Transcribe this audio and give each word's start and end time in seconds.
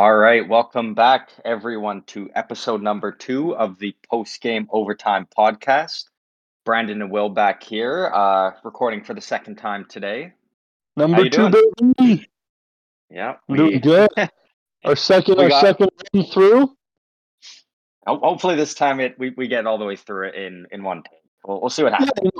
All 0.00 0.16
right, 0.16 0.48
welcome 0.48 0.94
back, 0.94 1.28
everyone, 1.44 2.04
to 2.04 2.30
episode 2.34 2.80
number 2.80 3.12
two 3.12 3.54
of 3.54 3.78
the 3.78 3.94
post 4.10 4.40
game 4.40 4.66
overtime 4.72 5.28
podcast. 5.36 6.04
Brandon 6.64 7.02
and 7.02 7.10
Will 7.10 7.28
back 7.28 7.62
here, 7.62 8.10
uh, 8.14 8.52
recording 8.64 9.04
for 9.04 9.12
the 9.12 9.20
second 9.20 9.56
time 9.56 9.84
today. 9.90 10.32
Number 10.96 11.28
two, 11.28 11.50
doing? 11.50 11.92
baby. 11.98 12.26
Yeah, 13.10 13.34
doing 13.54 13.78
good. 13.80 14.08
Our 14.86 14.96
second, 14.96 15.36
We 15.36 15.42
our 15.44 15.48
got- 15.50 15.60
second 15.60 15.90
run 16.14 16.24
through. 16.24 16.74
hopefully 18.06 18.56
this 18.56 18.72
time 18.72 19.00
it 19.00 19.18
we, 19.18 19.34
we 19.36 19.48
get 19.48 19.66
all 19.66 19.76
the 19.76 19.84
way 19.84 19.96
through 19.96 20.28
it 20.28 20.34
in 20.34 20.66
in 20.72 20.82
one 20.82 21.02
take. 21.02 21.19
We'll, 21.44 21.60
we'll 21.60 21.70
see 21.70 21.82
what 21.82 21.92
Yeah, 21.92 22.06
happens. 22.06 22.30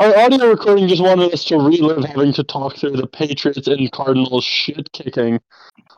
our 0.00 0.18
audio 0.18 0.48
recording 0.50 0.86
just 0.88 1.02
wanted 1.02 1.32
us 1.32 1.44
to 1.44 1.56
relive 1.56 2.04
having 2.04 2.32
to 2.34 2.44
talk 2.44 2.76
through 2.76 2.96
the 2.96 3.06
Patriots 3.06 3.66
and 3.68 3.90
Cardinals 3.92 4.44
shit 4.44 4.92
kicking 4.92 5.40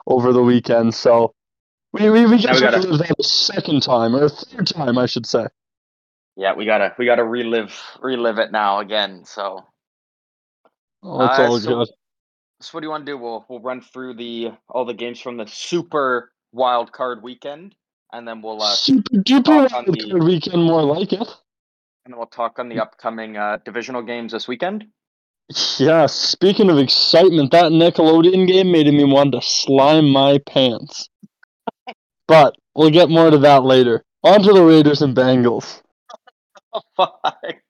over 0.06 0.32
the 0.32 0.42
weekend. 0.42 0.94
So 0.94 1.34
we 1.92 2.08
we, 2.10 2.26
we 2.26 2.38
just 2.38 2.60
we 2.60 2.66
gotta- 2.66 2.78
relive 2.78 2.98
that 3.00 3.14
a 3.18 3.24
second 3.24 3.82
time 3.82 4.14
or 4.14 4.24
a 4.24 4.28
third 4.28 4.66
time, 4.68 4.96
I 4.98 5.06
should 5.06 5.26
say. 5.26 5.46
Yeah, 6.36 6.54
we 6.54 6.64
gotta 6.64 6.94
we 6.98 7.04
gotta 7.04 7.24
relive 7.24 7.74
relive 8.00 8.38
it 8.38 8.52
now 8.52 8.78
again. 8.78 9.24
So, 9.24 9.64
Oh, 11.02 11.24
it's 11.26 11.38
Uh, 11.38 11.42
all 11.48 11.58
so- 11.58 11.68
good. 11.80 11.88
so 12.60 12.70
what 12.72 12.80
do 12.80 12.86
you 12.86 12.90
want 12.90 13.04
to 13.06 13.12
do? 13.12 13.18
We'll 13.18 13.44
we'll 13.48 13.60
run 13.60 13.80
through 13.80 14.14
the 14.14 14.52
all 14.68 14.84
the 14.84 14.94
games 14.94 15.20
from 15.20 15.36
the 15.36 15.46
super 15.46 16.32
wild 16.52 16.92
card 16.92 17.22
weekend, 17.22 17.74
and 18.12 18.26
then 18.26 18.40
we'll 18.40 18.62
uh, 18.62 18.70
Super 18.70 19.16
duper 19.16 19.68
wild 19.68 19.70
card 19.72 20.22
weekend, 20.22 20.62
more 20.62 20.82
like 20.84 21.12
it. 21.12 21.28
And 22.04 22.12
then 22.12 22.18
we'll 22.18 22.26
talk 22.26 22.58
on 22.58 22.68
the 22.68 22.80
upcoming 22.80 23.36
uh, 23.36 23.58
divisional 23.64 24.02
games 24.02 24.32
this 24.32 24.48
weekend. 24.48 24.86
Yeah, 25.78 26.06
speaking 26.06 26.70
of 26.70 26.78
excitement, 26.78 27.50
that 27.52 27.72
Nickelodeon 27.72 28.46
game 28.46 28.72
made 28.72 28.86
me 28.92 29.04
want 29.04 29.32
to 29.32 29.42
slime 29.42 30.08
my 30.08 30.38
pants. 30.46 31.08
But 32.26 32.54
we'll 32.74 32.90
get 32.90 33.10
more 33.10 33.30
to 33.30 33.38
that 33.38 33.62
later. 33.64 34.04
On 34.22 34.42
to 34.42 34.52
the 34.52 34.62
Raiders 34.64 35.02
and 35.02 35.16
Bengals. 35.16 35.80
Oh, 36.74 36.80
fuck. 36.96 37.60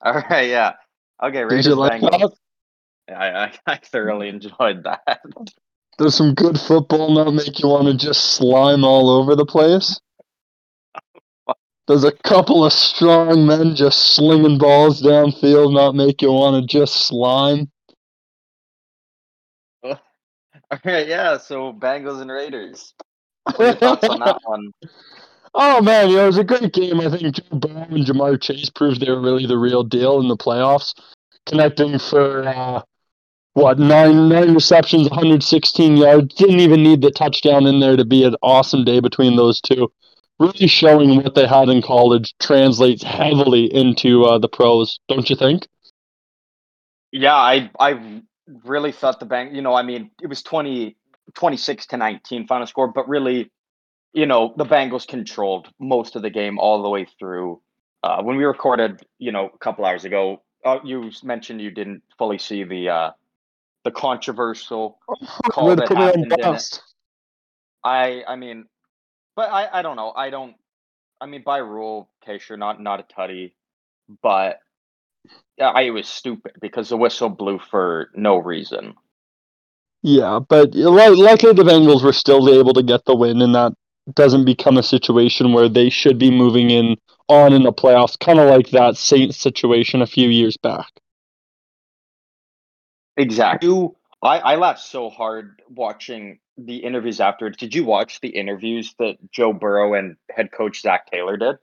All 0.00 0.12
right, 0.30 0.48
yeah. 0.48 0.74
Okay, 1.20 1.38
Did 1.38 1.44
Raiders 1.46 1.66
you 1.66 1.74
like 1.74 2.00
Bengals. 2.00 2.10
that? 2.20 2.32
Yeah, 3.08 3.50
I, 3.66 3.72
I 3.72 3.76
thoroughly 3.78 4.28
enjoyed 4.28 4.84
that. 4.84 5.20
Does 5.98 6.14
some 6.14 6.34
good 6.34 6.60
football 6.60 7.10
not 7.12 7.32
make 7.34 7.58
you 7.60 7.68
want 7.70 7.88
to 7.88 7.94
just 8.06 8.34
slime 8.34 8.84
all 8.84 9.10
over 9.10 9.34
the 9.34 9.44
place? 9.44 9.98
Does 11.92 12.04
a 12.04 12.12
couple 12.12 12.64
of 12.64 12.72
strong 12.72 13.46
men 13.46 13.74
just 13.74 14.14
slinging 14.14 14.56
balls 14.56 15.02
downfield 15.02 15.74
not 15.74 15.94
make 15.94 16.22
you 16.22 16.32
want 16.32 16.56
to 16.56 16.66
just 16.66 17.06
slime? 17.06 17.70
All 19.84 19.98
right, 20.86 21.06
yeah. 21.06 21.36
So 21.36 21.70
Bengals 21.70 22.22
and 22.22 22.30
Raiders. 22.30 22.94
What 23.44 23.60
are 23.60 23.64
your 23.64 23.74
thoughts 23.74 24.08
on 24.08 24.20
that 24.20 24.38
one? 24.44 24.72
Oh 25.54 25.82
man, 25.82 26.08
you 26.08 26.16
know, 26.16 26.24
it 26.24 26.28
was 26.28 26.38
a 26.38 26.44
great 26.44 26.72
game. 26.72 26.98
I 26.98 27.10
think 27.10 27.34
Joe 27.34 27.58
Burrow 27.58 27.82
and 27.82 28.06
Ja'Marr 28.06 28.40
Chase 28.40 28.70
proved 28.70 29.02
they 29.02 29.10
were 29.10 29.20
really 29.20 29.44
the 29.44 29.58
real 29.58 29.82
deal 29.82 30.18
in 30.18 30.28
the 30.28 30.36
playoffs, 30.36 30.94
connecting 31.44 31.98
for 31.98 32.48
uh, 32.48 32.80
what 33.52 33.78
nine 33.78 34.30
nine 34.30 34.54
receptions, 34.54 35.10
116 35.10 35.98
yards. 35.98 36.34
Didn't 36.36 36.60
even 36.60 36.82
need 36.82 37.02
the 37.02 37.10
touchdown 37.10 37.66
in 37.66 37.80
there 37.80 37.98
to 37.98 38.04
be 38.06 38.24
an 38.24 38.34
awesome 38.40 38.82
day 38.82 39.00
between 39.00 39.36
those 39.36 39.60
two. 39.60 39.92
Really 40.42 40.66
showing 40.66 41.22
what 41.22 41.36
they 41.36 41.46
had 41.46 41.68
in 41.68 41.82
college 41.82 42.34
translates 42.40 43.04
heavily 43.04 43.72
into 43.72 44.24
uh, 44.24 44.38
the 44.38 44.48
pros, 44.48 44.98
don't 45.06 45.30
you 45.30 45.36
think? 45.36 45.68
Yeah, 47.12 47.36
I 47.36 47.70
I 47.78 48.22
really 48.64 48.90
thought 48.90 49.20
the 49.20 49.26
Bang. 49.26 49.54
You 49.54 49.62
know, 49.62 49.72
I 49.72 49.82
mean, 49.82 50.10
it 50.20 50.26
was 50.26 50.42
20, 50.42 50.96
26 51.34 51.86
to 51.86 51.96
nineteen 51.96 52.48
final 52.48 52.66
score, 52.66 52.88
but 52.88 53.08
really, 53.08 53.52
you 54.14 54.26
know, 54.26 54.52
the 54.56 54.64
Bengals 54.64 55.06
controlled 55.06 55.68
most 55.78 56.16
of 56.16 56.22
the 56.22 56.30
game 56.30 56.58
all 56.58 56.82
the 56.82 56.88
way 56.88 57.06
through. 57.20 57.60
Uh, 58.02 58.20
when 58.24 58.36
we 58.36 58.44
recorded, 58.44 59.00
you 59.20 59.30
know, 59.30 59.48
a 59.54 59.58
couple 59.58 59.84
hours 59.84 60.04
ago, 60.04 60.42
uh, 60.64 60.80
you 60.82 61.12
mentioned 61.22 61.60
you 61.60 61.70
didn't 61.70 62.02
fully 62.18 62.38
see 62.38 62.64
the 62.64 62.88
uh, 62.88 63.10
the 63.84 63.92
controversial 63.92 64.98
call 65.52 65.76
that 65.76 65.86
put 65.86 65.98
it 65.98 66.16
on 66.16 66.30
happened. 66.30 66.80
I 67.84 68.24
I 68.26 68.34
mean, 68.34 68.64
but 69.36 69.50
I 69.50 69.78
I 69.78 69.82
don't 69.82 69.96
know. 69.96 70.12
I 70.14 70.30
don't. 70.30 70.54
I 71.20 71.26
mean, 71.26 71.42
by 71.44 71.58
rule, 71.58 72.10
okay, 72.22 72.38
sure, 72.38 72.56
not 72.56 72.80
not 72.80 73.00
a 73.00 73.04
tutty, 73.04 73.52
but 74.22 74.60
I 75.60 75.90
was 75.90 76.08
stupid 76.08 76.52
because 76.60 76.88
the 76.88 76.96
whistle 76.96 77.28
blew 77.28 77.58
for 77.58 78.10
no 78.14 78.36
reason. 78.38 78.94
Yeah, 80.02 80.40
but 80.48 80.74
lu- 80.74 81.14
luckily 81.16 81.52
the 81.52 81.62
Bengals 81.62 82.02
were 82.02 82.12
still 82.12 82.48
able 82.52 82.72
to 82.74 82.82
get 82.82 83.04
the 83.04 83.14
win, 83.14 83.40
and 83.40 83.54
that 83.54 83.72
doesn't 84.14 84.44
become 84.44 84.76
a 84.76 84.82
situation 84.82 85.52
where 85.52 85.68
they 85.68 85.90
should 85.90 86.18
be 86.18 86.30
moving 86.30 86.70
in 86.70 86.96
on 87.28 87.52
in 87.52 87.62
the 87.62 87.72
playoffs, 87.72 88.18
kind 88.18 88.40
of 88.40 88.48
like 88.48 88.70
that 88.70 88.96
Saints 88.96 89.36
situation 89.36 90.02
a 90.02 90.06
few 90.06 90.28
years 90.28 90.56
back. 90.56 90.88
Exactly. 93.16 93.68
You, 93.68 93.96
I 94.22 94.38
I 94.38 94.56
laughed 94.56 94.80
so 94.80 95.10
hard 95.10 95.60
watching 95.68 96.38
the 96.56 96.76
interviews 96.76 97.20
after. 97.20 97.50
Did 97.50 97.74
you 97.74 97.84
watch 97.84 98.20
the 98.20 98.28
interviews 98.28 98.94
that 98.98 99.16
Joe 99.30 99.52
Burrow 99.52 99.94
and 99.94 100.16
head 100.30 100.52
coach 100.52 100.82
Zac 100.82 101.10
Taylor 101.10 101.36
did? 101.36 101.56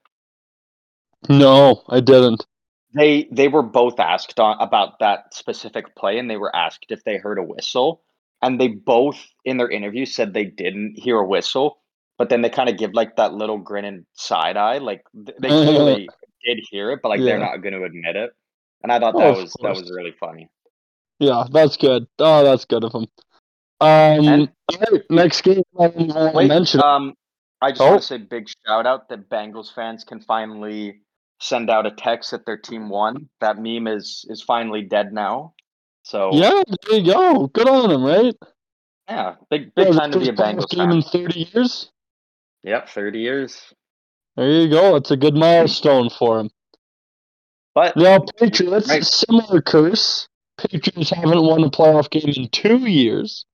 No, 1.28 1.84
I 1.90 2.00
didn't. 2.00 2.46
They 2.94 3.28
they 3.32 3.48
were 3.48 3.64
both 3.64 4.00
asked 4.00 4.40
on, 4.40 4.58
about 4.60 5.00
that 5.00 5.34
specific 5.34 5.96
play, 5.96 6.18
and 6.18 6.30
they 6.30 6.38
were 6.38 6.56
asked 6.56 6.88
if 6.90 7.04
they 7.04 7.18
heard 7.18 7.38
a 7.38 7.44
whistle, 7.44 8.02
and 8.42 8.60
they 8.60 8.68
both 8.68 9.20
in 9.46 9.58
their 9.58 9.70
interview 9.70 10.06
said 10.06 10.34
they 10.34 10.46
didn't 10.46 10.98
hear 10.98 11.18
a 11.18 11.26
whistle, 11.26 11.80
but 12.18 12.30
then 12.30 12.42
they 12.42 12.50
kind 12.50 12.70
of 12.70 12.78
give 12.78 12.94
like 12.94 13.16
that 13.18 13.34
little 13.34 13.58
grin 13.58 13.86
and 13.86 14.06
side 14.14 14.58
eye, 14.58 14.80
like 14.80 15.04
they 15.14 15.32
clearly 15.50 16.10
did 16.46 16.60
hear 16.70 16.92
it, 16.92 17.00
but 17.04 17.10
like 17.10 17.22
they're 17.22 17.40
not 17.40 17.58
going 17.58 17.74
to 17.74 17.84
admit 17.84 18.16
it. 18.16 18.32
And 18.82 18.92
I 18.92 19.00
thought 19.00 19.16
Oh, 19.16 19.20
that 19.20 19.30
of 19.30 19.38
was 19.38 19.56
that 19.62 19.76
was 19.76 19.92
really 19.92 20.16
funny. 20.20 20.50
Yeah, 21.20 21.44
that's 21.52 21.78
good. 21.78 22.08
Oh, 22.20 22.44
that's 22.44 22.66
good 22.66 22.84
of 22.84 22.94
him. 22.94 23.06
Um, 23.82 24.28
And- 24.28 24.52
next 25.10 25.42
game 25.42 25.64
I 25.80 25.88
want 25.88 26.12
to 26.12 26.32
Wait, 26.34 26.48
mention. 26.48 26.82
um, 26.84 27.14
I 27.62 27.72
just 27.72 27.82
Oh. 27.82 27.90
want 27.92 28.02
to 28.02 28.08
say 28.08 28.18
big 28.18 28.48
shout 28.66 28.86
out 28.86 29.10
that 29.10 29.30
Bengals 29.30 29.74
fans 29.74 30.04
can 30.04 30.22
finally 30.22 31.02
send 31.42 31.70
out 31.70 31.86
a 31.86 31.92
text 31.92 32.32
that 32.32 32.46
their 32.46 32.58
team 32.58 32.90
won. 32.90 33.30
That 33.42 33.58
meme 33.58 33.88
is 33.88 34.26
is 34.30 34.42
finally 34.42 34.82
dead 34.82 35.12
now. 35.14 35.54
So 36.04 36.30
yeah, 36.34 36.62
there 36.88 37.00
you 37.00 37.12
go. 37.14 37.48
Good 37.48 37.68
on 37.68 37.90
them, 37.90 38.04
right? 38.04 38.36
yeah, 39.10 39.36
big 39.50 39.74
big 39.76 39.88
Yeah, 39.88 40.00
time 40.00 40.12
to 40.12 40.20
be 40.20 40.30
a 40.30 40.34
Bengals 40.34 40.70
game 40.70 40.92
in 40.92 41.02
30 41.02 41.50
years. 41.54 41.92
Yep, 42.64 42.90
thirty 42.90 43.20
years. 43.20 43.74
There 44.38 44.50
you 44.50 44.70
go. 44.70 44.96
It's 44.96 45.12
a 45.12 45.18
good 45.18 45.36
milestone 45.36 46.10
for 46.10 46.40
him. 46.40 46.52
But 47.76 47.98
Now, 47.98 48.20
Patriots, 48.38 48.88
Right. 48.90 49.04
similar 49.06 49.62
curse. 49.62 50.29
Patriots 50.68 51.10
haven't 51.12 51.42
won 51.44 51.64
a 51.64 51.70
playoff 51.70 52.10
game 52.10 52.32
in 52.36 52.50
two 52.50 52.78
years. 52.88 53.46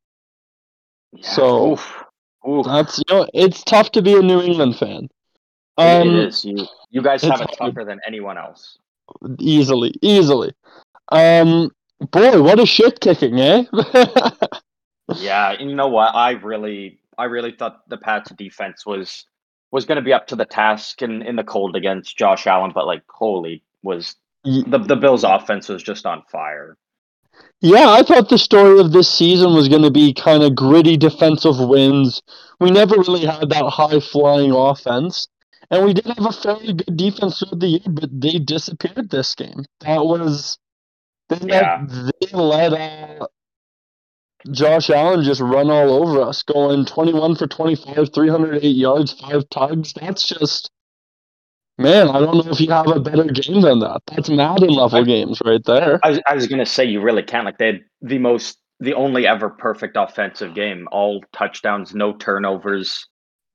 So- 1.22 1.74
oof, 1.74 2.04
oof. 2.48 2.66
That's 2.66 2.98
you 3.00 3.04
know, 3.16 3.28
it's 3.34 3.64
tough 3.64 3.92
to 3.94 4.02
be 4.02 4.16
a 4.16 4.22
New 4.22 4.42
England 4.42 4.78
fan. 4.78 5.06
It- 5.78 6.02
Um, 6.02 6.08
it 6.10 6.28
is. 6.28 6.46
You 6.46 6.66
you 6.90 7.02
guys 7.02 7.22
have 7.24 7.42
it 7.42 7.56
hard. 7.58 7.74
tougher 7.74 7.86
than 7.86 8.00
anyone 8.08 8.38
else. 8.38 8.78
easily, 9.40 9.94
easily. 10.02 10.54
Um, 11.12 11.70
boy, 12.12 12.42
what 12.42 12.60
a 12.60 12.66
shit 12.66 13.00
kicking, 13.00 13.40
eh? 13.40 13.64
Yeah, 15.18 15.52
you 15.62 15.76
know 15.76 15.88
what? 15.90 16.16
I 16.16 16.32
really, 16.32 17.00
I 17.16 17.26
really 17.26 17.52
thought 17.52 17.88
the 17.88 17.98
Pats' 17.98 18.32
defense 18.32 18.86
was 18.88 19.26
was 19.72 19.86
going 19.86 19.98
to 19.98 20.02
be 20.02 20.14
up 20.14 20.26
to 20.28 20.36
the 20.36 20.46
task 20.46 21.02
in 21.04 21.22
in 21.22 21.36
the 21.36 21.44
cold 21.44 21.76
against 21.76 22.18
Josh 22.18 22.48
Allen, 22.48 22.72
but 22.74 22.88
like, 22.88 23.04
holy, 23.08 23.62
was 23.84 24.16
the 24.44 24.80
the 24.80 24.96
Bills' 24.96 25.24
offense 25.24 25.70
was 25.70 25.84
just 25.84 26.06
on 26.08 26.24
fire. 26.32 26.76
Yeah, 27.62 27.90
I 27.90 28.04
thought 28.04 28.30
the 28.30 28.38
story 28.38 28.80
of 28.80 28.92
this 28.92 29.10
season 29.10 29.54
was 29.54 29.70
going 29.70 29.82
to 29.82 29.92
be 29.92 30.14
kind 30.14 30.44
of 30.44 30.56
gritty 30.56 30.98
defensive 30.98 31.60
wins. 31.60 32.22
We 32.60 32.72
never 32.72 32.96
really 32.98 33.26
had 33.26 33.50
that 33.50 33.70
high 33.70 34.00
flying 34.00 34.52
offense, 34.52 35.28
and 35.72 35.86
we 35.86 35.94
did 35.94 36.06
have 36.06 36.26
a 36.26 36.32
fairly 36.32 36.74
good 36.74 36.96
defense 36.98 37.40
throughout 37.40 37.60
the 37.60 37.68
year, 37.68 37.80
but 37.90 38.10
they 38.22 38.40
disappeared 38.40 39.10
this 39.10 39.36
game. 39.36 39.66
That 39.82 40.06
was 40.06 40.58
they 41.30 41.38
let 41.38 41.50
Yeah. 41.50 41.86
they 41.88 42.28
let 42.38 42.74
uh, 42.74 43.28
Josh 44.52 44.90
Allen 44.90 45.24
just 45.24 45.42
run 45.42 45.70
all 45.72 45.92
over 46.04 46.22
us, 46.22 46.44
going 46.44 46.86
21 46.86 47.36
for 47.36 47.48
25, 47.48 48.14
308 48.14 48.76
yards, 48.76 49.14
five 49.14 49.48
tugs. 49.50 49.94
That's 49.94 50.28
just, 50.28 50.72
man, 51.78 52.10
I 52.10 52.20
don't 52.20 52.46
know 52.46 52.52
if 52.52 52.60
you 52.60 52.70
have 52.72 52.88
a 52.88 53.00
better 53.00 53.24
game 53.26 53.62
than 53.62 53.80
that. 53.80 54.02
That's 54.08 54.30
Madden 54.30 54.70
level 54.70 55.00
I- 55.00 55.04
games 55.04 55.42
right 55.46 55.64
there. 55.66 56.00
I 56.04 56.10
was, 56.10 56.20
I 56.28 56.36
was 56.36 56.48
going 56.48 56.60
to 56.60 56.66
say 56.66 56.86
you 56.86 57.02
really 57.02 57.24
can't. 57.24 57.46
Like 57.46 57.58
they 57.58 57.68
had 57.68 57.82
the 58.02 58.20
most, 58.20 58.58
the 58.80 58.94
only 58.94 59.28
ever 59.28 59.50
perfect 59.50 59.96
offensive 59.98 60.54
game. 60.56 60.88
All 60.92 61.24
touchdowns, 61.34 61.94
no 61.96 62.14
turnovers. 62.16 63.08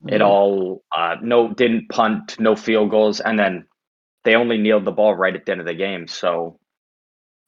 It 0.09 0.23
all 0.23 0.83
uh, 0.97 1.17
no 1.23 1.53
didn't 1.53 1.91
punt, 1.91 2.41
no 2.41 2.57
field 2.57 2.91
goals, 2.91 3.21
and 3.21 3.39
then 3.39 3.67
they 4.25 4.35
only 4.35 4.57
kneeled 4.57 4.87
the 4.87 4.93
ball 4.93 5.15
right 5.15 5.35
at 5.37 5.45
the 5.45 5.53
end 5.53 5.61
of 5.61 5.67
the 5.67 5.75
game. 5.75 6.09
So 6.09 6.59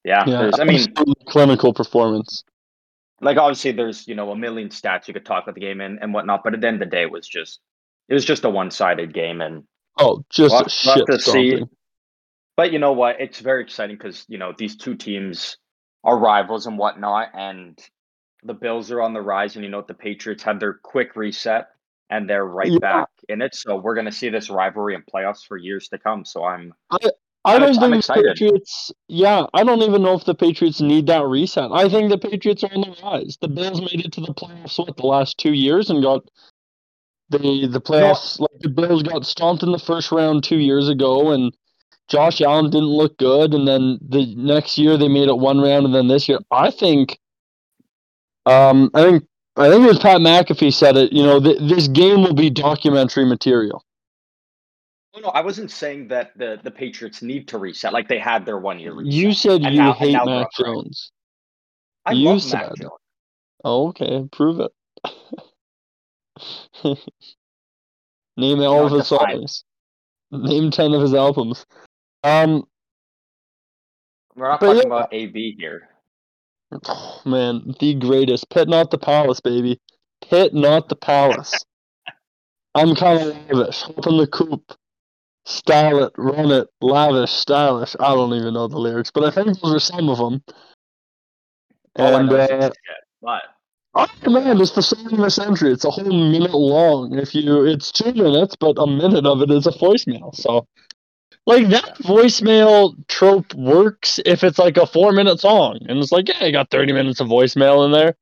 yeah, 0.04 0.24
Yeah, 0.26 0.50
I 0.58 0.64
mean, 0.64 0.84
clinical 1.26 1.72
performance. 1.72 2.44
like 3.22 3.38
obviously 3.38 3.72
there's 3.72 4.06
you 4.06 4.14
know 4.14 4.30
a 4.32 4.36
million 4.36 4.68
stats 4.68 5.08
you 5.08 5.14
could 5.14 5.24
talk 5.24 5.44
about 5.44 5.54
the 5.54 5.62
game 5.62 5.80
and, 5.80 5.98
and 6.02 6.12
whatnot, 6.12 6.42
but 6.44 6.52
at 6.52 6.60
the 6.60 6.66
end 6.66 6.82
of 6.82 6.90
the 6.90 6.94
day, 6.94 7.02
it 7.04 7.10
was 7.10 7.26
just 7.26 7.60
it 8.10 8.12
was 8.14 8.24
just 8.26 8.44
a 8.44 8.50
one 8.50 8.70
sided 8.70 9.14
game, 9.14 9.40
and 9.40 9.64
Oh, 9.98 10.24
just 10.30 10.52
We'll 10.52 10.60
a 10.60 10.64
have- 10.64 10.72
we'll 10.86 10.96
shit 10.96 11.06
to 11.06 11.18
see. 11.20 11.62
but 12.56 12.72
you 12.72 12.78
know 12.78 12.92
what? 12.92 13.20
It's 13.20 13.40
very 13.40 13.62
exciting 13.62 13.96
because 13.96 14.24
you 14.28 14.38
know 14.38 14.52
these 14.56 14.76
two 14.76 14.94
teams 14.94 15.56
are 16.04 16.18
rivals 16.18 16.66
and 16.66 16.78
whatnot, 16.78 17.28
and 17.34 17.78
the 18.42 18.54
Bills 18.54 18.90
are 18.90 19.00
on 19.00 19.12
the 19.12 19.20
rise, 19.22 19.54
and 19.56 19.64
you 19.64 19.70
know 19.70 19.78
what? 19.78 19.86
The 19.88 19.94
Patriots 19.94 20.42
had 20.42 20.58
their 20.60 20.74
quick 20.82 21.14
reset, 21.14 21.68
and 22.10 22.28
they're 22.28 22.44
right 22.46 22.72
Yeah. 22.72 22.78
back 22.78 23.08
in 23.28 23.40
it. 23.42 23.54
So 23.54 23.76
we're 23.76 23.94
gonna 23.94 24.10
see 24.12 24.28
this 24.30 24.50
rivalry 24.50 24.94
in 24.94 25.02
playoffs 25.02 25.46
for 25.46 25.56
years 25.56 25.88
to 25.90 25.98
come. 25.98 26.24
So 26.24 26.42
I'm 26.44 26.72
I 26.90 26.96
I'm 27.44 27.60
don't 27.60 27.76
I'm 27.82 27.90
think 27.90 27.96
excited. 27.96 28.24
Patriots. 28.36 28.92
Yeah, 29.08 29.46
I 29.52 29.64
don't 29.64 29.82
even 29.82 30.02
know 30.02 30.14
if 30.14 30.24
the 30.24 30.34
Patriots 30.34 30.80
need 30.80 31.06
that 31.08 31.24
reset. 31.26 31.70
I 31.72 31.88
think 31.88 32.08
the 32.10 32.18
Patriots 32.18 32.62
are 32.64 32.72
on 32.72 32.80
the 32.82 32.96
rise. 33.02 33.36
The 33.40 33.48
Bills 33.48 33.80
made 33.80 34.04
it 34.04 34.12
to 34.12 34.20
the 34.20 34.32
playoffs 34.34 34.78
what 34.78 34.96
the 34.96 35.06
last 35.06 35.38
two 35.38 35.52
years 35.52 35.90
and 35.90 36.02
got 36.02 36.22
the 37.32 37.66
the 37.66 37.80
playoffs. 37.80 38.38
Like 38.38 38.58
the 38.60 38.68
Bills 38.68 39.02
got 39.02 39.26
stomped 39.26 39.62
in 39.62 39.72
the 39.72 39.78
first 39.78 40.12
round 40.12 40.44
two 40.44 40.58
years 40.58 40.88
ago, 40.88 41.30
and 41.32 41.52
Josh 42.08 42.40
Allen 42.40 42.70
didn't 42.70 42.88
look 42.88 43.16
good. 43.18 43.54
And 43.54 43.66
then 43.66 43.98
the 44.06 44.34
next 44.36 44.78
year 44.78 44.96
they 44.96 45.08
made 45.08 45.28
it 45.28 45.36
one 45.38 45.60
round, 45.60 45.84
and 45.86 45.94
then 45.94 46.08
this 46.08 46.28
year 46.28 46.38
I 46.50 46.70
think. 46.70 47.18
Um, 48.46 48.90
I 48.94 49.02
think 49.02 49.24
I 49.56 49.68
think 49.70 49.84
it 49.84 49.88
was 49.88 49.98
Pat 49.98 50.20
McAfee 50.20 50.72
said 50.72 50.96
it. 50.96 51.12
You 51.12 51.22
know, 51.22 51.38
th- 51.40 51.58
this 51.60 51.86
game 51.88 52.22
will 52.22 52.34
be 52.34 52.50
documentary 52.50 53.24
material. 53.24 53.84
Oh, 55.14 55.20
no, 55.20 55.28
I 55.28 55.42
wasn't 55.42 55.70
saying 55.70 56.08
that 56.08 56.36
the 56.36 56.58
the 56.62 56.70
Patriots 56.70 57.22
need 57.22 57.46
to 57.48 57.58
reset. 57.58 57.92
Like 57.92 58.08
they 58.08 58.18
had 58.18 58.44
their 58.46 58.58
one 58.58 58.80
year 58.80 58.94
reset. 58.94 59.12
You 59.12 59.32
said 59.32 59.62
And 59.62 59.74
you 59.74 59.80
now- 59.82 59.92
hate 59.92 60.12
now 60.12 60.24
Mac. 60.24 60.48
Jones. 60.58 61.12
I 62.06 62.12
you 62.12 62.24
love 62.30 62.36
Mac 62.36 62.42
said- 62.68 62.72
Jones. 62.80 62.92
Oh, 63.64 63.88
okay, 63.88 64.26
prove 64.32 64.58
it. 64.60 64.72
Name 68.36 68.60
all 68.60 68.86
of 68.86 68.92
his 68.92 69.08
songs. 69.08 69.64
Name 70.30 70.70
ten 70.70 70.92
of 70.92 71.02
his 71.02 71.14
albums. 71.14 71.66
Um, 72.24 72.64
We're 74.34 74.48
not 74.48 74.60
talking 74.60 74.76
yeah. 74.78 74.86
about 74.86 75.12
AB 75.12 75.56
here. 75.58 75.88
oh, 76.86 77.22
man, 77.26 77.74
the 77.80 77.94
greatest. 77.94 78.48
Pit 78.50 78.68
not 78.68 78.90
the 78.90 78.98
palace, 78.98 79.40
baby. 79.40 79.78
Pit 80.28 80.54
not 80.54 80.88
the 80.88 80.96
palace. 80.96 81.64
I'm 82.74 82.94
kind 82.94 83.20
of 83.20 83.36
lavish. 83.50 83.82
Hop 83.82 84.06
in 84.06 84.16
the 84.16 84.26
coop. 84.26 84.72
Style 85.44 86.04
it, 86.04 86.12
run 86.16 86.52
it, 86.52 86.68
lavish, 86.80 87.32
stylish. 87.32 87.96
I 87.98 88.14
don't 88.14 88.32
even 88.32 88.54
know 88.54 88.68
the 88.68 88.78
lyrics, 88.78 89.10
but 89.10 89.24
I 89.24 89.30
think 89.30 89.60
those 89.60 89.74
are 89.74 89.80
some 89.80 90.08
of 90.08 90.18
them. 90.18 90.42
All 91.96 92.16
And 92.16 92.32
uh. 92.32 92.70
But 93.20 93.42
Oh 93.94 94.06
man, 94.26 94.60
it's 94.60 94.70
the 94.70 95.06
of 95.10 95.18
the 95.18 95.30
century. 95.30 95.72
It's 95.72 95.84
a 95.84 95.90
whole 95.90 96.04
minute 96.30 96.54
long. 96.54 97.18
If 97.18 97.34
you, 97.34 97.66
it's 97.66 97.92
two 97.92 98.12
minutes, 98.14 98.56
but 98.56 98.78
a 98.78 98.86
minute 98.86 99.26
of 99.26 99.42
it 99.42 99.50
is 99.50 99.66
a 99.66 99.70
voicemail. 99.72 100.34
So, 100.34 100.66
like 101.46 101.68
that 101.68 101.98
voicemail 101.98 102.94
trope 103.08 103.52
works 103.54 104.18
if 104.24 104.44
it's 104.44 104.58
like 104.58 104.78
a 104.78 104.86
four-minute 104.86 105.40
song, 105.40 105.78
and 105.88 105.98
it's 105.98 106.10
like, 106.12 106.28
yeah, 106.28 106.44
you 106.44 106.52
got 106.52 106.70
thirty 106.70 106.92
minutes 106.92 107.20
of 107.20 107.28
voicemail 107.28 107.84
in 107.84 107.92
there, 107.92 108.14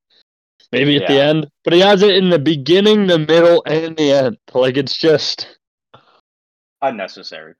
maybe 0.72 0.96
at 0.96 1.06
the 1.06 1.20
end, 1.20 1.48
but 1.62 1.72
he 1.72 1.80
has 1.80 2.02
it 2.02 2.16
in 2.16 2.30
the 2.30 2.38
beginning, 2.40 3.06
the 3.06 3.18
middle, 3.20 3.62
and 3.64 3.96
the 3.96 4.10
end. 4.10 4.38
Like 4.52 4.76
it's 4.76 4.96
just 4.96 5.56
unnecessary. 6.82 7.54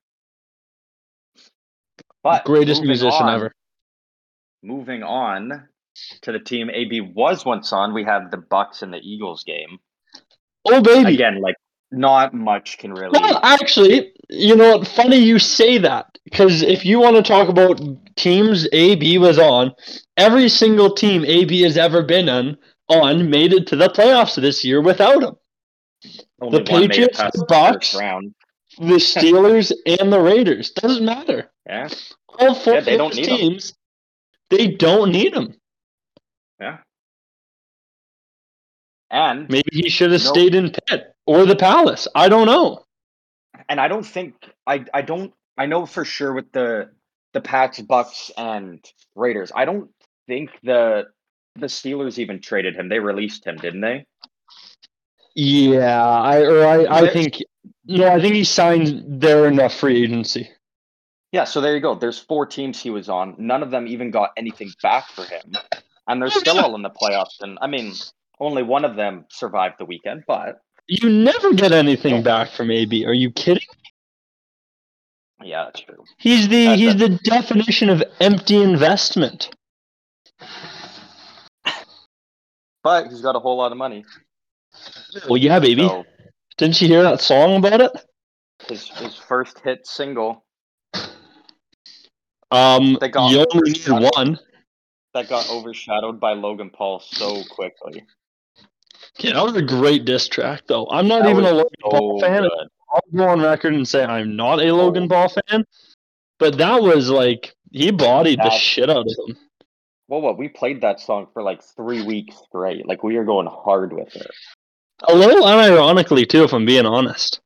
But 2.25 2.45
greatest 2.45 2.83
musician 2.83 3.23
on- 3.23 3.35
ever. 3.37 3.53
Moving 4.62 5.03
on 5.05 5.69
to 6.23 6.32
the 6.32 6.38
team 6.38 6.70
AB 6.70 7.00
was 7.00 7.44
once 7.44 7.73
on, 7.73 7.94
we 7.94 8.05
have 8.05 8.31
the 8.31 8.38
Bucs 8.38 8.82
and 8.82 8.93
the 8.93 8.99
Eagles 8.99 9.44
game. 9.44 9.79
Oh 10.67 10.82
baby, 10.82 11.14
Again, 11.14 11.41
like 11.41 11.56
not 11.91 12.35
much 12.35 12.79
can 12.79 12.93
really. 12.93 13.19
Well, 13.19 13.41
actually, 13.43 14.12
you 14.29 14.55
know 14.56 14.79
what? 14.79 14.88
Funny 14.88 15.17
you 15.17 15.38
say 15.38 15.79
that 15.79 16.19
because 16.25 16.62
if 16.62 16.85
you 16.85 17.00
want 17.00 17.17
to 17.17 17.23
talk 17.23 17.49
about 17.49 17.81
teams 18.17 18.69
AB 18.73 19.19
was 19.19 19.38
on, 19.38 19.73
every 20.17 20.49
single 20.49 20.94
team 20.94 21.25
AB 21.25 21.62
has 21.62 21.76
ever 21.76 22.02
been 22.02 22.29
on 22.29 22.56
on 22.88 23.31
made 23.31 23.52
it 23.52 23.67
to 23.69 23.76
the 23.76 23.88
playoffs 23.88 24.41
this 24.41 24.64
year 24.64 24.81
without 24.81 25.23
him. 25.23 25.35
only 26.41 26.62
the 26.62 26.73
one 26.73 26.81
made 26.82 26.91
it 26.99 27.12
Patriots, 27.12 27.38
the 27.38 27.47
Bucs. 27.47 28.32
The 28.79 28.94
Steelers 28.94 29.73
and 30.00 30.12
the 30.12 30.20
Raiders 30.20 30.70
doesn't 30.70 31.05
matter. 31.05 31.50
Yeah, 31.67 31.88
All 32.38 32.55
four 32.55 32.75
Yeah, 32.75 32.81
they 32.81 32.97
don't 32.97 33.11
those 33.11 33.17
need 33.19 33.29
'em. 33.29 33.37
teams, 33.37 33.75
they 34.49 34.69
don't 34.69 35.11
need 35.12 35.35
him. 35.35 35.60
Yeah. 36.61 36.79
And 39.11 39.49
Maybe 39.49 39.69
he 39.73 39.89
should 39.91 40.12
have 40.12 40.23
Nope. 40.23 40.35
stayed 40.35 40.55
in 40.55 40.71
Pitt 40.87 41.15
or 41.27 41.45
the 41.47 41.57
Palace. 41.57 42.07
I 42.15 42.29
don't 42.29 42.47
know. 42.47 42.85
and 43.69 43.81
I 43.81 43.89
don't 43.89 44.07
think 44.07 44.35
I 44.67 44.85
I 44.95 45.03
don't 45.03 45.33
I 45.59 45.67
know 45.67 45.85
for 45.87 46.05
sure 46.05 46.33
with 46.33 46.51
the 46.53 46.91
the 47.33 47.41
Pats, 47.41 47.81
Bucs, 47.81 48.31
and 48.37 48.85
Raiders. 49.15 49.53
I 49.55 49.65
don't 49.65 49.91
think 50.27 50.51
the 50.62 51.09
the 51.57 51.67
Steelers 51.67 52.19
even 52.19 52.41
traded 52.41 52.77
him. 52.77 52.89
They 52.89 53.01
released 53.01 53.45
him, 53.47 53.57
didn't 53.57 53.81
they? 53.81 54.07
Yeah, 55.35 56.05
I 56.05 56.41
or 56.43 56.65
I, 56.67 57.03
I 57.03 57.12
think 57.12 57.39
no, 57.87 58.09
I 58.09 58.21
think 58.21 58.35
he 58.35 58.45
signed 58.45 59.21
there 59.21 59.47
enough 59.47 59.75
free 59.75 60.03
agency. 60.05 60.49
Yeah, 61.33 61.45
so 61.45 61.61
there 61.61 61.75
you 61.75 61.81
go. 61.81 61.95
There's 61.95 62.19
four 62.19 62.47
teams 62.47 62.81
he 62.81 62.91
was 62.91 63.09
on. 63.09 63.35
None 63.39 63.62
of 63.62 63.71
them 63.71 63.87
even 63.87 64.11
got 64.11 64.31
anything 64.37 64.71
back 64.83 65.09
for 65.09 65.25
him. 65.25 65.53
And 66.08 66.20
they're 66.20 66.31
still 66.31 66.58
all 66.58 66.75
in 66.75 66.82
the 66.82 66.91
playoffs. 66.91 67.41
And 67.41 67.58
I 67.62 67.67
mean, 67.67 67.93
only 68.41 68.62
one 68.62 68.85
of 68.85 68.97
them 68.97 69.26
survived 69.31 69.76
the 69.79 69.85
weekend, 69.85 70.25
but 70.26 70.61
You 70.88 71.08
never 71.08 71.52
get 71.55 71.73
anything 71.73 72.23
back 72.23 72.50
from 72.50 72.70
AB. 72.70 73.05
Are 73.06 73.12
you 73.12 73.31
kidding? 73.31 73.67
yeah, 75.43 75.64
that's 75.67 75.81
true. 75.81 76.05
He's 76.19 76.49
the 76.49 76.67
That's 76.67 76.81
he's 76.81 76.94
a- 76.94 76.99
the 76.99 77.08
definition 77.25 77.88
of 77.91 78.02
empty 78.20 78.56
investment. 78.61 79.50
But 82.82 83.08
he's 83.08 83.20
got 83.20 83.37
a 83.37 83.38
whole 83.38 83.58
lot 83.58 83.73
of 83.73 83.79
money. 83.79 84.05
Well, 85.29 85.37
yeah, 85.37 85.58
baby. 85.61 85.82
So 85.82 86.05
Didn't 86.56 86.81
you 86.81 86.88
hear 86.88 87.02
that 87.02 87.20
song 87.20 87.56
about 87.56 87.81
it? 87.81 87.93
his 88.69 88.88
his 88.88 89.14
first 89.17 89.58
hit 89.61 89.87
single 89.87 90.44
Um, 92.50 92.99
They 93.00 93.08
got 93.08 93.31
you 93.31 93.47
only 93.52 93.70
need 93.70 93.88
overshadowed. 93.88 94.11
one. 94.17 94.38
That 95.15 95.29
got 95.29 95.49
overshadowed 95.51 96.21
by 96.21 96.33
Logan 96.33 96.71
Paul 96.71 97.01
so 97.01 97.43
quickly. 97.51 98.05
Yeah, 99.19 99.35
that 99.35 99.45
was 99.45 99.57
a 99.57 99.62
great 99.62 100.05
diss 100.05 100.29
track, 100.29 100.62
though. 100.67 100.88
I'm 100.90 101.09
not 101.09 101.23
That 101.23 101.31
even 101.31 101.45
a 101.45 101.55
was 101.55 101.64
Logan 101.64 101.71
Paul 101.83 102.21
fan. 102.21 102.43
good. 102.43 102.69
I'll 102.93 103.00
go 103.14 103.29
on 103.29 103.40
record 103.40 103.75
and 103.75 103.87
say 103.87 104.05
I'm 104.05 104.37
not 104.37 104.61
a 104.61 104.73
Logan 104.73 105.09
Paul 105.09 105.29
fan, 105.29 105.64
but 106.38 106.59
that 106.59 106.83
was 106.83 107.09
like 107.09 107.55
he 107.71 107.90
bodied 107.90 108.40
the 108.40 108.50
shit 108.50 108.90
out 108.90 109.07
of 109.07 109.29
him. 109.29 109.37
Well, 110.09 110.21
what 110.21 110.38
we 110.38 110.49
played 110.49 110.81
that 110.81 110.99
song 110.99 111.29
for 111.33 111.43
like 111.43 111.62
three 111.62 112.02
weeks 112.02 112.37
straight. 112.49 112.87
Like 112.87 113.05
we 113.05 113.17
are 113.17 113.25
going 113.25 113.47
hard 113.47 113.93
with 113.93 114.14
it. 114.17 114.31
A 115.09 115.14
little 115.14 115.45
unironically 115.47 116.29
too, 116.29 116.43
if 116.43 116.52
I'm 116.52 116.67
being 116.67 116.85
honest. 116.85 117.40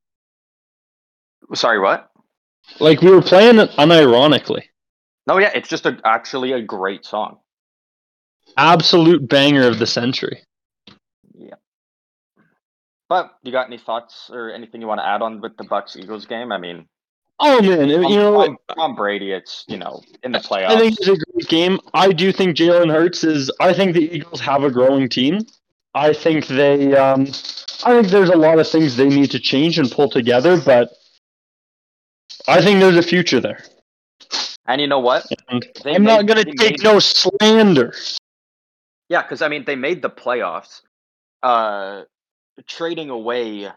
Sorry, 1.53 1.79
what? 1.79 2.11
Like 2.81 3.03
we 3.03 3.11
were 3.11 3.21
playing 3.21 3.59
it 3.59 3.71
unironically. 3.73 4.63
No, 5.27 5.39
yeah, 5.39 5.51
it's 5.55 5.69
just 5.69 5.85
a, 5.85 5.99
actually 6.05 6.53
a 6.53 6.63
great 6.63 7.05
song. 7.05 7.39
Absolute 8.57 9.29
banger 9.29 9.67
of 9.67 9.79
the 9.79 9.87
century. 9.87 10.43
Yeah. 11.35 11.55
But 13.09 13.33
you 13.43 13.53
got 13.53 13.67
any 13.67 13.79
thoughts 13.79 14.31
or 14.33 14.51
anything 14.51 14.81
you 14.81 14.87
want 14.87 15.01
to 15.01 15.07
add 15.07 15.23
on 15.23 15.41
with 15.41 15.57
the 15.57 15.65
Bucs 15.65 15.97
Eagles 15.97 16.27
game? 16.27 16.53
I 16.53 16.59
mean, 16.59 16.87
Oh 17.41 17.61
man, 17.61 17.89
you 17.89 17.99
know 18.01 18.57
Tom, 18.77 18.95
Brady, 18.95 19.33
it's 19.33 19.65
you 19.67 19.77
know 19.77 20.01
in 20.23 20.31
the 20.31 20.39
playoffs. 20.39 20.69
I 20.69 20.79
think 20.79 20.97
it's 20.99 21.09
a 21.09 21.17
great 21.33 21.49
game. 21.49 21.81
I 21.93 22.13
do 22.13 22.31
think 22.31 22.57
Jalen 22.57 22.93
Hurts 22.93 23.25
is. 23.25 23.51
I 23.61 23.73
think 23.73 23.95
the 23.95 24.15
Eagles 24.15 24.41
have 24.41 24.63
a 24.63 24.71
growing 24.71 25.09
team. 25.09 25.41
I 25.95 26.13
think 26.13 26.47
they. 26.47 26.95
Um, 26.97 27.23
I 27.85 27.93
think 28.01 28.09
there's 28.09 28.31
a 28.31 28.37
lot 28.37 28.61
of 28.61 28.69
things 28.69 28.97
they 28.97 29.09
need 29.09 29.33
to 29.33 29.41
change 29.41 29.79
and 29.79 29.91
pull 29.91 30.09
together, 30.09 30.61
but 30.61 30.93
I 32.47 32.63
think 32.63 32.79
there's 32.79 32.97
a 32.97 33.03
future 33.03 33.41
there. 33.41 33.65
and 34.67 34.81
you 34.81 34.87
know 34.87 35.01
what? 35.01 35.27
I'm 35.85 36.05
not 36.05 36.27
going 36.27 36.45
to 36.45 36.53
take 36.53 36.83
no 36.85 37.01
slander. 37.01 37.95
Yeah, 39.09 39.23
because 39.23 39.43
I 39.43 39.49
mean 39.49 39.65
they 39.65 39.77
made 39.77 40.03
the 40.03 40.11
playoffs, 40.11 40.81
uh, 41.43 42.03
trading 42.67 43.11
away 43.11 43.69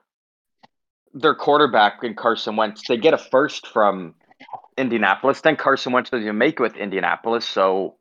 their 1.14 1.36
quarterback 1.36 2.04
in 2.04 2.14
Carson 2.16 2.56
Wentz. 2.56 2.82
They 2.88 2.98
get 2.98 3.14
a 3.14 3.18
first 3.18 3.68
from 3.68 4.16
Indianapolis. 4.78 5.42
Then 5.42 5.56
Carson 5.56 5.92
Wentz 5.94 6.10
doesn't 6.10 6.38
make 6.38 6.56
it 6.56 6.60
with 6.62 6.76
Indianapolis. 6.78 7.46
So 7.46 7.98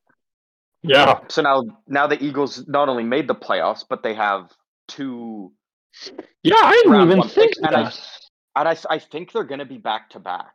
Yeah, 0.83 1.21
so 1.28 1.42
now 1.42 1.62
now 1.88 2.06
the 2.06 2.23
Eagles 2.23 2.64
not 2.68 2.88
only 2.88 3.04
made 3.04 3.26
the 3.28 3.35
playoffs, 3.35 3.85
but 3.88 4.02
they 4.02 4.14
have 4.14 4.52
two. 4.87 5.52
yeah. 6.42 6.54
I 6.56 6.73
didn't 6.85 7.00
even 7.02 7.23
think 7.23 7.35
picks, 7.54 7.59
and 7.59 7.75
I- 7.76 7.92
And 8.59 8.68
I, 8.68 8.76
I 8.88 8.99
think 8.99 9.33
they're 9.33 9.45
going 9.45 9.59
to 9.59 9.66
be 9.66 9.78
back 9.78 10.11
to 10.11 10.18
back 10.18 10.54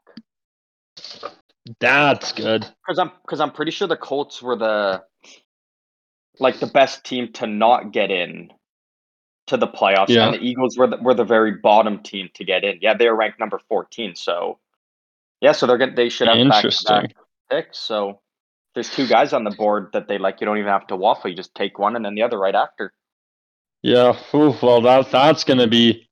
That's 1.79 2.31
good. 2.31 2.61
because 2.85 2.97
I'm 2.99 3.11
because 3.23 3.39
I'm 3.39 3.51
pretty 3.51 3.71
sure 3.71 3.87
the 3.87 3.97
Colts 3.97 4.41
were 4.41 4.55
the 4.55 5.03
like 6.39 6.59
the 6.59 6.67
best 6.67 7.03
team 7.03 7.31
to 7.33 7.47
not 7.47 7.91
get 7.91 8.09
in 8.11 8.51
to 9.47 9.57
the 9.57 9.67
playoffs, 9.67 10.09
Yeah. 10.09 10.25
and 10.27 10.35
the 10.35 10.39
Eagles 10.39 10.77
were 10.77 10.87
the, 10.87 10.97
were 10.97 11.13
the 11.13 11.25
very 11.25 11.53
bottom 11.53 11.99
team 12.03 12.29
to 12.35 12.43
get 12.45 12.63
in. 12.63 12.79
Yeah, 12.81 12.93
they 12.95 13.07
are 13.07 13.15
ranked 13.15 13.39
number 13.39 13.59
fourteen. 13.67 14.15
So 14.15 14.59
yeah, 15.41 15.51
so 15.51 15.67
they're 15.67 15.77
gonna 15.77 15.95
they 15.95 16.09
should 16.09 16.27
have 16.27 16.37
Interesting. 16.37 17.11
picks. 17.49 17.79
So 17.79 18.19
there's 18.73 18.89
two 18.89 19.07
guys 19.07 19.33
on 19.33 19.43
the 19.43 19.51
board 19.51 19.89
that 19.93 20.07
they 20.07 20.17
like. 20.17 20.39
You 20.41 20.45
don't 20.45 20.57
even 20.57 20.71
have 20.71 20.87
to 20.87 20.95
waffle. 20.95 21.29
You 21.29 21.35
just 21.35 21.53
take 21.55 21.77
one 21.79 21.95
and 21.95 22.05
then 22.05 22.15
the 22.15 22.23
other 22.23 22.39
right 22.39 22.55
after. 22.55 22.93
Yeah. 23.81 24.17
Ooh, 24.33 24.55
well, 24.61 24.81
that 24.81 25.11
that's 25.11 25.43
gonna 25.43 25.67
be. 25.67 26.07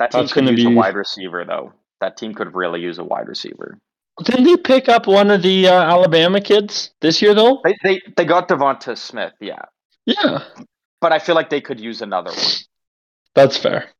That 0.00 0.10
team 0.10 0.22
That's 0.22 0.32
could 0.32 0.44
gonna 0.46 0.56
use 0.56 0.64
a 0.66 0.68
be- 0.70 0.74
wide 0.74 0.94
receiver 0.96 1.44
though. 1.44 1.72
That 2.00 2.16
team 2.16 2.34
could 2.34 2.54
really 2.54 2.80
use 2.80 2.98
a 2.98 3.04
wide 3.04 3.28
receiver. 3.28 3.78
Didn't 4.22 4.44
they 4.44 4.56
pick 4.56 4.88
up 4.88 5.06
one 5.06 5.30
of 5.30 5.42
the 5.42 5.68
uh, 5.68 5.82
Alabama 5.82 6.40
kids 6.40 6.92
this 7.00 7.20
year 7.20 7.34
though? 7.34 7.60
They 7.64 7.76
they 7.82 8.02
they 8.16 8.24
got 8.24 8.48
DeVonta 8.48 8.96
Smith, 8.96 9.32
yeah, 9.40 9.62
Yeah, 10.06 10.44
but 11.00 11.12
I 11.12 11.18
feel 11.18 11.34
like 11.34 11.50
they 11.50 11.60
could 11.60 11.80
use 11.80 12.02
another 12.02 12.34
one 12.34 12.64
that's 13.34 13.56
fair. 13.56 13.90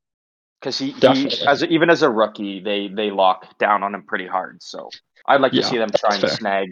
because 0.61 0.79
he, 0.79 0.93
he 0.93 1.33
as 1.47 1.63
a, 1.63 1.67
even 1.69 1.91
as 1.91 2.03
a 2.03 2.11
rookie, 2.11 2.61
they 2.61 2.89
they 2.89 3.11
lock 3.11 3.59
down 3.59 3.83
on 3.83 3.95
him 3.95 4.05
pretty 4.05 4.27
hard. 4.27 4.63
So 4.63 4.91
I'd 5.27 5.41
like 5.41 5.53
Yeah, 5.53 5.63
to 5.63 5.67
see 5.69 5.79
them 5.79 5.93
try 5.93 6.15
and 6.17 6.21
fair. 6.21 6.31
snag 6.31 6.69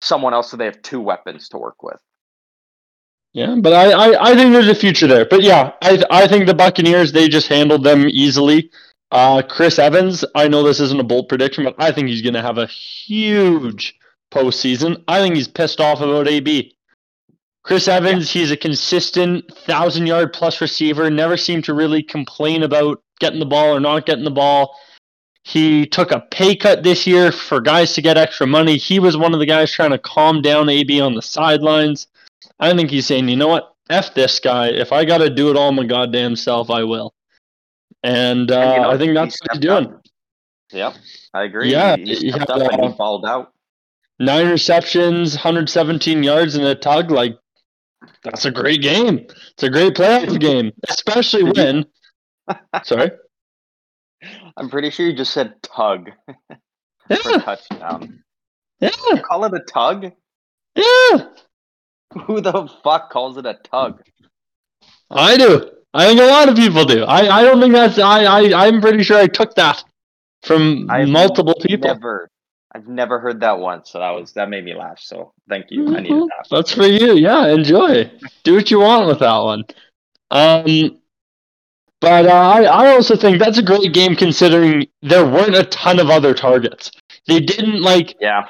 someone 0.00 0.34
else 0.34 0.50
so 0.50 0.56
they 0.56 0.66
have 0.66 0.82
two 0.82 1.00
weapons 1.00 1.48
to 1.50 1.58
work 1.58 1.82
with. 1.82 2.00
Yeah, 3.32 3.56
but 3.60 3.72
I, 3.72 3.92
I, 3.92 4.30
I 4.30 4.34
think 4.34 4.52
there's 4.52 4.68
a 4.68 4.74
future 4.74 5.06
there. 5.06 5.24
But 5.24 5.42
yeah, 5.42 5.72
I 5.82 6.02
I 6.10 6.26
think 6.26 6.46
the 6.46 6.54
Buccaneers 6.54 7.12
they 7.12 7.28
just 7.28 7.48
handled 7.48 7.84
them 7.84 8.08
easily. 8.08 8.70
Uh, 9.10 9.42
Chris 9.42 9.78
Evans, 9.78 10.24
I 10.34 10.48
know 10.48 10.62
this 10.62 10.80
isn't 10.80 11.00
a 11.00 11.04
bold 11.04 11.28
prediction, 11.28 11.64
but 11.64 11.74
I 11.78 11.90
think 11.90 12.08
he's 12.08 12.22
gonna 12.22 12.42
have 12.42 12.58
a 12.58 12.66
huge 12.66 13.98
postseason. 14.30 15.02
I 15.08 15.20
think 15.20 15.34
he's 15.34 15.48
pissed 15.48 15.80
off 15.80 16.00
about 16.00 16.28
AB. 16.28 16.76
Chris 17.62 17.88
Evans, 17.88 18.30
he's 18.30 18.50
a 18.50 18.56
consistent 18.56 19.52
thousand 19.58 20.06
yard 20.06 20.32
plus 20.32 20.60
receiver. 20.60 21.10
Never 21.10 21.36
seemed 21.36 21.64
to 21.64 21.74
really 21.74 22.02
complain 22.02 22.62
about 22.62 23.02
getting 23.18 23.40
the 23.40 23.46
ball 23.46 23.74
or 23.74 23.80
not 23.80 24.06
getting 24.06 24.24
the 24.24 24.30
ball. 24.30 24.76
He 25.42 25.86
took 25.86 26.12
a 26.12 26.20
pay 26.20 26.54
cut 26.54 26.82
this 26.82 27.06
year 27.06 27.32
for 27.32 27.60
guys 27.60 27.94
to 27.94 28.02
get 28.02 28.16
extra 28.16 28.46
money. 28.46 28.76
He 28.76 28.98
was 28.98 29.16
one 29.16 29.34
of 29.34 29.40
the 29.40 29.46
guys 29.46 29.72
trying 29.72 29.90
to 29.90 29.98
calm 29.98 30.42
down 30.42 30.68
AB 30.68 31.00
on 31.00 31.14
the 31.14 31.22
sidelines. 31.22 32.06
I 32.58 32.74
think 32.74 32.90
he's 32.90 33.06
saying, 33.06 33.28
you 33.28 33.36
know 33.36 33.48
what? 33.48 33.74
F 33.88 34.14
this 34.14 34.38
guy. 34.38 34.68
If 34.68 34.92
I 34.92 35.04
got 35.04 35.18
to 35.18 35.30
do 35.30 35.50
it 35.50 35.56
all 35.56 35.72
my 35.72 35.84
goddamn 35.84 36.36
self, 36.36 36.70
I 36.70 36.84
will. 36.84 37.12
And, 38.02 38.50
uh, 38.50 38.58
And, 38.60 38.74
you 38.76 38.80
know, 38.82 38.90
I 38.90 38.98
think 38.98 39.14
that's 39.14 39.38
what 39.42 39.52
he's 39.52 39.60
doing. 39.60 39.86
up. 39.86 40.02
Yep, 40.72 40.94
I 41.34 41.42
agree. 41.42 41.72
Yeah, 41.72 41.96
he, 41.96 42.04
he 42.04 42.14
he 42.14 42.30
stepped 42.32 42.50
had, 42.50 42.62
up 42.62 42.72
and 42.72 42.82
uh, 42.82 42.88
he 42.90 42.96
balled 42.96 43.26
out. 43.26 43.52
Nine 44.18 44.48
receptions, 44.50 45.34
117 45.34 46.22
yards, 46.22 46.54
and 46.54 46.64
a 46.64 46.74
tug. 46.74 47.10
Like, 47.10 47.36
that's 48.22 48.44
a 48.44 48.50
great 48.50 48.80
game. 48.82 49.26
It's 49.52 49.62
a 49.62 49.70
great 49.70 49.94
playoff 49.94 50.38
game, 50.38 50.72
especially 50.88 51.44
when. 51.44 51.86
Sorry. 52.84 53.10
I'm 54.56 54.68
pretty 54.68 54.90
sure 54.90 55.06
you 55.06 55.16
just 55.16 55.32
said 55.32 55.54
tug 55.62 56.10
for 57.08 57.38
touchdown. 57.40 58.22
yeah, 58.80 58.90
You 59.10 59.22
call 59.22 59.44
it 59.46 59.54
a 59.54 59.60
tug? 59.60 60.12
yeah. 60.76 61.24
Who 62.26 62.40
the 62.40 62.68
fuck 62.84 63.10
calls 63.10 63.38
it 63.38 63.46
a 63.46 63.54
tug? 63.54 64.02
I 65.10 65.36
do. 65.36 65.70
I 65.92 66.06
think 66.06 66.20
a 66.20 66.26
lot 66.26 66.48
of 66.48 66.56
people 66.56 66.84
do. 66.84 67.04
I, 67.04 67.38
I 67.38 67.42
don't 67.42 67.60
think 67.60 67.74
that's. 67.74 67.98
I, 67.98 68.24
I 68.24 68.66
I'm 68.66 68.80
pretty 68.80 69.02
sure 69.02 69.18
I 69.18 69.26
took 69.26 69.54
that 69.56 69.82
from 70.42 70.86
I've 70.90 71.08
multiple 71.08 71.54
people. 71.62 71.88
Never, 71.88 72.30
I've 72.74 72.88
never 72.88 73.18
heard 73.20 73.40
that 73.40 73.58
once. 73.58 73.90
So 73.90 73.98
that 73.98 74.10
was 74.10 74.32
that 74.34 74.48
made 74.48 74.64
me 74.64 74.74
laugh. 74.74 75.00
So 75.00 75.32
thank 75.48 75.66
you. 75.70 75.96
I 75.96 76.00
needed 76.00 76.22
that. 76.28 76.46
That's 76.50 76.72
for 76.72 76.86
you. 76.86 77.14
Yeah, 77.14 77.48
enjoy. 77.48 78.10
Do 78.44 78.54
what 78.54 78.70
you 78.70 78.80
want 78.80 79.08
with 79.08 79.18
that 79.20 79.38
one. 79.38 79.64
Um, 80.30 80.98
but 82.00 82.26
uh, 82.26 82.30
I 82.30 82.62
I 82.64 82.88
also 82.92 83.16
think 83.16 83.38
that's 83.40 83.58
a 83.58 83.62
great 83.62 83.92
game 83.92 84.16
considering 84.16 84.86
there 85.02 85.26
weren't 85.26 85.56
a 85.56 85.64
ton 85.64 85.98
of 86.00 86.10
other 86.10 86.34
targets. 86.34 86.92
They 87.26 87.40
didn't 87.40 87.82
like 87.82 88.16
Yeah, 88.20 88.46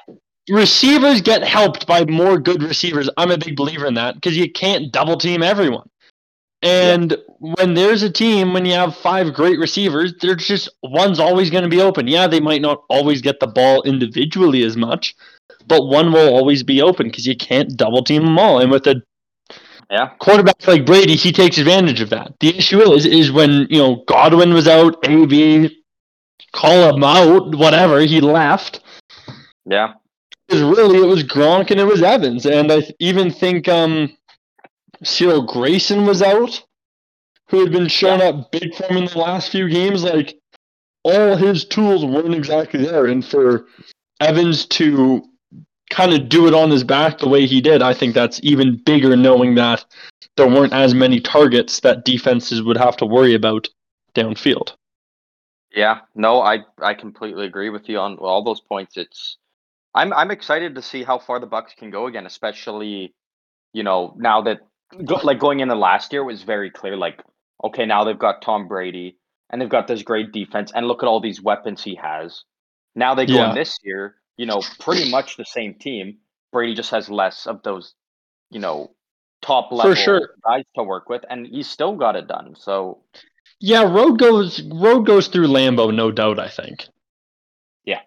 receivers 0.51 1.23
get 1.23 1.43
helped 1.43 1.87
by 1.87 2.05
more 2.05 2.39
good 2.39 2.63
receivers. 2.63 3.11
I'm 3.17 3.31
a 3.31 3.39
big 3.39 3.57
believer 3.57 3.87
in 3.87 3.95
that 3.95 4.15
because 4.17 4.37
you 4.37 4.51
can't 4.53 4.93
double 4.93 5.17
team 5.17 5.43
everyone. 5.43 5.89
And 6.63 7.17
when 7.39 7.75
there's 7.75 8.03
a 8.03 8.11
team, 8.11 8.53
when 8.53 8.67
you 8.67 8.75
have 8.75 8.97
five 8.97 9.33
great 9.33 9.59
receivers, 9.59 10.13
there's 10.21 10.47
just 10.47 10.69
one's 10.83 11.19
always 11.19 11.51
going 11.51 11.65
to 11.65 11.71
be 11.71 11.81
open. 11.81 12.07
Yeah, 12.07 12.27
they 12.27 12.41
might 12.41 12.61
not 12.61 12.83
always 12.89 13.23
get 13.23 13.41
the 13.41 13.47
ball 13.47 13.83
individually 13.83 14.63
as 14.63 14.77
much, 14.77 15.15
but 15.67 15.87
one 15.87 16.13
will 16.13 16.35
always 16.35 16.63
be 16.63 16.83
open 16.83 17.07
because 17.07 17.27
you 17.27 17.37
can't 17.37 17.77
double 17.77 18.05
team 18.05 18.25
them 18.25 18.39
all. 18.39 18.59
And 18.61 18.71
with 18.71 18.87
a 18.87 19.03
yeah, 19.91 20.11
quarterback 20.19 20.67
like 20.69 20.85
Brady, 20.85 21.17
he 21.17 21.33
takes 21.33 21.59
advantage 21.59 22.01
of 22.01 22.11
that. 22.11 22.35
The 22.41 22.57
issue 22.57 22.81
is, 22.93 23.07
is 23.07 23.33
when 23.33 23.67
you 23.71 23.79
know 23.79 24.05
Godwin 24.07 24.53
was 24.53 24.69
out, 24.69 24.97
AB, 25.09 25.83
call 26.53 26.95
him 26.95 27.03
out, 27.03 27.55
whatever, 27.55 28.01
he 28.01 28.21
left 28.21 28.81
yeah. 29.71 29.95
was 30.49 30.63
really 30.63 30.99
it 30.99 31.07
was 31.07 31.23
Gronk 31.23 31.71
and 31.71 31.81
it 31.81 31.87
was 31.87 32.03
Evans, 32.03 32.45
and 32.47 32.71
I 32.73 32.83
even 32.99 33.31
think 33.31 33.69
um, 33.69 34.17
Cyril 35.03 35.43
Grayson 35.43 36.07
was 36.07 36.23
out, 36.23 36.63
who 37.49 37.61
had 37.61 37.73
been 37.73 37.89
showing 37.89 38.23
up 38.23 38.51
big 38.53 38.75
for 38.75 38.85
him 38.85 38.99
in 38.99 39.05
the 39.07 39.19
last 39.19 39.51
few 39.51 39.69
games. 39.69 40.05
Like 40.05 40.39
all 41.03 41.37
his 41.37 41.65
tools 41.65 42.05
weren't 42.05 42.35
exactly 42.35 42.85
there, 42.85 43.07
and 43.07 43.25
for 43.25 43.67
Evans 44.21 44.67
to 44.67 45.23
kind 45.91 46.13
of 46.13 46.29
do 46.29 46.47
it 46.47 46.55
on 46.55 46.71
his 46.71 46.85
back 46.85 47.19
the 47.19 47.29
way 47.29 47.47
he 47.47 47.61
did, 47.61 47.83
I 47.83 47.93
think 47.93 48.15
that's 48.15 48.41
even 48.43 48.81
bigger, 48.85 49.17
knowing 49.17 49.57
that 49.57 49.85
there 50.37 50.49
weren't 50.49 50.73
as 50.73 50.95
many 50.95 51.21
targets 51.21 51.81
that 51.81 52.05
defenses 52.05 52.63
would 52.63 52.77
have 52.77 52.97
to 52.99 53.07
worry 53.07 53.35
about 53.35 53.69
downfield. 54.15 54.75
Yeah, 55.73 56.01
no, 56.15 56.41
I 56.41 56.65
I 56.83 56.95
completely 56.95 57.47
agree 57.47 57.71
with 57.71 57.89
you 57.89 57.99
on 57.99 58.17
all 58.19 58.43
those 58.43 58.61
points. 58.61 58.97
It's 58.97 59.37
I'm 59.95 60.13
I'm 60.13 60.31
excited 60.31 60.75
to 60.75 60.83
see 60.83 61.05
how 61.05 61.19
far 61.19 61.39
the 61.39 61.47
Bucs 61.47 61.77
can 61.77 61.91
go 61.91 62.07
again, 62.07 62.27
especially 62.27 63.15
you 63.73 63.83
know 63.83 64.15
now 64.17 64.43
that 64.43 64.61
go, 65.05 65.17
like 65.23 65.39
going 65.39 65.61
into 65.61 65.75
last 65.75 66.13
year 66.13 66.25
was 66.25 66.43
very 66.43 66.71
clear. 66.71 66.97
Like 66.97 67.23
okay, 67.65 67.87
now 67.87 68.05
they've 68.05 68.19
got 68.19 68.43
Tom 68.43 68.69
Brady 68.69 69.19
and 69.51 69.61
they've 69.61 69.69
got 69.69 69.87
this 69.89 70.03
great 70.03 70.33
defense, 70.33 70.73
and 70.75 70.87
look 70.87 71.03
at 71.03 71.07
all 71.09 71.21
these 71.21 71.43
weapons 71.43 71.83
he 71.83 71.97
has. 71.97 72.45
Now 72.95 73.15
they 73.15 73.27
go 73.27 73.35
Yeah. 73.35 73.51
in 73.51 73.55
this 73.55 73.79
year, 73.83 74.17
you 74.37 74.47
know, 74.47 74.63
pretty 74.79 75.11
much 75.11 75.37
the 75.37 75.45
same 75.45 75.75
team. 75.75 76.19
Brady 76.53 76.75
just 76.75 76.91
has 76.91 77.09
less 77.11 77.47
of 77.47 77.63
those, 77.63 77.95
you 78.51 78.61
know, 78.61 78.93
top 79.43 79.73
level 79.73 79.95
sure. 79.95 80.31
guys 80.47 80.65
to 80.77 80.83
work 80.83 81.09
with, 81.09 81.25
and 81.29 81.47
he's 81.47 81.69
still 81.69 81.97
got 81.97 82.17
it 82.17 82.27
done. 82.29 82.55
So 82.57 83.03
Yeah, 83.61 83.83
road 83.83 84.19
goes 84.19 84.63
road 84.63 85.07
goes 85.07 85.29
through 85.29 85.49
Lambeau, 85.49 85.95
no 85.95 86.11
doubt. 86.11 86.39
I 86.39 86.49
think. 86.49 86.87
Yeah. 87.85 88.01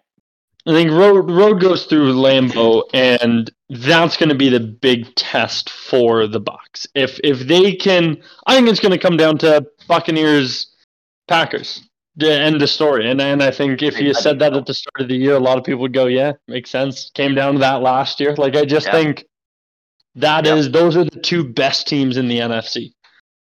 I 0.66 0.72
think 0.72 0.90
road 0.90 1.30
road 1.30 1.60
goes 1.60 1.86
through 1.86 2.14
Lambeau, 2.14 2.84
and 2.94 3.50
that's 3.74 4.16
going 4.16 4.28
to 4.28 4.34
be 4.34 4.48
the 4.48 4.60
big 4.60 5.14
test 5.14 5.70
for 5.70 6.26
the 6.26 6.40
Bucs. 6.40 6.86
If 6.94 7.18
if 7.24 7.40
they 7.40 7.74
can, 7.74 8.16
I 8.46 8.54
think 8.54 8.68
it's 8.68 8.80
going 8.80 8.92
to 8.92 8.98
come 8.98 9.16
down 9.16 9.38
to 9.38 9.66
Buccaneers, 9.88 10.68
Packers. 11.28 11.82
The 12.16 12.32
end 12.32 12.62
of 12.62 12.70
story. 12.70 13.10
And 13.10 13.20
and 13.20 13.42
I 13.42 13.50
think 13.50 13.82
if 13.82 13.98
you 13.98 14.14
said 14.14 14.38
that 14.38 14.54
at 14.54 14.66
the 14.66 14.74
start 14.74 15.00
of 15.00 15.08
the 15.08 15.16
year, 15.16 15.34
a 15.34 15.40
lot 15.40 15.58
of 15.58 15.64
people 15.64 15.80
would 15.80 15.92
go, 15.92 16.06
"Yeah, 16.06 16.32
makes 16.46 16.70
sense." 16.70 17.10
Came 17.14 17.34
down 17.34 17.54
to 17.54 17.58
that 17.58 17.82
last 17.82 18.20
year. 18.20 18.36
Like 18.36 18.54
I 18.54 18.64
just 18.64 18.86
Yeah. 18.86 18.92
think 18.92 19.24
that 20.14 20.46
is 20.46 20.70
those 20.70 20.96
are 20.96 21.02
the 21.04 21.20
two 21.20 21.42
best 21.42 21.88
teams 21.88 22.16
in 22.16 22.28
the 22.28 22.38
NFC. 22.38 22.92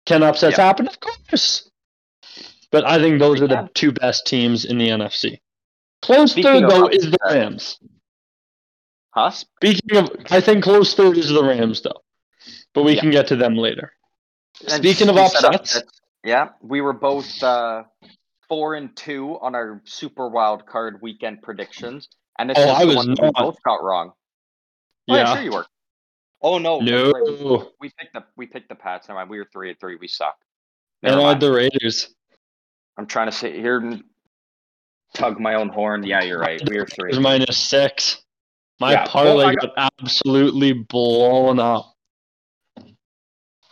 Can 0.05 0.23
upsets 0.23 0.57
Yeah. 0.57 0.63
happen? 0.65 0.87
Of 0.87 0.97
course. 1.01 1.69
But 2.71 2.85
I 2.85 2.99
think 2.99 3.19
those 3.19 3.41
are 3.41 3.47
the 3.47 3.69
two 3.73 3.91
best 3.91 4.25
teams 4.25 4.63
in 4.63 4.77
the 4.77 4.87
NFC. 4.89 5.41
Close 6.01 6.31
Speaking 6.31 6.61
third 6.61 6.69
though 6.69 6.87
is 6.87 7.11
the 7.11 7.17
Rams. 7.25 7.77
Huh? 9.13 9.29
Speaking 9.31 9.97
of, 9.97 10.11
I 10.31 10.41
think 10.41 10.63
close 10.63 10.93
third 10.93 11.17
is 11.17 11.29
the 11.29 11.43
Rams 11.43 11.81
though, 11.81 12.01
but 12.73 12.83
we 12.83 12.93
Yeah. 12.93 13.01
can 13.01 13.11
get 13.11 13.27
to 13.27 13.35
them 13.35 13.55
later. 13.55 13.93
And 14.61 14.71
Speaking 14.71 15.09
of 15.09 15.17
upsets- 15.17 15.81
yeah, 16.23 16.49
we 16.61 16.81
were 16.81 16.93
both 16.93 17.41
uh, 17.43 17.83
four 18.47 18.75
and 18.75 18.95
two 18.95 19.37
on 19.41 19.55
our 19.55 19.81
super 19.85 20.27
wild 20.29 20.65
card 20.65 21.01
weekend 21.01 21.41
predictions, 21.41 22.07
and 22.39 22.49
this 22.49 22.57
Oh, 22.57 22.63
is 22.63 22.69
I 22.69 22.79
the 22.81 22.87
was 22.87 22.95
one 22.95 23.07
we 23.09 23.15
not. 23.25 23.33
both 23.35 23.57
got 23.63 23.83
wrong. 23.83 24.13
Oh, 25.09 25.15
yeah, 25.15 25.23
Yeah. 25.23 25.33
sure 25.35 25.43
you 25.43 25.51
were. 25.51 25.65
Oh 26.41 26.57
no, 26.57 26.79
that's 26.79 26.91
right, 27.13 27.23
we- 27.23 27.43
No, 27.43 27.71
We 27.79 27.89
picked 27.97 28.13
the 28.13 28.23
we 28.35 28.45
picked 28.47 28.69
the 28.69 28.75
Pats. 28.75 29.07
Never 29.07 29.19
mind. 29.19 29.29
We 29.29 29.37
were 29.39 29.47
three 29.51 29.69
at 29.71 29.79
three. 29.79 29.95
We 29.95 30.07
suck. 30.07 30.35
and 31.01 31.15
Never 31.15 31.25
I 31.25 31.29
had 31.29 31.39
the 31.41 31.51
Raiders. 31.51 32.13
I'm 32.97 33.07
trying 33.07 33.27
to 33.27 33.31
sit 33.31 33.55
here 33.55 33.77
and 33.79 34.03
tug 35.13 35.39
my 35.39 35.55
own 35.55 35.69
horn. 35.69 36.03
Yeah, 36.03 36.21
you're 36.23 36.39
right. 36.39 36.61
We 36.69 36.77
were 36.77 36.85
three. 36.85 37.09
was 37.09 37.19
minus 37.19 37.57
six. 37.57 38.22
My 38.79 38.93
Yeah, 38.93 39.05
parlay 39.07 39.45
well, 39.45 39.55
got 39.55 39.91
absolutely 40.01 40.73
blown 40.73 41.59
up. 41.59 41.93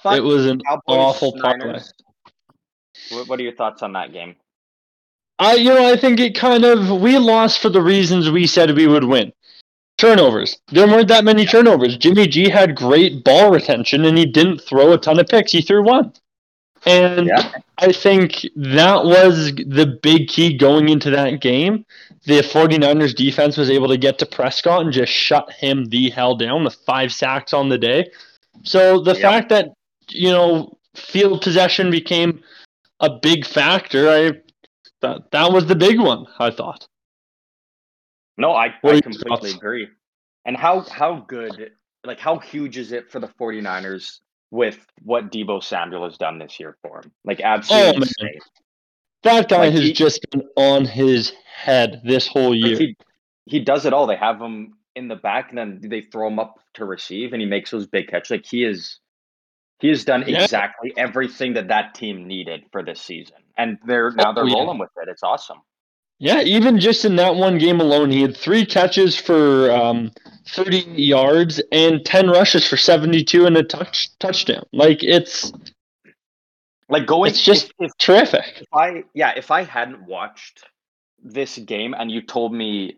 It 0.06 0.24
was 0.24 0.46
an 0.48 0.62
Cowboys, 0.62 0.82
awful 0.88 1.34
parlay. 1.40 1.80
What, 3.10 3.28
what 3.28 3.40
are 3.40 3.44
your 3.44 3.54
thoughts 3.54 3.84
on 3.84 3.94
that 3.94 4.14
game? 4.14 4.36
I, 5.40 5.56
you 5.56 5.70
know, 5.70 5.92
I 5.92 5.96
think 5.98 6.20
it 6.20 6.36
kind 6.36 6.64
of 6.66 7.02
we 7.02 7.18
lost 7.18 7.60
for 7.60 7.70
the 7.70 7.82
reasons 7.82 8.30
we 8.30 8.48
said 8.48 8.76
we 8.76 8.88
would 8.88 9.04
win. 9.04 9.34
turnovers. 9.98 10.60
There 10.70 10.88
weren't 10.88 11.08
that 11.10 11.24
many 11.24 11.46
turnovers. 11.46 11.98
Jimmy 11.98 12.28
G 12.28 12.50
had 12.50 12.76
great 12.76 13.24
ball 13.24 13.52
retention 13.52 14.06
and 14.06 14.18
he 14.18 14.26
didn't 14.26 14.60
throw 14.60 14.94
a 14.94 14.98
ton 14.98 15.20
of 15.20 15.28
picks. 15.28 15.52
He 15.52 15.62
threw 15.62 15.84
one. 15.84 16.14
And 16.86 17.28
Yeah. 17.28 17.52
I 17.78 17.92
think 17.92 18.42
that 18.56 19.06
was 19.06 19.54
the 19.56 20.00
big 20.02 20.28
key 20.28 20.58
going 20.58 20.90
into 20.90 21.12
that 21.12 21.42
game. 21.42 21.86
The 22.26 22.42
49ers 22.42 23.16
defense 23.16 23.58
was 23.58 23.70
able 23.70 23.88
to 23.88 23.98
get 23.98 24.20
to 24.20 24.26
Prescott 24.26 24.82
and 24.82 24.94
just 24.94 25.12
shut 25.12 25.52
him 25.52 25.86
the 25.86 26.10
hell 26.12 26.36
down 26.36 26.64
with 26.64 26.76
five 26.86 27.12
sacks 27.12 27.52
on 27.54 27.70
the 27.70 27.78
day. 27.80 28.12
So 28.64 29.02
the 29.02 29.16
Yeah. 29.16 29.22
fact 29.32 29.50
that, 29.50 29.70
you 30.10 30.30
know, 30.30 30.78
field 30.96 31.42
possession 31.42 31.90
became 31.90 32.44
a 33.00 33.10
big 33.10 33.46
factor, 33.46 34.10
I 34.10 34.42
that 35.02 35.32
that 35.32 35.52
was 35.52 35.66
the 35.66 35.76
big 35.76 36.00
one, 36.00 36.28
I 36.38 36.52
thought. 36.52 36.86
No, 38.38 38.52
I, 38.52 38.66
I 38.84 39.02
completely 39.02 39.30
thoughts? 39.30 39.54
agree. 39.54 39.88
And 40.46 40.56
how 40.56 40.82
how 40.82 41.26
good 41.28 41.72
like 42.04 42.20
how 42.20 42.38
huge 42.38 42.78
is 42.78 42.92
it 42.92 43.12
for 43.12 43.20
the 43.20 43.28
49ers 43.28 44.20
with 44.52 44.86
what 45.04 45.32
Deebo 45.32 45.64
Samuel 45.64 46.04
has 46.06 46.18
done 46.18 46.38
this 46.40 46.60
year 46.60 46.78
for 46.84 47.02
him? 47.02 47.12
Like 47.24 47.42
absolutely 47.42 48.08
Oh. 48.22 48.28
That 49.24 49.50
guy 49.50 49.66
Like, 49.66 49.72
has 49.74 49.82
he- 49.82 49.94
just 49.94 50.26
been 50.32 50.44
on 50.56 50.86
his 50.86 51.34
head 51.56 52.02
this 52.04 52.28
whole 52.28 52.56
year. 52.56 52.78
he 52.78 52.96
he 53.46 53.60
does 53.60 53.86
it 53.86 53.94
all. 53.94 54.08
They 54.08 54.16
have 54.16 54.40
him 54.42 54.74
in 54.96 55.08
the 55.08 55.16
back 55.16 55.50
and 55.50 55.58
then 55.58 55.80
they 55.84 56.02
throw 56.02 56.28
him 56.28 56.40
up 56.40 56.60
to 56.76 56.86
receive 56.86 57.34
and 57.34 57.42
he 57.42 57.48
makes 57.48 57.72
those 57.72 57.88
big 57.88 58.08
catches. 58.08 58.32
Like 58.32 58.46
he 58.46 58.64
is 58.64 59.00
he 59.80 59.90
has 59.90 60.06
done 60.06 60.24
Yeah. 60.28 60.44
exactly 60.44 60.94
everything 60.98 61.54
that 61.54 61.68
that 61.70 61.96
team 61.96 62.28
needed 62.28 62.66
for 62.72 62.84
this 62.84 63.02
season. 63.02 63.38
And 63.58 63.78
they're 63.86 64.12
now 64.12 64.32
they're 64.32 64.44
Oh, 64.44 64.48
yeah. 64.48 64.54
rolling 64.56 64.78
with 64.80 64.90
it. 65.02 65.08
It's 65.10 65.24
awesome. 65.24 65.58
Yeah, 66.20 66.42
even 66.42 66.80
just 66.80 67.04
in 67.04 67.16
that 67.16 67.34
one 67.36 67.58
game 67.58 67.82
alone, 67.82 68.12
he 68.12 68.22
had 68.22 68.38
three 68.38 68.64
catches 68.64 69.16
for 69.18 69.72
um, 69.72 70.12
30 70.50 70.82
yards 70.96 71.60
and 71.72 72.06
10 72.06 72.30
rushes 72.30 72.68
for 72.68 72.78
72 72.78 73.48
and 73.48 73.58
a 73.58 73.64
touch 73.64 74.16
touchdown. 74.20 74.64
Like 74.72 75.04
it's 75.04 75.52
Like 76.92 77.08
going 77.08 77.30
It's 77.32 77.42
just- 77.42 77.74
if, 77.80 77.88
if 77.92 77.98
terrific. 77.98 78.46
if 78.62 78.68
I 78.74 79.04
yeah, 79.14 79.32
if 79.36 79.50
I 79.50 79.64
hadn't 79.64 80.04
watched 80.06 80.64
this 81.24 81.58
game 81.58 81.94
and 81.98 82.12
you 82.12 82.22
told 82.22 82.54
me 82.54 82.98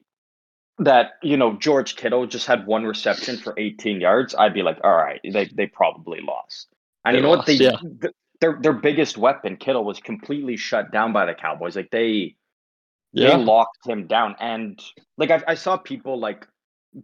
that 0.80 1.12
you 1.22 1.38
know 1.38 1.56
George 1.58 1.96
Kittle 1.96 2.26
just 2.26 2.48
had 2.48 2.66
one 2.66 2.84
reception 2.84 3.38
for 3.38 3.54
18 3.58 4.02
yards, 4.02 4.34
I'd 4.36 4.54
be 4.54 4.64
like, 4.64 4.80
all 4.84 4.96
right, 4.96 5.22
they 5.24 5.46
they 5.46 5.68
probably 5.68 6.20
lost. 6.22 6.68
And 7.06 7.14
They 7.16 7.20
you 7.20 7.24
know 7.24 7.30
what? 7.30 7.46
They 7.46 7.54
yeah. 7.54 7.78
th- 8.02 8.14
their 8.42 8.58
their 8.62 8.74
biggest 8.74 9.18
weapon, 9.18 9.58
Kittle, 9.58 9.86
was 9.86 10.00
completely 10.00 10.58
shut 10.58 10.92
down 10.92 11.14
by 11.14 11.26
the 11.26 11.34
Cowboys. 11.36 11.76
Like 11.76 11.92
they 11.92 12.36
they 13.14 13.28
locked 13.46 13.86
him 13.88 14.08
down, 14.08 14.36
and 14.40 14.82
like 15.18 15.30
I, 15.30 15.44
I 15.50 15.54
saw 15.54 15.78
people 15.78 16.20
like 16.20 16.48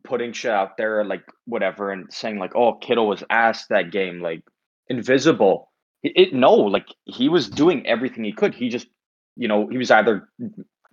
putting 0.04 0.34
shit 0.34 0.52
out 0.52 0.76
there, 0.78 1.06
like 1.06 1.24
whatever, 1.46 1.92
and 1.92 2.12
saying 2.12 2.40
like, 2.40 2.56
oh, 2.56 2.74
Kittle 2.74 3.08
was 3.08 3.24
asked 3.30 3.70
that 3.70 3.92
game, 3.92 4.20
like 4.22 4.42
invisible. 4.88 5.69
It, 6.04 6.34
no, 6.34 6.54
like 6.54 6.88
he 7.06 7.28
was 7.30 7.50
doing 7.50 7.86
everything 7.86 8.24
he 8.24 8.32
could. 8.32 8.54
He 8.54 8.70
just, 8.70 8.88
you 9.36 9.48
know, 9.48 9.68
he 9.68 9.78
was 9.78 9.92
either 9.92 10.30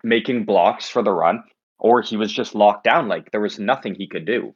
making 0.02 0.44
blocks 0.44 0.88
for 0.88 1.02
the 1.02 1.12
run 1.12 1.44
or 1.78 2.02
he 2.02 2.16
was 2.16 2.32
just 2.32 2.54
locked 2.54 2.84
down. 2.84 3.08
Like 3.08 3.30
there 3.30 3.40
was 3.40 3.58
nothing 3.58 3.94
he 3.94 4.08
could 4.08 4.24
do. 4.24 4.54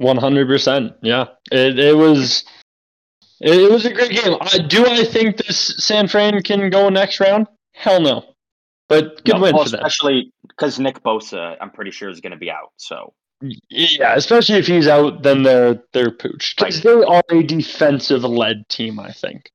100%. 0.00 0.94
Yeah. 1.02 1.26
It, 1.50 1.78
it 1.78 1.96
was 1.96 2.44
it, 3.40 3.54
it 3.60 3.70
was 3.70 3.84
a 3.84 3.92
great 3.92 4.10
game. 4.12 4.36
I, 4.40 4.58
do 4.58 4.86
I 4.86 5.04
think 5.04 5.36
this 5.38 5.74
San 5.78 6.08
Fran 6.08 6.40
can 6.42 6.70
go 6.70 6.88
next 6.88 7.20
round? 7.20 7.46
Hell 7.74 8.00
no. 8.00 8.24
But 8.88 9.24
good 9.24 9.34
No, 9.36 9.42
win 9.42 9.54
well, 9.54 9.64
for 9.64 9.70
them. 9.70 9.80
especially 9.84 10.32
because 10.46 10.78
Nick 10.78 11.02
Bosa, 11.02 11.56
I'm 11.60 11.70
pretty 11.70 11.90
sure 11.90 12.08
is 12.08 12.20
going 12.20 12.32
to 12.32 12.38
be 12.38 12.50
out. 12.50 12.72
So 12.76 13.12
Yeah, 13.70 14.14
especially 14.14 14.56
if 14.56 14.66
he's 14.66 14.88
out, 14.88 15.22
then 15.22 15.42
they're 15.42 15.82
they're 15.92 16.10
pooched 16.10 16.56
because 16.56 16.80
they 16.82 16.90
are 16.90 17.22
a 17.30 17.42
defensive 17.42 18.24
led 18.24 18.68
team. 18.68 18.98
I 18.98 19.12
think. 19.12 19.50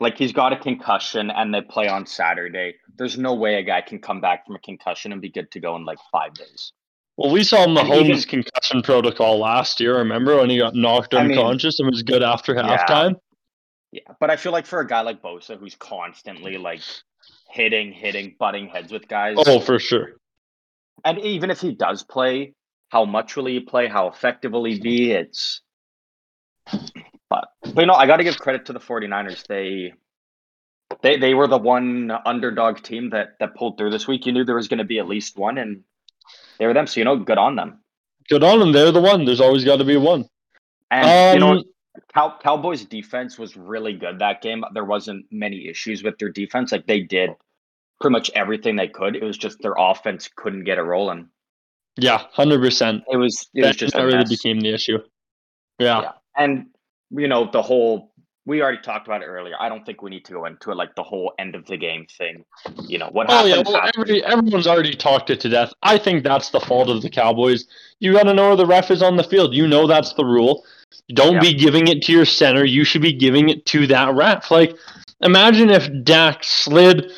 Like 0.00 0.18
he's 0.18 0.32
got 0.32 0.52
a 0.52 0.56
concussion 0.56 1.30
and 1.30 1.54
they 1.54 1.62
play 1.62 1.88
on 1.88 2.06
Saturday. 2.06 2.74
There's 2.96 3.16
no 3.16 3.34
way 3.34 3.54
a 3.56 3.62
guy 3.62 3.80
can 3.80 3.98
come 3.98 4.20
back 4.20 4.46
from 4.46 4.56
a 4.56 4.58
concussion 4.60 5.12
and 5.12 5.20
be 5.22 5.30
good 5.30 5.50
to 5.52 5.60
go 5.60 5.74
in 5.76 5.84
like 5.84 5.98
five 6.12 6.34
days. 6.34 6.72
Well, 7.16 7.30
we 7.32 7.44
saw 7.44 7.66
Mahomes' 7.66 8.04
even- 8.04 8.22
concussion 8.44 8.82
protocol 8.82 9.38
last 9.38 9.80
year. 9.80 9.96
Remember 9.98 10.36
when 10.36 10.50
he 10.50 10.58
got 10.58 10.74
knocked 10.74 11.14
I 11.14 11.22
mean- 11.22 11.38
unconscious 11.38 11.80
and 11.80 11.88
was 11.90 12.02
good 12.02 12.22
after 12.22 12.54
Yeah. 12.54 12.76
halftime? 12.84 13.14
Yeah, 13.92 14.02
but 14.20 14.30
I 14.30 14.36
feel 14.36 14.52
like 14.52 14.66
for 14.66 14.80
a 14.80 14.86
guy 14.86 15.00
like 15.00 15.22
Bosa 15.22 15.58
who's 15.58 15.74
constantly 15.76 16.58
like 16.58 16.82
hitting, 17.48 17.92
hitting, 17.92 18.36
butting 18.38 18.68
heads 18.68 18.92
with 18.92 19.08
guys, 19.08 19.36
Oh, 19.38 19.60
for 19.60 19.78
sure. 19.78 20.16
and 21.04 21.18
even 21.20 21.50
if 21.50 21.60
he 21.60 21.72
does 21.74 22.02
play, 22.02 22.52
how 22.90 23.06
much 23.06 23.34
will 23.36 23.46
he 23.46 23.60
play? 23.60 23.86
How 23.86 24.08
effective 24.08 24.52
will 24.52 24.64
he 24.64 24.78
be? 24.78 25.12
It's 25.12 25.62
but 27.30 27.48
but 27.74 27.80
you 27.80 27.86
know, 27.86 27.94
I 27.94 28.06
got 28.06 28.18
to 28.18 28.24
give 28.24 28.38
credit 28.38 28.66
to 28.66 28.72
the 28.72 28.80
49ers. 28.80 29.46
They 29.46 29.92
they 31.02 31.18
they 31.18 31.34
were 31.34 31.46
the 31.46 31.58
one 31.58 32.10
underdog 32.24 32.82
team 32.82 33.10
that 33.10 33.38
that 33.40 33.54
pulled 33.54 33.78
through 33.78 33.90
this 33.90 34.06
week. 34.06 34.26
You 34.26 34.32
knew 34.32 34.44
there 34.44 34.54
was 34.56 34.68
going 34.68 34.78
to 34.78 34.84
be 34.84 34.98
at 34.98 35.08
least 35.08 35.36
one, 35.36 35.58
and 35.58 35.82
they 36.58 36.66
were 36.66 36.74
them. 36.74 36.86
So 36.86 37.00
you 37.00 37.04
know, 37.04 37.16
good 37.16 37.38
on 37.38 37.56
them. 37.56 37.80
Good 38.28 38.42
on 38.42 38.58
them. 38.58 38.72
They're 38.72 38.92
the 38.92 39.00
one. 39.00 39.24
There's 39.24 39.40
always 39.40 39.64
got 39.64 39.76
to 39.76 39.84
be 39.84 39.96
one. 39.96 40.26
And 40.90 41.34
you 41.34 41.40
know, 41.40 41.52
Um, 41.58 41.64
Cow- 42.14 42.38
Cowboys 42.42 42.84
defense 42.84 43.38
was 43.38 43.56
really 43.56 43.94
good 43.94 44.18
that 44.18 44.42
game. 44.42 44.64
There 44.74 44.84
wasn't 44.84 45.26
many 45.30 45.68
issues 45.68 46.02
with 46.02 46.18
their 46.18 46.30
defense. 46.30 46.70
Like 46.72 46.86
they 46.86 47.00
did 47.00 47.30
pretty 48.00 48.12
much 48.12 48.30
everything 48.34 48.76
they 48.76 48.88
could. 48.88 49.16
It 49.16 49.24
was 49.24 49.38
just 49.38 49.60
their 49.62 49.74
offense 49.78 50.28
couldn't 50.34 50.64
get 50.64 50.78
it 50.78 50.82
rolling. 50.82 51.28
yeah, 51.96 52.24
hundred 52.32 52.60
percent. 52.60 53.02
It 53.10 53.16
was 53.16 53.48
it 53.54 53.62
That 53.62 53.68
was 53.68 53.76
just 53.76 53.94
a 53.96 54.04
really 54.04 54.24
became 54.28 54.60
the 54.60 54.72
issue. 54.74 54.98
Yeah. 55.78 56.02
Yeah. 56.02 56.12
And 56.36 56.66
you 57.10 57.28
know, 57.28 57.48
the 57.50 57.62
whole 57.62 58.12
we 58.48 58.62
already 58.62 58.78
talked 58.78 59.08
about 59.08 59.22
it 59.22 59.26
earlier. 59.26 59.56
I 59.58 59.68
don't 59.68 59.84
think 59.84 60.02
we 60.02 60.10
need 60.10 60.24
to 60.26 60.32
go 60.32 60.44
into 60.44 60.70
it 60.70 60.76
like 60.76 60.94
the 60.94 61.02
whole 61.02 61.32
end 61.36 61.56
of 61.56 61.66
the 61.66 61.76
game 61.76 62.06
thing. 62.16 62.44
You 62.86 62.98
know, 62.98 63.08
what 63.10 63.26
Oh 63.28 63.38
happened? 63.38 63.50
yeah, 63.54 63.62
well, 63.72 63.82
happened. 63.82 64.04
every, 64.08 64.24
everyone's 64.24 64.68
already 64.68 64.94
talked 64.94 65.30
it 65.30 65.40
to 65.40 65.48
death. 65.48 65.72
I 65.82 65.98
think 65.98 66.22
that's 66.22 66.50
the 66.50 66.60
fault 66.60 66.88
of 66.88 67.02
the 67.02 67.10
Cowboys. 67.10 67.64
You 67.98 68.12
got 68.12 68.22
to 68.22 68.34
know 68.34 68.48
where 68.48 68.56
the 68.56 68.64
ref 68.66 68.92
is 68.92 69.02
on 69.02 69.16
the 69.16 69.24
field. 69.24 69.52
You 69.52 69.66
know 69.66 69.88
that's 69.88 70.12
the 70.12 70.24
rule. 70.24 70.64
Don't 71.12 71.34
Yeah. 71.34 71.40
be 71.40 71.54
giving 71.54 71.88
it 71.88 72.02
to 72.02 72.12
your 72.12 72.24
center. 72.24 72.64
You 72.64 72.84
should 72.84 73.02
be 73.02 73.12
giving 73.12 73.48
it 73.48 73.66
to 73.66 73.88
that 73.88 74.14
ref. 74.14 74.48
Like, 74.52 74.76
imagine 75.22 75.68
if 75.68 75.88
Dak 76.04 76.44
slid, 76.44 77.10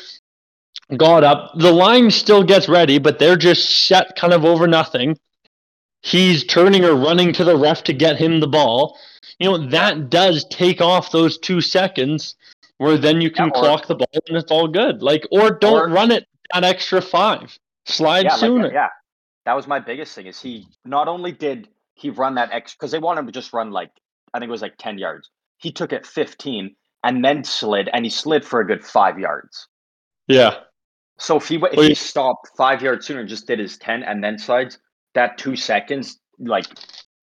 got 0.97 1.23
up. 1.23 1.51
The 1.59 1.71
line 1.71 2.09
still 2.09 2.41
gets 2.41 2.67
ready, 2.67 2.97
but 2.97 3.19
they're 3.19 3.35
just 3.37 3.85
set 3.87 4.15
kind 4.15 4.33
of 4.33 4.45
over 4.45 4.65
nothing. 4.65 5.15
He's 6.01 6.43
turning 6.45 6.85
or 6.85 6.95
running 6.95 7.33
to 7.33 7.43
the 7.43 7.57
ref 7.57 7.83
to 7.85 7.93
get 7.93 8.17
him 8.17 8.39
the 8.39 8.47
ball. 8.47 8.97
You 9.39 9.49
know 9.51 9.69
that 9.69 10.09
does 10.09 10.45
take 10.45 10.81
off 10.81 11.11
those 11.11 11.37
two 11.37 11.61
seconds, 11.61 12.35
where 12.77 12.97
then 12.97 13.21
you 13.21 13.29
can 13.31 13.47
Yeah, 13.47 13.51
or- 13.59 13.63
clock 13.63 13.87
the 13.87 13.95
ball 13.95 14.07
and 14.27 14.37
it's 14.37 14.51
all 14.51 14.67
good. 14.67 15.01
Like, 15.01 15.27
or 15.31 15.51
don't 15.51 15.73
Or- 15.73 15.87
run 15.89 16.11
it 16.11 16.27
that 16.53 16.63
extra 16.63 17.01
five. 17.01 17.57
Slide 17.85 18.25
yeah, 18.25 18.35
sooner. 18.35 18.63
Like, 18.65 18.73
yeah, 18.73 18.89
that 19.45 19.53
was 19.55 19.67
my 19.67 19.79
biggest 19.79 20.13
thing. 20.15 20.27
Is 20.27 20.41
he 20.41 20.67
not 20.85 21.07
only 21.07 21.31
did 21.31 21.67
he 21.95 22.09
run 22.09 22.35
that 22.35 22.51
extra 22.51 22.77
because 22.77 22.91
they 22.91 22.99
wanted 22.99 23.21
him 23.21 23.25
to 23.27 23.31
just 23.31 23.51
run 23.53 23.71
like 23.71 23.91
I 24.33 24.39
think 24.39 24.49
it 24.49 24.51
was 24.51 24.61
like 24.61 24.77
ten 24.77 24.97
yards. 24.97 25.29
He 25.57 25.71
took 25.71 25.91
it 25.91 26.05
fifteen 26.05 26.75
and 27.03 27.23
then 27.23 27.43
slid, 27.43 27.89
and 27.91 28.05
he 28.05 28.09
slid 28.09 28.45
for 28.45 28.59
a 28.61 28.67
good 28.67 28.83
five 28.85 29.19
yards. 29.19 29.67
yeah. 30.27 30.59
So 31.17 31.35
if 31.35 31.49
he 31.49 31.55
if 31.57 31.73
he 31.87 31.95
stopped 31.95 32.51
five 32.57 32.81
yards 32.81 33.05
sooner 33.05 33.19
and 33.19 33.27
just 33.27 33.45
did 33.47 33.59
his 33.59 33.77
ten 33.77 34.03
and 34.03 34.23
then 34.23 34.37
slides, 34.37 34.77
that 35.15 35.37
two 35.37 35.55
seconds, 35.55 36.19
like 36.39 36.65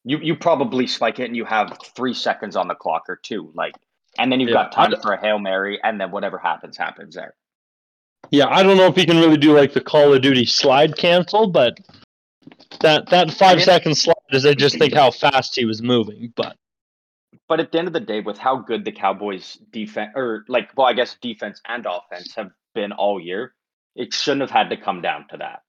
you 0.04 0.18
you 0.18 0.36
probably 0.36 0.86
spike 0.86 1.18
it 1.18 1.24
and 1.24 1.36
you 1.36 1.44
have 1.44 1.78
three 1.96 2.14
seconds 2.14 2.56
on 2.56 2.68
the 2.68 2.74
clock 2.74 3.04
or 3.08 3.16
two, 3.16 3.50
like, 3.54 3.74
and 4.18 4.30
then 4.30 4.40
you've 4.40 4.50
Yeah, 4.50 4.64
got 4.64 4.72
time 4.72 4.94
for 5.02 5.12
a 5.12 5.20
hail 5.20 5.38
mary, 5.38 5.80
and 5.82 6.00
then 6.00 6.10
whatever 6.10 6.38
happens 6.38 6.76
happens 6.76 7.14
there. 7.14 7.34
Yeah, 8.30 8.46
I 8.48 8.62
don't 8.62 8.76
know 8.76 8.86
if 8.86 8.96
he 8.96 9.06
can 9.06 9.18
really 9.18 9.36
do 9.36 9.56
like 9.56 9.72
the 9.72 9.80
Call 9.80 10.12
of 10.12 10.20
Duty 10.22 10.44
slide 10.46 10.96
cancel, 10.96 11.48
but 11.48 11.78
that 12.80 13.08
that 13.10 13.30
five 13.32 13.56
mean- 13.58 13.64
second 13.64 13.94
slide 13.96 14.14
is 14.32 14.44
I 14.46 14.54
just 14.54 14.78
think 14.78 14.94
how 14.94 15.10
fast 15.10 15.54
he 15.56 15.64
was 15.64 15.82
moving. 15.82 16.32
But 16.36 16.56
But 17.48 17.60
at 17.60 17.70
the 17.72 17.78
end 17.78 17.86
of 17.86 17.92
the 17.94 18.00
day, 18.00 18.20
with 18.20 18.38
how 18.38 18.56
good 18.56 18.84
the 18.84 18.92
Cowboys 18.92 19.58
defense, 19.72 20.12
or 20.16 20.44
like, 20.48 20.70
well, 20.76 20.86
I 20.88 20.92
guess 20.92 21.16
defense 21.20 21.60
and 21.68 21.86
offense 21.86 22.34
have 22.34 22.50
been 22.74 22.92
all 22.92 23.20
year, 23.20 23.54
it 23.94 24.12
shouldn't 24.12 24.40
have 24.42 24.50
had 24.50 24.70
to 24.70 24.76
come 24.76 25.00
down 25.02 25.26
to 25.30 25.36
that. 25.38 25.62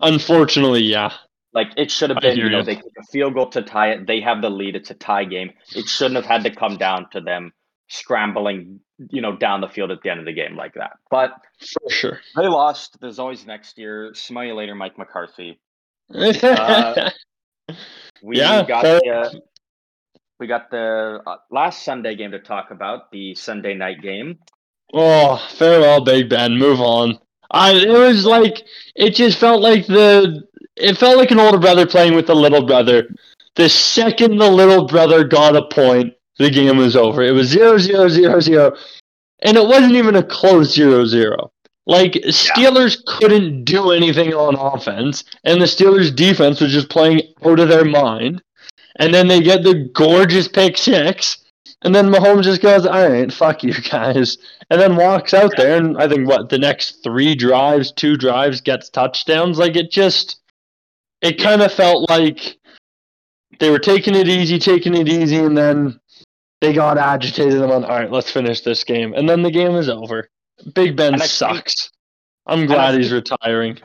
unfortunately, 0.00 0.82
yeah. 0.82 1.12
Like 1.54 1.68
it 1.76 1.90
should 1.90 2.10
have 2.10 2.20
been, 2.20 2.36
you 2.38 2.48
know, 2.48 2.58
you. 2.58 2.64
they 2.64 2.76
kick 2.76 2.92
a 2.98 3.02
field 3.12 3.34
goal 3.34 3.50
to 3.50 3.62
tie 3.62 3.90
it. 3.92 4.06
They 4.06 4.20
have 4.20 4.40
the 4.40 4.50
lead. 4.50 4.74
It's 4.76 4.90
a 4.90 4.94
tie 4.94 5.24
game. 5.24 5.50
It 5.74 5.86
shouldn't 5.88 6.16
have 6.16 6.24
had 6.26 6.44
to 6.44 6.54
come 6.54 6.76
down 6.78 7.08
to 7.12 7.20
them 7.20 7.52
scrambling, 7.88 8.80
you 9.10 9.20
know, 9.20 9.36
down 9.36 9.60
the 9.60 9.68
field 9.68 9.90
at 9.90 9.98
the 10.02 10.10
end 10.10 10.20
of 10.20 10.26
the 10.26 10.32
game 10.32 10.56
like 10.56 10.74
that. 10.74 10.92
But 11.10 11.32
For 11.60 11.90
sure. 11.90 12.20
they 12.36 12.48
lost. 12.48 12.98
There's 13.00 13.18
always 13.18 13.44
next 13.46 13.76
year. 13.78 14.12
Smell 14.14 14.44
you 14.44 14.54
later, 14.54 14.74
Mike 14.74 14.96
McCarthy. 14.98 15.60
Uh, 16.12 17.10
We 18.22 18.38
Yeah, 18.38 18.64
got 18.66 18.82
fair. 18.82 19.00
the 19.02 19.10
uh, 19.10 19.30
we 20.38 20.46
got 20.46 20.70
the 20.70 21.20
uh, 21.26 21.36
last 21.50 21.84
Sunday 21.84 22.14
game 22.16 22.32
to 22.32 22.38
talk 22.38 22.70
about, 22.70 23.10
the 23.12 23.34
Sunday 23.34 23.74
night 23.74 24.00
game. 24.02 24.38
oh, 24.94 25.36
farewell, 25.56 26.04
Big 26.04 26.28
Ben. 26.28 26.56
Move 26.58 26.80
on. 26.80 27.18
I 27.50 27.72
it 27.72 27.88
was 27.88 28.24
like 28.24 28.62
it 28.94 29.10
just 29.14 29.38
felt 29.38 29.60
like 29.60 29.86
the 29.86 30.42
it 30.76 30.98
felt 30.98 31.16
like 31.16 31.30
an 31.30 31.40
older 31.40 31.58
brother 31.58 31.86
playing 31.86 32.14
with 32.14 32.30
a 32.30 32.34
little 32.34 32.64
brother. 32.64 33.08
The 33.56 33.68
second 33.68 34.38
the 34.38 34.50
little 34.50 34.86
brother 34.86 35.24
got 35.24 35.56
a 35.56 35.66
point, 35.66 36.14
the 36.38 36.50
game 36.50 36.76
was 36.78 36.96
over. 36.96 37.22
It 37.22 37.32
was 37.32 37.48
zero 37.48 37.78
zero 37.78 38.08
zero 38.08 38.40
zero, 38.40 38.76
and 39.42 39.56
it 39.56 39.66
wasn't 39.66 39.94
even 39.94 40.16
a 40.16 40.22
close 40.22 40.72
zero 40.72 41.04
zero. 41.04 41.52
Like 41.86 42.12
Steelers 42.28 43.04
couldn't 43.04 43.64
do 43.64 43.90
anything 43.90 44.32
on 44.32 44.54
offense, 44.54 45.24
and 45.44 45.60
the 45.60 45.66
Steelers 45.66 46.14
defense 46.14 46.60
was 46.60 46.72
just 46.72 46.88
playing 46.88 47.22
out 47.44 47.58
of 47.60 47.68
their 47.68 47.84
mind. 47.84 48.42
And 48.96 49.12
then 49.12 49.26
they 49.26 49.40
get 49.40 49.64
the 49.64 49.90
gorgeous 49.94 50.48
pick 50.48 50.76
six, 50.76 51.38
and 51.82 51.94
then 51.94 52.08
Mahomes 52.08 52.44
just 52.44 52.62
goes, 52.62 52.86
"All 52.86 53.08
right, 53.08 53.32
fuck 53.32 53.64
you 53.64 53.74
guys," 53.74 54.38
and 54.70 54.80
then 54.80 54.96
walks 54.96 55.34
out 55.34 55.52
there. 55.56 55.76
And 55.76 55.98
I 55.98 56.08
think 56.08 56.28
what 56.28 56.50
the 56.50 56.58
next 56.58 57.02
three 57.02 57.34
drives, 57.34 57.90
two 57.90 58.16
drives, 58.16 58.60
gets 58.60 58.88
touchdowns. 58.88 59.58
Like 59.58 59.76
it 59.76 59.90
just, 59.90 60.36
it 61.22 61.40
kind 61.40 61.62
of 61.62 61.72
felt 61.72 62.08
like 62.10 62.58
they 63.58 63.70
were 63.70 63.78
taking 63.78 64.14
it 64.14 64.28
easy, 64.28 64.58
taking 64.58 64.94
it 64.94 65.08
easy, 65.08 65.38
and 65.38 65.56
then 65.56 65.98
they 66.60 66.72
got 66.72 66.98
agitated 66.98 67.60
and 67.60 67.70
went, 67.70 67.84
"All 67.84 67.98
right, 67.98 68.10
let's 68.10 68.30
finish 68.30 68.60
this 68.60 68.84
game," 68.84 69.14
and 69.14 69.28
then 69.28 69.42
the 69.42 69.50
game 69.50 69.76
is 69.76 69.88
over. 69.88 70.28
Big 70.74 70.96
Ben 70.96 71.14
I 71.14 71.26
sucks. 71.26 71.90
I'm 72.46 72.62
I 72.62 72.66
glad 72.66 72.94
he's 72.94 73.12
retiring. 73.12 73.78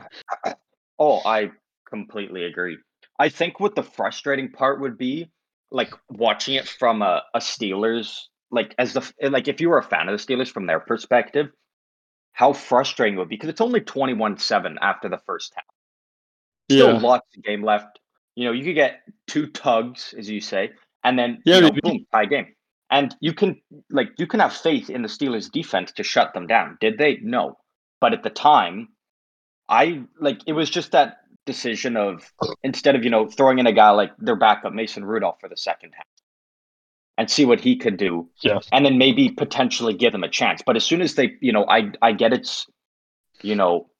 Oh, 0.98 1.22
I 1.24 1.52
completely 1.88 2.44
agree. 2.44 2.76
I 3.18 3.28
think 3.28 3.60
what 3.60 3.74
the 3.74 3.82
frustrating 3.82 4.50
part 4.50 4.80
would 4.80 4.98
be, 4.98 5.30
like 5.70 5.92
watching 6.10 6.54
it 6.54 6.68
from 6.68 7.02
a, 7.02 7.22
a 7.34 7.38
Steelers, 7.38 8.22
like 8.50 8.74
as 8.78 8.92
the 8.92 9.12
like 9.22 9.48
if 9.48 9.60
you 9.60 9.68
were 9.68 9.78
a 9.78 9.82
fan 9.82 10.08
of 10.08 10.18
the 10.18 10.24
Steelers 10.24 10.50
from 10.50 10.66
their 10.66 10.80
perspective, 10.80 11.50
how 12.32 12.52
frustrating 12.52 13.14
it 13.14 13.18
would 13.18 13.28
be 13.28 13.36
because 13.36 13.48
it's 13.48 13.60
only 13.60 13.80
twenty 13.80 14.14
one 14.14 14.38
seven 14.38 14.78
after 14.82 15.08
the 15.08 15.18
first 15.18 15.52
half. 15.54 15.64
Still 16.70 16.94
Yeah, 16.94 17.00
lots 17.00 17.26
of 17.36 17.42
game 17.42 17.64
left. 17.64 17.98
You 18.34 18.44
know, 18.46 18.52
you 18.52 18.64
could 18.64 18.74
get 18.74 19.00
two 19.26 19.48
tugs, 19.48 20.14
as 20.16 20.28
you 20.28 20.40
say, 20.40 20.70
and 21.04 21.18
then 21.18 21.42
Yeah, 21.44 21.56
you 21.56 21.60
know, 21.62 21.70
boom, 21.82 22.06
tie 22.12 22.26
game. 22.26 22.54
And 22.90 23.14
you 23.20 23.34
can 23.34 23.60
like 23.90 24.10
you 24.18 24.26
can 24.26 24.40
have 24.40 24.52
faith 24.52 24.88
in 24.88 25.02
the 25.02 25.08
Steelers 25.08 25.50
defense 25.50 25.92
to 25.92 26.02
shut 26.02 26.32
them 26.34 26.46
down. 26.46 26.78
Did 26.80 26.98
they? 26.98 27.18
No. 27.22 27.58
But 28.00 28.12
at 28.14 28.22
the 28.22 28.30
time, 28.30 28.88
I 29.68 30.02
like 30.20 30.40
it 30.46 30.52
was 30.52 30.70
just 30.70 30.92
that 30.92 31.18
decision 31.44 31.96
of 31.96 32.30
instead 32.62 32.94
of, 32.94 33.04
you 33.04 33.10
know, 33.10 33.26
throwing 33.26 33.58
in 33.58 33.66
a 33.66 33.72
guy 33.72 33.90
like 33.90 34.12
their 34.18 34.36
backup, 34.36 34.72
Mason 34.72 35.04
Rudolph, 35.04 35.40
for 35.40 35.48
the 35.48 35.56
second 35.56 35.92
half 35.94 36.06
and 37.18 37.28
see 37.28 37.44
what 37.44 37.60
he 37.60 37.76
could 37.76 37.96
do. 37.96 38.30
Yeah. 38.40 38.60
And 38.72 38.86
then 38.86 38.96
maybe 38.96 39.28
potentially 39.30 39.92
give 39.92 40.14
him 40.14 40.22
a 40.22 40.28
chance. 40.28 40.62
But 40.64 40.76
as 40.76 40.84
soon 40.84 41.02
as 41.02 41.16
they, 41.16 41.32
you 41.40 41.52
know, 41.52 41.66
I 41.68 41.90
I 42.00 42.12
get 42.12 42.32
it's, 42.32 42.66
you 43.42 43.56
know, 43.56 43.90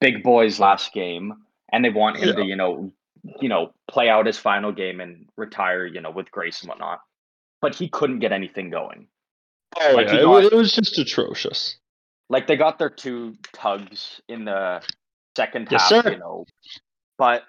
big 0.00 0.22
boys 0.22 0.60
last 0.60 0.92
game 0.92 1.34
and 1.72 1.84
they 1.84 1.90
want 1.90 2.16
him 2.18 2.28
Yeah. 2.28 2.34
to, 2.36 2.44
you 2.44 2.56
know, 2.56 2.92
you 3.40 3.48
know, 3.48 3.72
play 3.88 4.08
out 4.08 4.26
his 4.26 4.38
final 4.38 4.72
game 4.72 5.00
and 5.00 5.26
retire, 5.36 5.84
you 5.86 6.00
know, 6.00 6.10
with 6.10 6.30
grace 6.30 6.60
and 6.60 6.68
whatnot. 6.68 7.00
But 7.60 7.74
he 7.74 7.88
couldn't 7.88 8.20
get 8.20 8.32
anything 8.32 8.70
going. 8.70 9.08
oh 9.80 9.94
like, 9.94 10.06
yeah, 10.08 10.16
it, 10.20 10.22
got- 10.24 10.44
it 10.44 10.56
was 10.56 10.72
just 10.72 10.98
atrocious. 10.98 11.76
Like 12.28 12.46
they 12.46 12.56
got 12.56 12.78
their 12.78 12.90
two 12.90 13.34
tugs 13.52 14.20
in 14.28 14.44
the 14.44 14.82
second 15.36 15.68
Yes, 15.70 15.90
half, 15.90 16.04
sir. 16.04 16.12
you 16.12 16.18
know. 16.18 16.44
But 17.18 17.42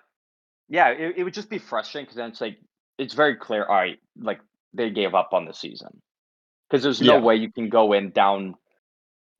yeah, 0.69 0.89
it, 0.89 1.15
it 1.17 1.23
would 1.23 1.33
just 1.33 1.49
be 1.49 1.57
frustrating 1.59 2.05
because 2.05 2.15
then 2.17 2.29
it's 2.29 2.41
like 2.41 2.57
it's 2.97 3.13
very 3.13 3.35
clear. 3.37 3.63
All 3.65 3.75
right, 3.75 3.99
like 4.19 4.39
they 4.73 4.89
gave 4.91 5.13
up 5.15 5.29
on 5.33 5.45
the 5.45 5.53
season 5.53 6.01
because 6.69 6.83
there's 6.83 7.01
no 7.01 7.15
Yeah. 7.17 7.21
way 7.21 7.35
you 7.37 7.51
can 7.51 7.69
go 7.69 7.93
in 7.93 8.11
down 8.11 8.55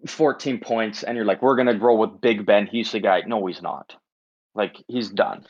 14 0.08 0.60
points 0.60 1.04
and 1.04 1.16
you're 1.16 1.26
like, 1.26 1.42
we're 1.42 1.56
gonna 1.56 1.78
roll 1.78 1.98
with 1.98 2.22
Big 2.22 2.46
Ben. 2.46 2.68
He's 2.68 2.92
the 2.92 3.00
guy. 3.00 3.22
No, 3.26 3.46
he's 3.46 3.62
not. 3.62 3.96
Like 4.58 4.76
he's 4.88 5.10
done. 5.10 5.46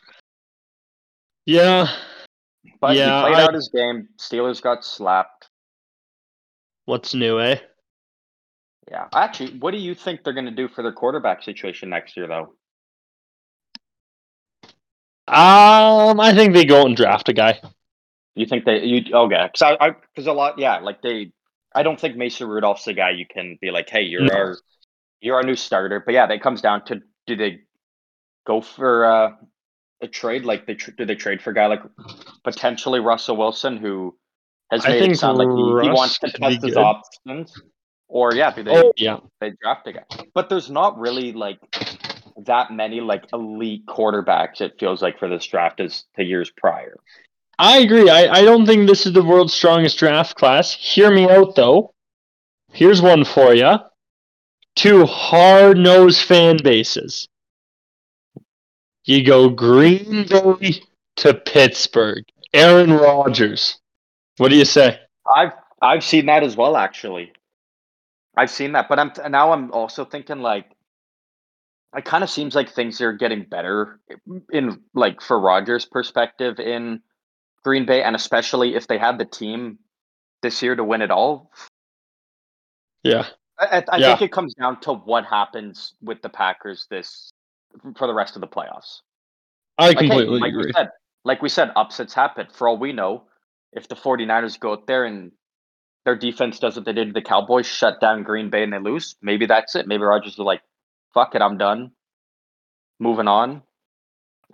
Yeah. 1.46 1.88
But 2.80 2.94
Yeah, 2.94 3.22
he 3.26 3.32
played 3.32 3.40
I- 3.42 3.44
out 3.46 3.54
his 3.54 3.70
game. 3.74 4.08
Steelers 4.18 4.62
got 4.62 4.84
slapped. 4.84 5.48
What's 6.84 7.14
new, 7.14 7.40
eh? 7.40 7.58
Yeah. 8.90 9.08
Actually, 9.14 9.58
what 9.58 9.72
do 9.72 9.78
you 9.78 9.94
think 9.94 10.22
they're 10.22 10.32
gonna 10.32 10.50
do 10.50 10.68
for 10.68 10.82
their 10.82 10.92
quarterback 10.92 11.42
situation 11.42 11.90
next 11.90 12.16
year, 12.16 12.26
though? 12.28 12.54
Um, 15.26 16.18
I 16.20 16.32
think 16.34 16.54
they 16.54 16.64
go 16.64 16.86
and 16.86 16.96
draft 16.96 17.28
a 17.28 17.34
guy. 17.34 17.60
You 18.34 18.46
think 18.46 18.64
they 18.64 18.84
you 18.84 19.02
okay? 19.12 19.48
Because 19.52 19.76
I 19.80 19.90
because 19.90 20.26
a 20.26 20.32
lot 20.32 20.58
yeah 20.58 20.78
like 20.78 21.02
they 21.02 21.32
I 21.74 21.82
don't 21.82 22.00
think 22.00 22.16
Mason 22.16 22.48
Rudolph's 22.48 22.84
the 22.84 22.94
guy 22.94 23.10
you 23.10 23.26
can 23.26 23.58
be 23.60 23.70
like 23.70 23.90
hey 23.90 24.02
you're 24.02 24.22
No. 24.22 24.34
our 24.34 24.58
you're 25.20 25.36
our 25.36 25.42
new 25.42 25.56
starter 25.56 26.00
but 26.04 26.14
yeah 26.14 26.30
it 26.30 26.40
comes 26.40 26.62
down 26.62 26.84
to 26.86 27.02
do 27.26 27.36
they 27.36 27.60
go 28.48 28.60
for 28.62 29.04
uh, 29.04 29.32
a 30.02 30.08
trade 30.08 30.44
like 30.44 30.66
they 30.66 30.74
tr- 30.74 30.90
do 30.92 31.04
they 31.04 31.14
trade 31.14 31.40
for 31.40 31.50
a 31.50 31.54
guy 31.54 31.66
like 31.66 31.82
potentially 32.42 32.98
Russell 32.98 33.36
Wilson 33.36 33.76
who 33.76 34.16
has 34.72 34.84
I 34.84 34.90
made 34.90 35.12
it 35.12 35.18
sound 35.18 35.38
like 35.38 35.48
he, 35.48 35.88
he 35.88 35.94
wants 35.94 36.18
to 36.20 36.30
test 36.30 36.64
his 36.64 36.76
options 36.76 37.52
or 38.08 38.34
yeah 38.34 38.52
do 38.52 38.64
they 38.64 38.72
Oh 38.72 38.92
yeah. 38.96 39.18
they 39.40 39.52
draft 39.62 39.86
a 39.86 39.92
guy 39.92 40.04
but 40.34 40.48
there's 40.48 40.70
not 40.70 40.98
really 40.98 41.32
like 41.32 41.58
that 42.46 42.72
many 42.72 43.00
like 43.00 43.24
elite 43.32 43.84
quarterbacks 43.86 44.60
it 44.60 44.74
feels 44.80 45.02
like 45.02 45.18
for 45.18 45.28
this 45.28 45.46
draft 45.46 45.80
as 45.80 46.04
to 46.16 46.24
years 46.24 46.50
prior. 46.56 46.96
I 47.60 47.78
agree. 47.78 48.08
I, 48.08 48.32
I 48.32 48.42
don't 48.42 48.66
think 48.66 48.86
this 48.86 49.04
is 49.04 49.12
the 49.12 49.24
world's 49.24 49.52
strongest 49.52 49.98
draft 49.98 50.36
class. 50.36 50.72
Hear 50.72 51.10
me 51.10 51.28
out 51.28 51.56
though. 51.56 51.92
Here's 52.72 53.02
one 53.02 53.24
for 53.24 53.52
you. 53.52 53.78
Two 54.76 55.06
hard 55.06 55.76
nosed 55.76 56.22
fan 56.22 56.58
bases. 56.62 57.26
You 59.08 59.24
go 59.24 59.48
Green 59.48 60.26
Bay 60.28 60.82
to 61.16 61.32
Pittsburgh. 61.32 62.24
Aaron 62.52 62.92
Rodgers. 62.92 63.78
What 64.36 64.50
do 64.50 64.56
you 64.56 64.66
say? 64.66 65.00
I've 65.34 65.52
I've 65.80 66.04
seen 66.04 66.26
that 66.26 66.42
as 66.42 66.56
well, 66.58 66.76
actually. 66.76 67.32
I've 68.36 68.50
seen 68.50 68.72
that, 68.72 68.86
but 68.90 68.98
I'm 68.98 69.12
now 69.30 69.52
I'm 69.52 69.72
also 69.72 70.04
thinking 70.04 70.40
like 70.40 70.66
it 71.96 72.04
kind 72.04 72.22
of 72.22 72.28
seems 72.28 72.54
like 72.54 72.68
things 72.68 73.00
are 73.00 73.14
getting 73.14 73.44
better 73.44 73.98
in 74.52 74.82
like 74.94 75.22
for 75.22 75.40
Rodgers' 75.40 75.86
perspective 75.86 76.60
in 76.60 77.00
Green 77.64 77.86
Bay, 77.86 78.02
and 78.02 78.14
especially 78.14 78.74
if 78.74 78.88
they 78.88 78.98
had 78.98 79.16
the 79.18 79.24
team 79.24 79.78
this 80.42 80.62
year 80.62 80.76
to 80.76 80.84
win 80.84 81.00
it 81.00 81.10
all. 81.10 81.50
Yeah. 83.02 83.26
I, 83.58 83.78
I, 83.78 83.84
I 83.90 83.98
Yeah. 83.98 84.08
think 84.08 84.22
it 84.22 84.32
comes 84.32 84.54
down 84.54 84.80
to 84.82 84.92
what 84.92 85.24
happens 85.24 85.94
with 86.02 86.20
the 86.20 86.28
Packers 86.28 86.86
this 86.90 87.30
for 87.96 88.06
the 88.06 88.14
rest 88.14 88.36
of 88.36 88.40
the 88.40 88.48
playoffs. 88.48 89.00
I 89.78 89.88
Like, 89.88 89.98
hey, 89.98 90.08
completely 90.08 90.40
like 90.40 90.50
agree. 90.50 90.66
We 90.66 90.72
said, 90.72 90.90
like 91.24 91.42
we 91.42 91.48
said, 91.48 91.70
upsets 91.76 92.14
happen. 92.14 92.48
For 92.52 92.68
all 92.68 92.78
we 92.78 92.92
know, 92.92 93.24
if 93.72 93.88
the 93.88 93.94
49ers 93.94 94.58
go 94.58 94.72
out 94.72 94.86
there 94.86 95.04
and 95.04 95.32
their 96.04 96.16
defense 96.16 96.58
does 96.58 96.76
what 96.76 96.84
they 96.84 96.92
did 96.92 97.08
to 97.08 97.12
the 97.12 97.22
Cowboys, 97.22 97.66
shut 97.66 98.00
down 98.00 98.22
Green 98.22 98.50
Bay 98.50 98.62
and 98.62 98.72
they 98.72 98.78
lose, 98.78 99.16
maybe 99.22 99.46
that's 99.46 99.74
it. 99.74 99.86
Maybe 99.86 100.02
Rodgers 100.02 100.32
is 100.32 100.38
like, 100.38 100.62
fuck 101.14 101.34
it, 101.34 101.42
I'm 101.42 101.58
done. 101.58 101.92
Moving 102.98 103.28
on. 103.28 103.62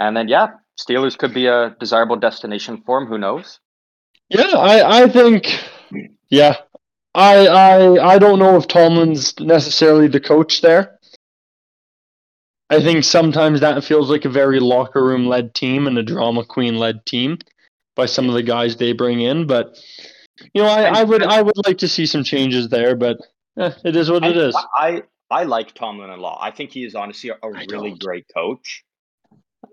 And 0.00 0.16
then, 0.16 0.28
yeah, 0.28 0.48
Steelers 0.78 1.16
could 1.16 1.32
be 1.32 1.46
a 1.46 1.76
desirable 1.78 2.16
destination 2.16 2.82
for 2.84 2.98
him. 2.98 3.06
Who 3.06 3.18
knows? 3.18 3.60
Yeah, 4.28 4.56
I, 4.56 5.02
I 5.02 5.08
think 5.08 5.62
yeah. 6.28 6.56
I 7.14 7.46
I 7.46 8.14
I 8.14 8.18
don't 8.18 8.38
know 8.40 8.56
if 8.56 8.66
Tomlin's 8.66 9.38
necessarily 9.38 10.08
the 10.08 10.20
coach 10.20 10.62
there. 10.62 10.98
I 12.74 12.82
think 12.82 13.04
sometimes 13.04 13.60
that 13.60 13.84
feels 13.84 14.10
like 14.10 14.24
a 14.24 14.28
very 14.30 14.60
locker 14.60 15.04
room 15.04 15.26
led 15.26 15.54
team 15.54 15.86
and 15.86 15.98
a 15.98 16.02
drama 16.02 16.44
queen 16.44 16.76
led 16.78 17.04
team 17.06 17.38
by 17.94 18.06
some 18.06 18.28
of 18.28 18.34
the 18.34 18.42
guys 18.42 18.76
they 18.76 18.92
bring 18.92 19.20
in. 19.20 19.46
But 19.46 19.78
you 20.52 20.62
know, 20.62 20.68
I, 20.68 21.00
I 21.00 21.04
would 21.04 21.22
I 21.22 21.42
would 21.42 21.66
like 21.66 21.78
to 21.78 21.88
see 21.88 22.06
some 22.06 22.24
changes 22.24 22.68
there, 22.68 22.96
but 22.96 23.18
eh, 23.58 23.72
it 23.84 23.96
is 23.96 24.10
what 24.10 24.24
it 24.24 24.36
And 24.36 24.36
is. 24.36 24.56
I, 24.74 25.02
I 25.30 25.44
like 25.44 25.74
Tomlin 25.74 26.10
a 26.10 26.16
lot. 26.16 26.38
I 26.42 26.50
think 26.50 26.70
he 26.70 26.84
is 26.84 26.94
honestly 26.94 27.30
a, 27.30 27.34
a 27.34 27.50
I 27.54 27.66
really 27.70 27.90
don't. 27.90 28.00
great 28.00 28.26
coach. 28.34 28.84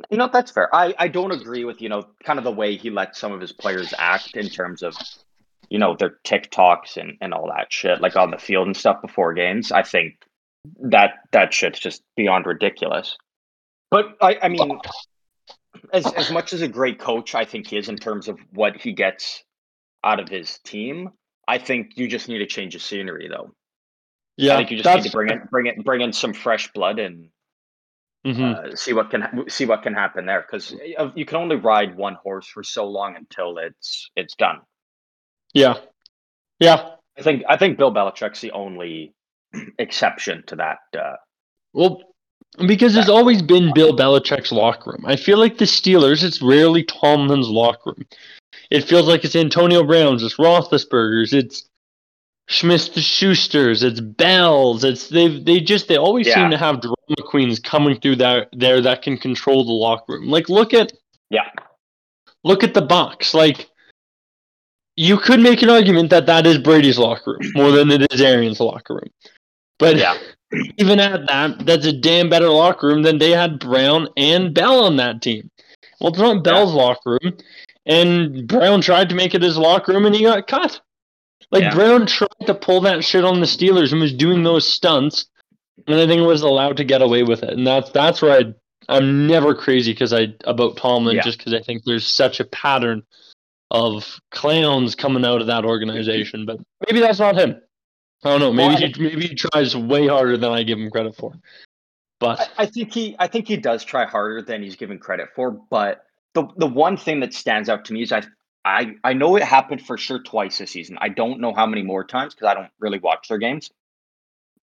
You 0.10 0.18
know, 0.18 0.30
that's 0.32 0.52
fair. 0.52 0.74
I, 0.74 0.94
I 0.98 1.08
don't 1.08 1.32
agree 1.32 1.66
with, 1.66 1.82
you 1.82 1.90
know, 1.90 2.04
kind 2.24 2.40
of 2.40 2.46
the 2.46 2.52
way 2.52 2.76
he 2.78 2.90
lets 2.90 3.20
some 3.20 3.32
of 3.32 3.42
his 3.42 3.52
players 3.52 3.94
act 3.98 4.36
in 4.36 4.50
terms 4.50 4.84
of, 4.84 4.96
you 5.70 5.80
know, 5.80 5.96
their 5.96 6.18
TikToks 6.26 6.98
and, 6.98 7.18
and 7.22 7.34
all 7.34 7.48
that 7.48 7.72
shit, 7.72 8.02
like 8.02 8.16
on 8.16 8.32
the 8.32 8.38
field 8.38 8.68
and 8.68 8.76
stuff 8.78 9.02
before 9.02 9.34
games. 9.34 9.72
I 9.72 9.84
think 9.84 10.16
that 10.82 11.20
that 11.32 11.54
shit's 11.54 11.80
just 11.80 12.04
beyond 12.16 12.46
ridiculous. 12.46 13.18
But 13.90 14.18
I, 14.22 14.38
I 14.44 14.48
mean, 14.48 14.80
as 15.94 16.06
as 16.14 16.32
much 16.32 16.54
as 16.54 16.62
a 16.62 16.68
great 16.68 17.00
coach 17.00 17.36
I 17.36 17.46
think 17.46 17.68
he 17.68 17.78
is 17.78 17.90
in 17.90 17.98
terms 17.98 18.28
of 18.28 18.40
what 18.52 18.78
he 18.78 18.94
gets 18.94 19.44
out 20.04 20.20
of 20.20 20.30
his 20.30 20.60
team, 20.60 21.10
I 21.48 21.58
think 21.58 21.98
you 21.98 22.08
just 22.08 22.28
need 22.28 22.40
to 22.40 22.46
change 22.46 22.74
the 22.74 22.80
scenery 22.80 23.28
though. 23.28 23.54
Yeah, 24.38 24.54
I 24.54 24.58
think 24.58 24.72
you 24.72 24.82
just 24.82 24.96
need 24.96 25.04
to 25.04 25.12
bring 25.12 25.30
in 25.30 25.48
bring 25.50 25.66
it 25.68 25.84
bring 25.84 26.02
in 26.02 26.14
some 26.14 26.34
fresh 26.34 26.72
blood 26.74 27.00
and 27.00 27.30
Mhm. 28.24 28.72
uh, 28.74 28.76
see 28.76 28.94
what 28.94 29.10
can 29.10 29.50
see 29.50 29.66
what 29.66 29.82
can 29.82 29.96
happen 29.96 30.28
there 30.28 30.42
because 30.42 30.76
you 31.16 31.26
can 31.26 31.38
only 31.38 31.56
ride 31.56 31.98
one 31.98 32.14
horse 32.14 32.46
for 32.46 32.62
so 32.62 32.86
long 32.88 33.16
until 33.16 33.58
it's 33.58 34.12
it's 34.16 34.36
done. 34.36 34.62
yeah, 35.56 35.80
yeah. 36.60 36.92
I 37.18 37.24
think 37.24 37.44
I 37.50 37.58
think 37.58 37.80
Bill 37.80 37.92
Belichick's 37.92 38.40
the 38.40 38.52
only 38.52 39.16
exception 39.80 40.44
to 40.48 40.56
that. 40.58 40.80
Uh, 40.98 41.16
Well, 41.74 42.02
Because 42.68 42.98
it's 42.98 43.10
always 43.10 43.42
been 43.42 43.74
Bill 43.74 43.96
Belichick's 43.96 44.52
locker 44.52 44.92
room. 44.92 45.06
I 45.06 45.16
feel 45.16 45.38
like 45.38 45.58
the 45.58 45.66
Steelers, 45.66 46.22
it's 46.24 46.42
rarely 46.42 46.84
Tomlin's 46.84 47.48
locker 47.48 47.92
room. 47.92 48.06
It 48.70 48.84
feels 48.84 49.08
like 49.08 49.24
it's 49.24 49.36
Antonio 49.38 49.84
Brown's, 49.84 50.22
it's 50.24 50.36
Roethlisberger's, 50.36 51.34
it's 51.34 51.70
Schmidt 52.48 52.92
the 52.94 53.00
Schusters, 53.00 53.84
it's 53.84 54.02
Bells, 54.02 54.84
it's 54.84 55.08
they 55.08 55.40
they 55.40 55.62
just 55.62 55.88
they 55.88 55.96
always 55.96 56.28
Yeah. 56.28 56.36
seem 56.36 56.52
to 56.52 56.58
have 56.58 56.82
drama 56.82 56.96
queens 57.24 57.60
coming 57.60 57.98
through 58.00 58.18
that 58.18 58.50
there 58.52 58.82
that 58.82 59.02
can 59.02 59.18
control 59.18 59.64
the 59.64 59.72
locker 59.72 60.14
room. 60.14 60.28
Like 60.28 60.50
look 60.50 60.74
at 60.74 60.92
Yeah. 61.30 61.50
look 62.44 62.64
at 62.66 62.74
the 62.74 62.82
Bucs. 62.86 63.34
Like 63.34 63.70
you 64.98 65.18
could 65.18 65.40
make 65.40 65.62
an 65.62 65.70
argument 65.70 66.10
that 66.10 66.26
that 66.26 66.46
is 66.46 66.58
Brady's 66.58 67.00
locker 67.00 67.38
room 67.40 67.52
more 67.56 67.72
than 67.72 67.90
it 67.92 68.12
is 68.12 68.20
Arians' 68.22 68.60
locker 68.60 68.96
room. 68.96 69.10
But 69.82 69.98
Yeah. 69.98 70.18
even 70.78 71.00
at 71.00 71.28
that, 71.28 71.66
that's 71.66 71.86
a 71.86 71.92
damn 71.94 72.30
better 72.30 72.50
locker 72.50 72.88
room 72.88 73.04
than 73.04 73.18
they 73.18 73.32
had 73.32 73.60
Brown 73.60 74.08
and 74.16 74.54
Bell 74.54 74.86
on 74.86 74.96
that 74.98 75.22
team. 75.22 75.50
Well, 76.00 76.12
it's 76.12 76.20
not 76.20 76.44
Bell's 76.44 76.74
locker 76.74 77.18
room, 77.22 77.38
and 77.86 78.48
Brown 78.48 78.82
tried 78.82 79.10
to 79.10 79.16
make 79.16 79.34
it 79.36 79.42
his 79.42 79.58
locker 79.58 79.92
room, 79.94 80.06
and 80.06 80.16
he 80.16 80.24
got 80.24 80.48
cut. 80.48 80.80
Like 81.52 81.64
Yeah. 81.64 81.74
Brown 81.74 82.06
tried 82.06 82.30
to 82.48 82.54
pull 82.56 82.82
that 82.82 83.04
shit 83.04 83.24
on 83.26 83.40
the 83.40 83.46
Steelers 83.46 83.92
and 83.92 84.00
was 84.02 84.14
doing 84.14 84.44
those 84.44 84.68
stunts, 84.68 85.26
and 85.88 85.96
I 86.00 86.06
think 86.08 86.22
it 86.22 86.26
was 86.26 86.42
allowed 86.44 86.78
to 86.78 86.84
get 86.84 87.02
away 87.02 87.24
with 87.24 87.44
it. 87.44 87.50
And 87.54 87.66
that's 87.66 87.90
that's 87.92 88.22
where 88.22 88.38
I 88.38 88.54
I'm 88.90 89.28
never 89.28 89.54
crazy 89.56 89.94
because 89.94 90.12
I 90.14 90.34
about 90.46 90.76
Tomlin 90.78 91.16
Yeah. 91.18 91.22
just 91.22 91.38
because 91.38 91.54
I 91.54 91.62
think 91.62 91.84
there's 91.86 92.06
such 92.06 92.40
a 92.40 92.46
pattern 92.46 93.04
of 93.70 94.20
clowns 94.32 94.96
coming 94.96 95.24
out 95.24 95.40
of 95.40 95.48
that 95.48 95.64
organization. 95.66 96.46
But 96.46 96.60
maybe 96.88 97.00
that's 97.00 97.20
not 97.20 97.36
him. 97.38 97.62
I 98.24 98.30
don't 98.30 98.40
know. 98.40 98.54
Maybe 98.54 98.76
Well, 98.76 98.92
he 98.94 99.02
maybe 99.02 99.28
he 99.28 99.36
tries 99.36 99.76
way 99.76 100.08
harder 100.08 100.38
than 100.38 100.52
I 100.52 100.64
give 100.64 100.80
him 100.80 100.92
credit 100.92 101.16
for. 101.16 101.34
But 102.20 102.40
I, 102.40 102.64
I 102.64 102.66
think 102.68 102.94
he 102.94 103.16
I 103.18 103.28
think 103.28 103.48
he 103.48 103.58
does 103.58 103.84
try 103.84 104.06
harder 104.06 104.42
than 104.42 104.62
he's 104.62 104.76
given 104.76 105.00
credit 105.00 105.30
for, 105.36 105.52
but 105.52 106.06
the 106.34 106.48
the 106.58 106.68
one 106.68 106.98
thing 106.98 107.20
that 107.22 107.34
stands 107.34 107.68
out 107.68 107.86
to 107.86 107.94
me 107.94 108.04
is 108.04 108.12
I 108.12 108.22
I 108.64 108.94
I 109.04 109.14
know 109.14 109.36
it 109.36 109.44
happened 109.44 109.82
for 109.82 109.98
sure 109.98 110.22
twice 110.22 110.60
this 110.60 110.72
season. 110.72 110.98
I 111.02 111.10
don't 111.10 111.40
know 111.40 111.54
how 111.54 111.66
many 111.66 111.82
more 111.82 112.04
times 112.04 112.36
because 112.36 112.48
I 112.48 112.54
don't 112.54 112.70
really 112.80 113.00
watch 113.00 113.28
their 113.28 113.40
games. 113.40 113.72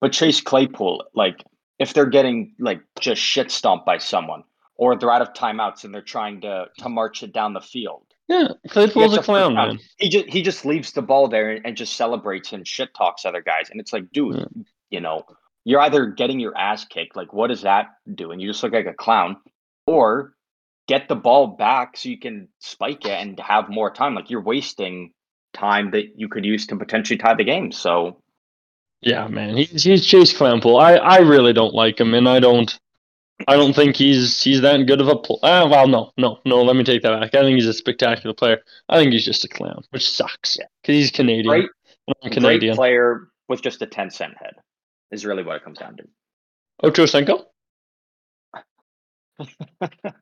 But 0.01 0.13
Chase 0.13 0.41
Claypool, 0.41 1.05
like 1.15 1.43
if 1.81 1.95
they're 1.95 2.07
getting 2.07 2.55
like 2.61 2.81
just 3.01 3.21
shit 3.21 3.51
stomped 3.51 3.85
by 3.85 3.99
someone, 3.99 4.45
or 4.77 4.97
they're 4.97 5.11
out 5.11 5.23
of 5.23 5.33
timeouts 5.33 5.83
and 5.83 5.93
they're 5.93 6.03
trying 6.03 6.43
to 6.43 6.67
to 6.79 6.89
march 6.89 7.25
it 7.25 7.33
down 7.33 7.55
the 7.55 7.61
field, 7.61 8.07
yeah, 8.29 8.49
Claypool's 8.69 9.17
a 9.17 9.21
a 9.21 9.23
clown, 9.23 9.55
man. 9.55 9.79
He 9.99 10.09
just 10.09 10.27
he 10.29 10.43
just 10.43 10.65
leaves 10.65 10.93
the 10.93 11.03
ball 11.03 11.29
there 11.29 11.51
and, 11.51 11.67
and 11.67 11.77
just 11.77 11.97
celebrates 11.97 12.53
and 12.53 12.67
shit 12.67 12.91
talks 12.95 13.25
other 13.25 13.43
guys, 13.43 13.71
and 13.71 13.81
it's 13.81 13.93
like, 13.93 14.11
dude, 14.13 14.37
Yeah. 14.37 14.63
you 14.91 15.01
know, 15.01 15.25
you're 15.65 15.81
either 15.81 16.07
getting 16.07 16.39
your 16.41 16.57
ass 16.57 16.85
kicked, 16.85 17.17
like 17.17 17.33
what 17.33 17.51
is 17.51 17.63
that 17.63 17.87
doing? 18.15 18.39
You 18.41 18.49
just 18.51 18.63
look 18.63 18.73
like 18.73 18.87
a 18.87 18.95
clown, 18.95 19.37
or 19.87 20.35
get 20.87 21.09
the 21.09 21.17
ball 21.17 21.49
back 21.49 21.97
so 21.97 22.09
you 22.09 22.19
can 22.19 22.49
spike 22.61 23.05
it 23.05 23.11
and 23.13 23.39
have 23.41 23.69
more 23.69 23.91
time. 23.91 24.15
Like 24.15 24.31
you're 24.31 24.43
wasting 24.43 25.13
time 25.55 25.91
that 25.93 26.19
you 26.19 26.29
could 26.29 26.45
use 26.45 26.67
to 26.69 26.77
potentially 26.77 27.19
tie 27.19 27.35
the 27.35 27.45
game. 27.45 27.73
So 27.73 28.23
Yeah, 29.01 29.27
man, 29.29 29.57
he's 29.57 29.85
he's 29.85 30.05
Chase 30.07 30.37
Claypool. 30.37 30.77
I 30.79 30.95
I 30.97 31.19
really 31.19 31.53
don't 31.53 31.75
like 31.75 31.99
him, 32.01 32.15
and 32.15 32.29
I 32.29 32.41
don't. 32.41 32.79
I 33.47 33.55
don't 33.55 33.75
think 33.75 33.97
he's 33.97 34.43
he's 34.43 34.61
that 34.63 34.85
good 34.87 35.01
of 35.01 35.09
a 35.09 35.17
pl- 35.17 35.39
uh, 35.43 35.69
well 35.71 35.87
no 35.87 36.13
no 36.17 36.41
no 36.45 36.63
let 36.63 36.75
me 36.75 36.83
take 36.83 37.03
that 37.03 37.21
back. 37.21 37.35
I 37.35 37.43
think 37.43 37.55
he's 37.55 37.67
a 37.67 37.73
spectacular 37.73 38.35
player. 38.35 38.59
I 38.89 38.99
think 38.99 39.13
he's 39.13 39.25
just 39.25 39.45
a 39.45 39.49
clown 39.49 39.85
which 39.91 40.09
sucks 40.11 40.57
because 40.57 40.97
he's 40.97 41.11
Canadian. 41.11 41.47
Great, 41.47 41.71
I'm 42.09 42.15
great 42.23 42.33
Canadian. 42.33 42.77
player 42.77 43.29
with 43.49 43.63
just 43.63 43.81
a 43.83 43.87
ten 43.87 44.11
cent 44.11 44.35
head 44.39 44.55
is 45.13 45.25
really 45.25 45.45
what 45.45 45.57
it 45.57 45.65
comes 45.65 45.79
down 45.79 45.97
to. 45.99 46.05
Ochocinco? 46.83 47.45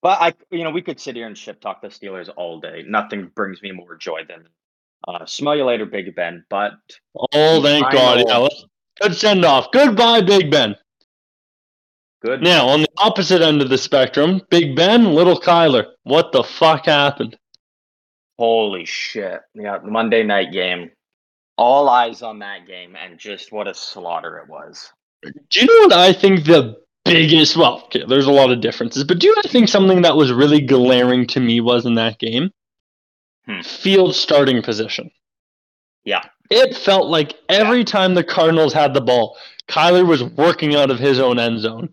But 0.00 0.20
I, 0.20 0.34
you 0.50 0.64
know, 0.64 0.70
we 0.70 0.82
could 0.82 1.00
sit 1.00 1.16
here 1.16 1.26
and 1.26 1.36
shit 1.36 1.60
talk 1.60 1.82
the 1.82 1.88
Steelers 1.88 2.28
all 2.36 2.60
day. 2.60 2.84
Nothing 2.86 3.30
brings 3.34 3.60
me 3.62 3.72
more 3.72 3.96
joy 3.96 4.20
than 4.28 4.44
uh, 5.06 5.26
smell 5.26 5.56
you 5.56 5.64
later, 5.64 5.86
Big 5.86 6.14
Ben. 6.14 6.44
But 6.48 6.72
oh 7.32 7.62
thank 7.62 7.90
God 7.90 8.22
yeah. 8.26 8.48
Good 9.00 9.16
send 9.16 9.44
off 9.44 9.70
goodbye 9.72 10.20
Big 10.22 10.50
Ben 10.50 10.76
good. 12.20 12.42
now 12.42 12.66
on 12.66 12.82
the 12.82 12.88
opposite 12.98 13.42
end 13.42 13.62
of 13.62 13.68
the 13.68 13.78
spectrum 13.78 14.40
Big 14.50 14.76
Ben 14.76 15.12
little 15.14 15.40
Kyler 15.40 15.86
what 16.04 16.32
the 16.32 16.42
fuck 16.42 16.86
happened 16.86 17.36
Holy 18.38 18.84
shit! 18.84 19.40
Yeah, 19.54 19.78
the 19.78 19.90
Monday 19.90 20.22
night 20.22 20.52
game. 20.52 20.92
All 21.56 21.88
eyes 21.88 22.22
on 22.22 22.38
that 22.38 22.66
game, 22.68 22.94
and 22.94 23.18
just 23.18 23.50
what 23.50 23.66
a 23.66 23.74
slaughter 23.74 24.38
it 24.38 24.48
was. 24.48 24.92
Do 25.22 25.60
you 25.60 25.66
know 25.66 25.88
what 25.88 25.92
I 25.92 26.12
think 26.12 26.44
the 26.44 26.76
biggest? 27.04 27.56
Well, 27.56 27.82
okay, 27.86 28.04
there's 28.06 28.28
a 28.28 28.32
lot 28.32 28.52
of 28.52 28.60
differences, 28.60 29.02
but 29.02 29.18
do 29.18 29.26
you 29.26 29.34
know 29.34 29.38
what 29.40 29.46
I 29.46 29.50
think 29.50 29.68
something 29.68 30.02
that 30.02 30.16
was 30.16 30.30
really 30.30 30.60
glaring 30.60 31.26
to 31.28 31.40
me 31.40 31.60
was 31.60 31.84
in 31.84 31.94
that 31.96 32.20
game? 32.20 32.52
Hmm. 33.44 33.60
Field 33.62 34.14
starting 34.14 34.62
position. 34.62 35.10
Yeah. 36.04 36.22
It 36.48 36.76
felt 36.76 37.08
like 37.08 37.34
every 37.48 37.82
time 37.82 38.14
the 38.14 38.24
Cardinals 38.24 38.72
had 38.72 38.94
the 38.94 39.00
ball, 39.00 39.36
Kyler 39.66 40.06
was 40.06 40.22
working 40.22 40.76
out 40.76 40.90
of 40.90 41.00
his 41.00 41.18
own 41.18 41.40
end 41.40 41.60
zone. 41.60 41.88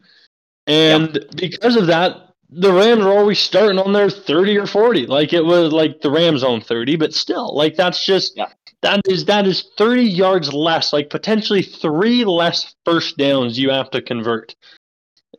And 0.68 1.26
because 1.36 1.76
of 1.76 1.88
that, 1.88 2.30
the 2.50 2.72
Rams 2.72 3.02
are 3.04 3.12
always 3.18 3.40
starting 3.40 3.80
on 3.80 3.94
their 3.94 4.10
30 4.10 4.58
or 4.58 4.66
40. 4.68 5.08
Like 5.08 5.34
it 5.34 5.44
was 5.46 5.72
like 5.74 6.02
the 6.02 6.12
Rams 6.12 6.44
on 6.44 6.62
30, 6.62 6.96
but 6.96 7.14
still, 7.14 7.56
like 7.56 7.76
that's 7.76 8.06
just 8.06 8.34
Yeah. 8.38 8.48
that 8.82 9.02
is 9.08 9.26
that 9.26 9.46
is 9.48 9.70
30 9.78 10.04
yards 10.04 10.54
less, 10.54 10.94
like 10.94 11.10
potentially 11.10 11.62
three 11.62 12.24
less 12.26 12.74
first 12.86 13.18
downs 13.18 13.60
you 13.60 13.70
have 13.70 13.90
to 13.92 14.02
convert. 14.02 14.56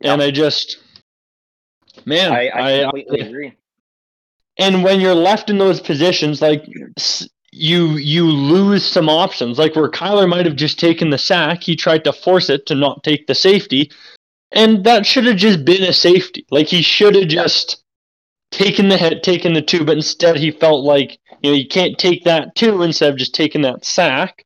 And 0.03 0.21
I 0.23 0.31
just 0.31 0.79
man, 2.05 2.33
I, 2.33 2.49
I 2.49 2.79
I, 2.79 2.83
completely 2.83 3.21
agree. 3.21 3.53
and 4.59 4.85
when 4.85 5.01
you're 5.01 5.15
left 5.15 5.49
in 5.51 5.59
those 5.59 5.81
positions, 5.81 6.43
like 6.43 6.65
you 7.53 7.93
you 7.97 8.27
lose 8.27 8.85
some 8.85 9.09
options. 9.09 9.59
Like 9.59 9.75
where 9.77 9.91
Kyler 9.91 10.29
might 10.29 10.45
have 10.47 10.57
just 10.57 10.79
taken 10.79 11.11
the 11.11 11.19
sack, 11.19 11.63
he 11.63 11.75
tried 11.77 12.05
to 12.05 12.13
force 12.13 12.51
it 12.51 12.67
to 12.67 12.75
not 12.75 13.03
take 13.03 13.27
the 13.27 13.35
safety, 13.35 13.91
and 14.53 14.85
that 14.85 15.07
should 15.07 15.25
have 15.27 15.37
just 15.37 15.65
been 15.65 15.83
a 15.83 15.93
safety. 15.93 16.47
Like 16.51 16.67
he 16.69 16.83
should 16.83 17.15
have 17.15 17.29
just 17.29 17.83
taken 18.51 18.89
the 18.89 18.97
hit, 18.97 19.23
taken 19.23 19.53
the 19.55 19.63
two, 19.63 19.85
but 19.85 19.97
instead 19.97 20.37
he 20.37 20.51
felt 20.51 20.85
like 20.85 21.19
you 21.43 21.51
know 21.51 21.57
you 21.57 21.69
can't 21.69 21.99
take 21.99 22.25
that 22.25 22.55
two 22.55 22.83
instead 22.83 23.13
of 23.13 23.19
just 23.19 23.35
taking 23.35 23.63
that 23.63 23.85
sack. 23.85 24.45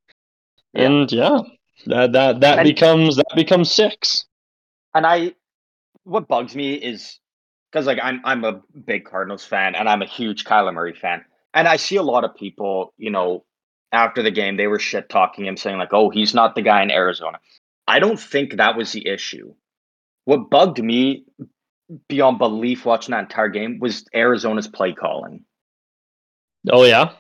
Yeah. 0.72 0.82
And 0.86 1.12
yeah, 1.12 1.40
that 1.86 2.12
that 2.12 2.40
that 2.40 2.58
And- 2.60 2.68
becomes 2.68 3.16
that 3.16 3.32
becomes 3.34 3.70
six. 3.70 4.24
And 4.94 5.06
I, 5.06 5.34
what 6.02 6.26
bugs 6.26 6.56
me 6.56 6.74
is 6.74 7.18
because 7.70 7.86
like 7.86 7.98
I'm 8.02 8.20
I'm 8.24 8.44
a 8.44 8.60
big 8.84 9.04
Cardinals 9.04 9.44
fan 9.44 9.74
and 9.76 9.88
I'm 9.88 10.02
a 10.02 10.06
huge 10.06 10.44
Kyler 10.44 10.74
Murray 10.74 10.94
fan, 10.94 11.24
and 11.54 11.68
I 11.68 11.76
see 11.76 11.96
a 11.96 12.02
lot 12.02 12.24
of 12.24 12.34
people, 12.34 12.92
you 12.96 13.10
know, 13.10 13.44
after 13.92 14.22
the 14.22 14.32
game 14.32 14.56
they 14.56 14.66
were 14.66 14.80
shit 14.80 15.08
talking 15.08 15.46
him, 15.46 15.56
saying 15.56 15.78
like, 15.78 15.92
"Oh, 15.92 16.10
he's 16.10 16.34
not 16.34 16.54
the 16.56 16.62
guy 16.62 16.82
in 16.82 16.90
Arizona." 16.90 17.38
I 17.86 17.98
don't 18.00 18.18
think 18.18 18.56
that 18.56 18.76
was 18.76 18.90
the 18.92 19.06
issue. 19.06 19.54
What 20.30 20.48
bugged 20.48 20.80
me 20.80 21.24
beyond 22.06 22.38
belief 22.38 22.86
watching 22.86 23.10
that 23.10 23.22
entire 23.22 23.48
game 23.48 23.80
was 23.80 24.04
Arizona's 24.14 24.68
play 24.68 24.92
calling. 24.92 25.44
Oh 26.70 26.84
yeah, 26.84 27.14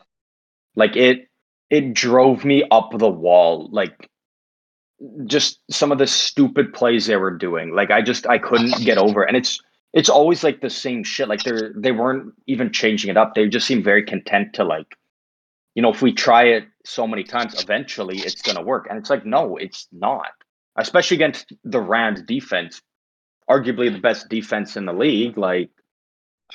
Like 0.76 0.94
it 0.94 1.26
it 1.70 1.92
drove 1.92 2.44
me 2.44 2.62
up 2.70 2.96
the 2.96 3.08
wall. 3.08 3.68
Like 3.72 4.08
just 5.26 5.58
some 5.72 5.90
of 5.90 5.98
the 5.98 6.06
stupid 6.06 6.72
plays 6.72 7.06
they 7.06 7.16
were 7.16 7.36
doing. 7.36 7.74
Like 7.74 7.90
I 7.90 8.00
just 8.00 8.28
I 8.28 8.38
couldn't 8.38 8.84
get 8.84 8.96
over 8.96 9.24
it. 9.24 9.28
And 9.28 9.36
it's 9.36 9.60
it's 9.92 10.08
always 10.08 10.44
like 10.44 10.60
the 10.60 10.70
same 10.70 11.02
shit. 11.02 11.26
Like 11.26 11.42
they're 11.42 11.72
they 11.76 11.90
weren't 11.90 12.32
even 12.46 12.72
changing 12.72 13.10
it 13.10 13.16
up. 13.16 13.34
They 13.34 13.48
just 13.48 13.66
seem 13.66 13.82
very 13.82 14.04
content 14.04 14.54
to 14.54 14.62
like, 14.62 14.86
you 15.74 15.82
know, 15.82 15.90
if 15.90 16.00
we 16.00 16.12
try 16.12 16.44
it 16.44 16.62
so 16.86 17.08
many 17.08 17.24
times, 17.24 17.60
eventually 17.60 18.18
it's 18.18 18.40
gonna 18.40 18.62
work. 18.62 18.86
And 18.88 19.00
it's 19.00 19.10
like, 19.10 19.26
no, 19.26 19.56
it's 19.56 19.88
not. 19.90 20.30
Especially 20.76 21.16
against 21.16 21.52
the 21.64 21.80
Rams 21.80 22.22
defense, 22.22 22.80
arguably 23.50 23.92
the 23.92 23.98
best 23.98 24.28
defense 24.28 24.76
in 24.76 24.86
the 24.86 24.92
league. 24.92 25.36
Like 25.36 25.70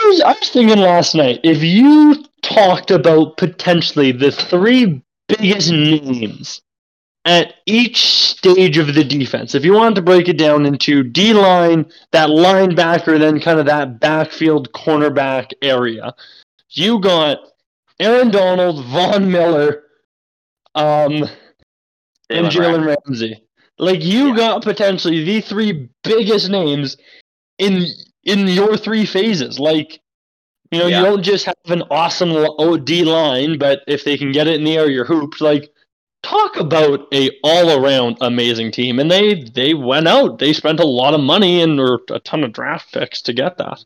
I 0.01 0.07
was, 0.07 0.21
I 0.21 0.33
was 0.39 0.49
thinking 0.49 0.79
last 0.79 1.15
night 1.15 1.41
if 1.43 1.61
you 1.61 2.23
talked 2.41 2.91
about 2.91 3.37
potentially 3.37 4.11
the 4.11 4.31
three 4.31 5.03
biggest 5.27 5.71
names 5.71 6.61
at 7.25 7.55
each 7.65 8.05
stage 8.05 8.77
of 8.77 8.93
the 8.93 9.03
defense, 9.03 9.55
if 9.55 9.65
you 9.65 9.73
wanted 9.73 9.95
to 9.95 10.01
break 10.01 10.29
it 10.29 10.37
down 10.37 10.65
into 10.65 11.03
D 11.03 11.33
line, 11.33 11.85
that 12.11 12.29
linebacker, 12.29 13.17
then 13.19 13.39
kind 13.39 13.59
of 13.59 13.65
that 13.65 13.99
backfield 13.99 14.71
cornerback 14.73 15.51
area, 15.63 16.13
you 16.69 16.99
got 16.99 17.39
Aaron 17.99 18.29
Donald, 18.29 18.85
Von 18.85 19.31
Miller, 19.31 19.83
um, 20.75 21.23
and 22.29 22.47
Jalen 22.47 22.51
Jalen 22.51 22.97
Ramsey. 23.07 23.44
Like 23.77 24.03
you 24.03 24.29
Yeah. 24.29 24.35
got 24.35 24.63
potentially 24.63 25.23
the 25.23 25.41
three 25.41 25.89
biggest 26.03 26.49
names 26.49 26.97
in 27.57 27.85
in 28.23 28.47
your 28.47 28.77
three 28.77 29.05
phases. 29.05 29.59
Like 29.59 29.99
you 30.71 30.79
know, 30.79 30.87
Yeah. 30.87 30.99
you 30.99 31.05
don't 31.05 31.23
just 31.23 31.45
have 31.45 31.55
an 31.67 31.83
awesome 31.91 32.31
OD 32.31 33.03
line, 33.03 33.57
but 33.57 33.81
if 33.87 34.03
they 34.03 34.17
can 34.17 34.31
get 34.31 34.47
it 34.47 34.55
in 34.55 34.63
the 34.63 34.77
air, 34.77 34.89
you're 34.89 35.05
hooped. 35.05 35.39
Like 35.41 35.71
talk 36.23 36.57
about 36.57 37.05
a 37.13 37.29
all 37.43 37.69
around 37.83 38.17
amazing 38.21 38.71
team, 38.71 38.99
and 38.99 39.11
they 39.11 39.43
they 39.43 39.73
went 39.73 40.07
out. 40.07 40.39
They 40.39 40.53
spent 40.53 40.79
a 40.79 40.85
lot 40.87 41.13
of 41.13 41.19
money 41.21 41.61
and 41.61 41.79
or 41.79 41.99
a 42.09 42.19
ton 42.19 42.43
of 42.43 42.51
draft 42.53 42.91
picks 42.93 43.21
to 43.23 43.33
get 43.33 43.57
that. 43.57 43.83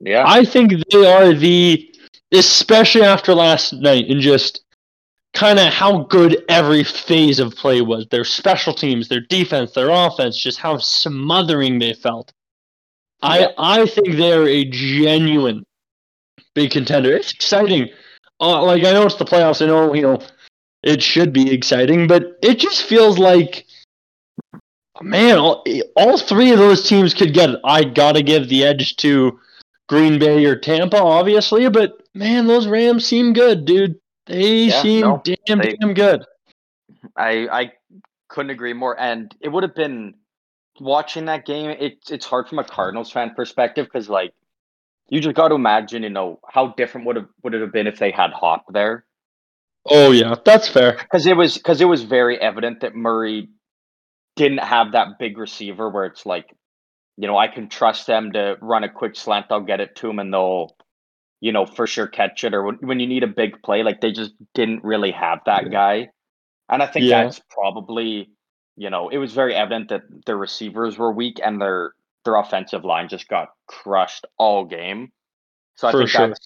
Yeah, 0.00 0.24
I 0.26 0.44
think 0.44 0.72
they 0.90 1.06
are 1.12 1.32
the, 1.34 1.88
especially 2.32 3.02
after 3.02 3.34
last 3.34 3.72
night, 3.72 4.08
and 4.08 4.20
just 4.20 4.60
kind 5.38 5.58
of 5.60 5.72
how 5.72 6.02
good 6.04 6.44
every 6.48 6.82
phase 6.82 7.38
of 7.38 7.54
play 7.54 7.80
was. 7.80 8.06
Their 8.10 8.24
special 8.24 8.74
teams, 8.74 9.08
their 9.08 9.20
defense, 9.20 9.72
their 9.72 9.90
offense, 9.90 10.36
just 10.36 10.58
how 10.58 10.78
smothering 10.78 11.78
they 11.78 11.94
felt. 11.94 12.32
Yeah. 13.22 13.48
I 13.56 13.82
I 13.82 13.86
think 13.86 14.16
they're 14.16 14.48
a 14.48 14.64
genuine 14.64 15.64
big 16.54 16.72
contender. 16.72 17.12
It's 17.12 17.32
exciting. 17.32 17.88
Uh, 18.40 18.64
like 18.64 18.84
I 18.84 18.92
know 18.92 19.06
it's 19.06 19.14
the 19.14 19.24
playoffs. 19.24 19.62
I 19.62 19.66
know 19.66 19.94
you 19.94 20.02
know 20.02 20.20
it 20.82 21.02
should 21.02 21.32
be 21.32 21.52
exciting, 21.52 22.08
but 22.08 22.38
it 22.42 22.58
just 22.58 22.82
feels 22.82 23.18
like 23.18 23.64
man, 25.00 25.38
all, 25.38 25.64
all 25.96 26.18
three 26.18 26.50
of 26.50 26.58
those 26.58 26.88
teams 26.88 27.14
could 27.14 27.32
get 27.32 27.50
it. 27.50 27.60
I 27.64 27.84
gotta 27.84 28.22
give 28.22 28.48
the 28.48 28.64
edge 28.64 28.96
to 28.96 29.38
Green 29.88 30.18
Bay 30.18 30.44
or 30.44 30.56
Tampa, 30.56 30.98
obviously, 30.98 31.68
but 31.70 32.02
man, 32.14 32.48
those 32.48 32.66
Rams 32.66 33.06
seem 33.06 33.32
good, 33.32 33.64
dude. 33.64 34.00
They 34.28 34.64
Yeah, 34.66 34.82
seem 34.82 35.00
no, 35.00 35.22
damn 35.24 35.58
they- 35.58 35.76
damn 35.80 35.94
good. 35.94 36.24
I 37.16 37.48
I 37.48 37.72
couldn't 38.28 38.50
agree 38.50 38.72
more. 38.74 38.98
And 38.98 39.34
it 39.40 39.48
would 39.48 39.62
have 39.62 39.74
been 39.74 40.14
watching 40.80 41.24
that 41.26 41.44
game. 41.46 41.70
It's 41.80 42.10
it's 42.10 42.26
hard 42.26 42.48
from 42.48 42.58
a 42.58 42.64
Cardinals 42.64 43.10
fan 43.10 43.34
perspective 43.34 43.86
because 43.86 44.08
like 44.08 44.32
you 45.08 45.20
just 45.20 45.34
got 45.34 45.48
to 45.48 45.54
imagine, 45.54 46.02
you 46.02 46.10
know, 46.10 46.38
how 46.46 46.68
different 46.76 47.06
would 47.06 47.16
have 47.16 47.28
would 47.42 47.54
it 47.54 47.60
have 47.62 47.72
been 47.72 47.86
if 47.86 47.98
they 47.98 48.10
had 48.10 48.30
Hop 48.32 48.64
there? 48.70 49.04
Oh 49.90 50.10
yeah, 50.10 50.34
that's 50.44 50.68
fair. 50.68 50.92
Because 50.98 51.26
it 51.26 51.36
was 51.36 51.56
because 51.56 51.80
it 51.80 51.86
was 51.86 52.02
very 52.02 52.38
evident 52.38 52.80
that 52.80 52.94
Murray 52.94 53.48
didn't 54.36 54.58
have 54.58 54.92
that 54.92 55.18
big 55.18 55.38
receiver 55.38 55.88
where 55.88 56.04
it's 56.04 56.26
like, 56.26 56.54
you 57.16 57.26
know, 57.26 57.36
I 57.38 57.48
can 57.48 57.68
trust 57.68 58.06
them 58.06 58.32
to 58.32 58.56
run 58.60 58.84
a 58.84 58.88
quick 58.88 59.16
slant. 59.16 59.46
I'll 59.50 59.60
get 59.62 59.80
it 59.80 59.96
to 59.96 60.06
them 60.06 60.18
and 60.20 60.32
they'll, 60.32 60.76
you 61.40 61.52
know, 61.52 61.66
for 61.66 61.86
sure 61.86 62.06
catch 62.06 62.44
it. 62.44 62.54
Or 62.54 62.72
when, 62.72 63.00
you 63.00 63.06
need 63.06 63.22
a 63.22 63.28
big 63.28 63.62
play, 63.62 63.82
like 63.82 64.00
they 64.00 64.12
just 64.12 64.32
didn't 64.54 64.82
really 64.84 65.12
have 65.12 65.40
that 65.46 65.70
guy. 65.70 66.08
And 66.68 66.82
I 66.82 66.86
think 66.86 67.06
Yeah. 67.06 67.24
that's 67.24 67.40
probably, 67.50 68.30
you 68.76 68.90
know, 68.90 69.08
it 69.08 69.18
was 69.18 69.32
very 69.32 69.54
evident 69.54 69.88
that 69.88 70.02
their 70.26 70.36
receivers 70.36 70.98
were 70.98 71.12
weak 71.12 71.40
and 71.42 71.60
their 71.60 71.92
their 72.24 72.36
offensive 72.36 72.84
line 72.84 73.08
just 73.08 73.28
got 73.28 73.48
crushed 73.68 74.26
all 74.38 74.64
game. 74.64 75.12
So 75.76 75.88
I 75.88 75.92
For 75.92 75.98
think 75.98 76.10
sure. 76.10 76.28
that's 76.28 76.40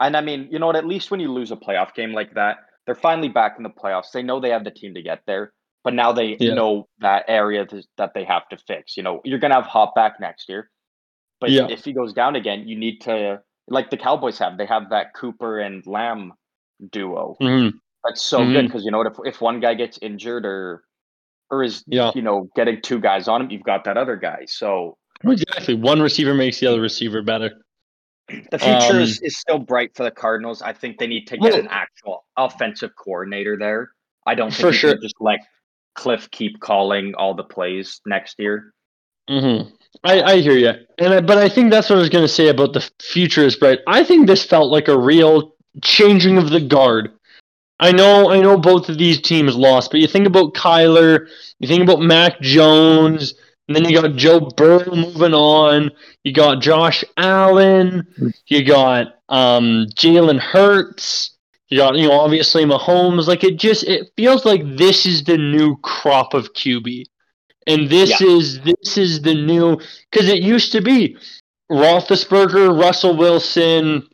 and 0.00 0.16
I 0.16 0.20
mean, 0.20 0.48
you 0.50 0.58
know 0.58 0.66
what? 0.66 0.76
At 0.76 0.86
least 0.86 1.10
when 1.10 1.20
you 1.20 1.32
lose 1.32 1.50
a 1.52 1.56
playoff 1.56 1.94
game 1.94 2.12
like 2.12 2.34
that, 2.34 2.58
they're 2.84 2.94
finally 2.94 3.28
back 3.28 3.54
in 3.56 3.62
the 3.62 3.70
playoffs. 3.70 4.10
They 4.12 4.22
know 4.22 4.40
they 4.40 4.50
have 4.50 4.64
the 4.64 4.70
team 4.70 4.94
to 4.94 5.02
get 5.02 5.22
there, 5.26 5.52
but 5.84 5.94
now 5.94 6.12
they 6.12 6.36
Yeah. 6.38 6.54
know 6.54 6.88
that 6.98 7.24
area 7.28 7.64
th- 7.64 7.86
that 7.96 8.12
they 8.12 8.24
have 8.24 8.48
to 8.50 8.58
fix. 8.58 8.96
You 8.96 9.04
know, 9.04 9.20
you're 9.24 9.38
gonna 9.38 9.54
have 9.54 9.64
Hop 9.66 9.94
back 9.94 10.20
next 10.20 10.48
year, 10.48 10.70
but 11.40 11.50
Yeah. 11.50 11.68
if 11.70 11.84
he 11.84 11.92
goes 11.94 12.12
down 12.12 12.36
again, 12.36 12.68
you 12.68 12.76
need 12.76 13.00
to 13.02 13.40
like 13.68 13.90
the 13.90 13.96
Cowboys 13.96 14.38
have. 14.38 14.58
They 14.58 14.66
have 14.66 14.90
that 14.90 15.14
Cooper 15.14 15.58
and 15.60 15.84
Lamb 15.86 16.32
duo. 16.90 17.36
Mhm. 17.40 17.72
That's 18.04 18.22
so 18.22 18.38
good 18.44 18.64
Mhm. 18.64 18.68
because 18.68 18.84
you 18.84 18.90
know 18.90 18.98
what? 18.98 19.06
If 19.08 19.18
if 19.24 19.40
one 19.40 19.60
guy 19.60 19.74
gets 19.74 19.98
injured 20.02 20.46
or 20.46 20.84
or 21.50 21.62
is 21.62 21.84
Yeah. 21.86 22.10
you 22.14 22.22
know 22.22 22.48
getting 22.56 22.80
two 22.82 23.00
guys 23.00 23.28
on 23.28 23.42
him, 23.42 23.50
you've 23.50 23.62
got 23.64 23.84
that 23.84 23.96
other 23.96 24.16
guy. 24.16 24.44
So 24.46 24.98
Exactly. 25.24 25.74
One 25.74 26.00
receiver 26.02 26.34
makes 26.34 26.60
the 26.60 26.66
other 26.66 26.80
receiver 26.80 27.22
better. 27.22 27.50
The 28.28 28.58
future 28.58 28.96
Um, 28.96 29.00
is, 29.00 29.20
is 29.22 29.38
still 29.38 29.58
bright 29.58 29.94
for 29.96 30.02
the 30.02 30.10
Cardinals. 30.10 30.60
I 30.60 30.72
think 30.72 30.98
they 30.98 31.06
need 31.06 31.26
to 31.28 31.36
get 31.38 31.52
Well- 31.52 31.60
an 31.60 31.68
actual 31.68 32.24
offensive 32.36 32.90
coordinator 32.96 33.56
there. 33.56 33.92
I 34.26 34.34
don't 34.34 34.50
think 34.52 34.66
For 34.68 34.72
sure. 34.72 34.96
just 35.00 35.14
like 35.20 35.40
Cliff 35.94 36.28
keep 36.32 36.60
calling 36.60 37.14
all 37.14 37.32
the 37.34 37.44
plays 37.44 38.00
next 38.04 38.38
year. 38.38 38.72
hmm 39.28 39.62
I, 40.04 40.22
I 40.22 40.40
hear 40.40 40.56
you, 40.56 40.72
and 40.98 41.14
I, 41.14 41.20
but 41.20 41.38
I 41.38 41.48
think 41.48 41.70
that's 41.70 41.90
what 41.90 41.96
I 41.96 42.00
was 42.00 42.08
going 42.08 42.24
to 42.24 42.32
say 42.32 42.48
about 42.48 42.72
the 42.72 42.88
future 43.00 43.44
is 43.44 43.56
bright. 43.56 43.80
I 43.86 44.04
think 44.04 44.26
this 44.26 44.44
felt 44.44 44.70
like 44.70 44.88
a 44.88 44.98
real 44.98 45.54
changing 45.82 46.38
of 46.38 46.50
the 46.50 46.60
guard. 46.60 47.10
I 47.78 47.92
know, 47.92 48.30
I 48.30 48.40
know, 48.40 48.56
both 48.56 48.88
of 48.88 48.98
these 48.98 49.20
teams 49.20 49.54
lost, 49.54 49.90
but 49.90 50.00
you 50.00 50.06
think 50.06 50.26
about 50.26 50.54
Kyler, 50.54 51.28
you 51.58 51.68
think 51.68 51.82
about 51.82 52.00
Mac 52.00 52.40
Jones, 52.40 53.34
and 53.68 53.76
then 53.76 53.84
you 53.84 54.00
got 54.00 54.14
Joe 54.16 54.40
Burrow 54.40 54.94
moving 54.94 55.34
on. 55.34 55.90
You 56.22 56.32
got 56.32 56.62
Josh 56.62 57.04
Allen. 57.16 58.06
You 58.46 58.64
got 58.64 59.16
um, 59.28 59.86
Jalen 59.94 60.38
Hurts. 60.38 61.32
You 61.68 61.78
got, 61.78 61.96
you 61.96 62.08
know, 62.08 62.20
obviously 62.20 62.64
Mahomes. 62.64 63.26
Like 63.26 63.42
it 63.42 63.58
just, 63.58 63.82
it 63.84 64.12
feels 64.16 64.44
like 64.44 64.62
this 64.76 65.04
is 65.04 65.24
the 65.24 65.36
new 65.36 65.76
crop 65.78 66.32
of 66.32 66.52
QB 66.52 67.06
and 67.66 67.88
this 67.88 68.20
is 68.20 68.60
this 68.60 68.96
is 68.96 69.22
the 69.22 69.34
new 69.34 69.80
because 70.10 70.28
it 70.28 70.42
used 70.42 70.72
to 70.72 70.80
be 70.80 71.16
Roethlisberger, 71.70 72.80
Russell 72.80 73.16
Wilson, 73.16 74.06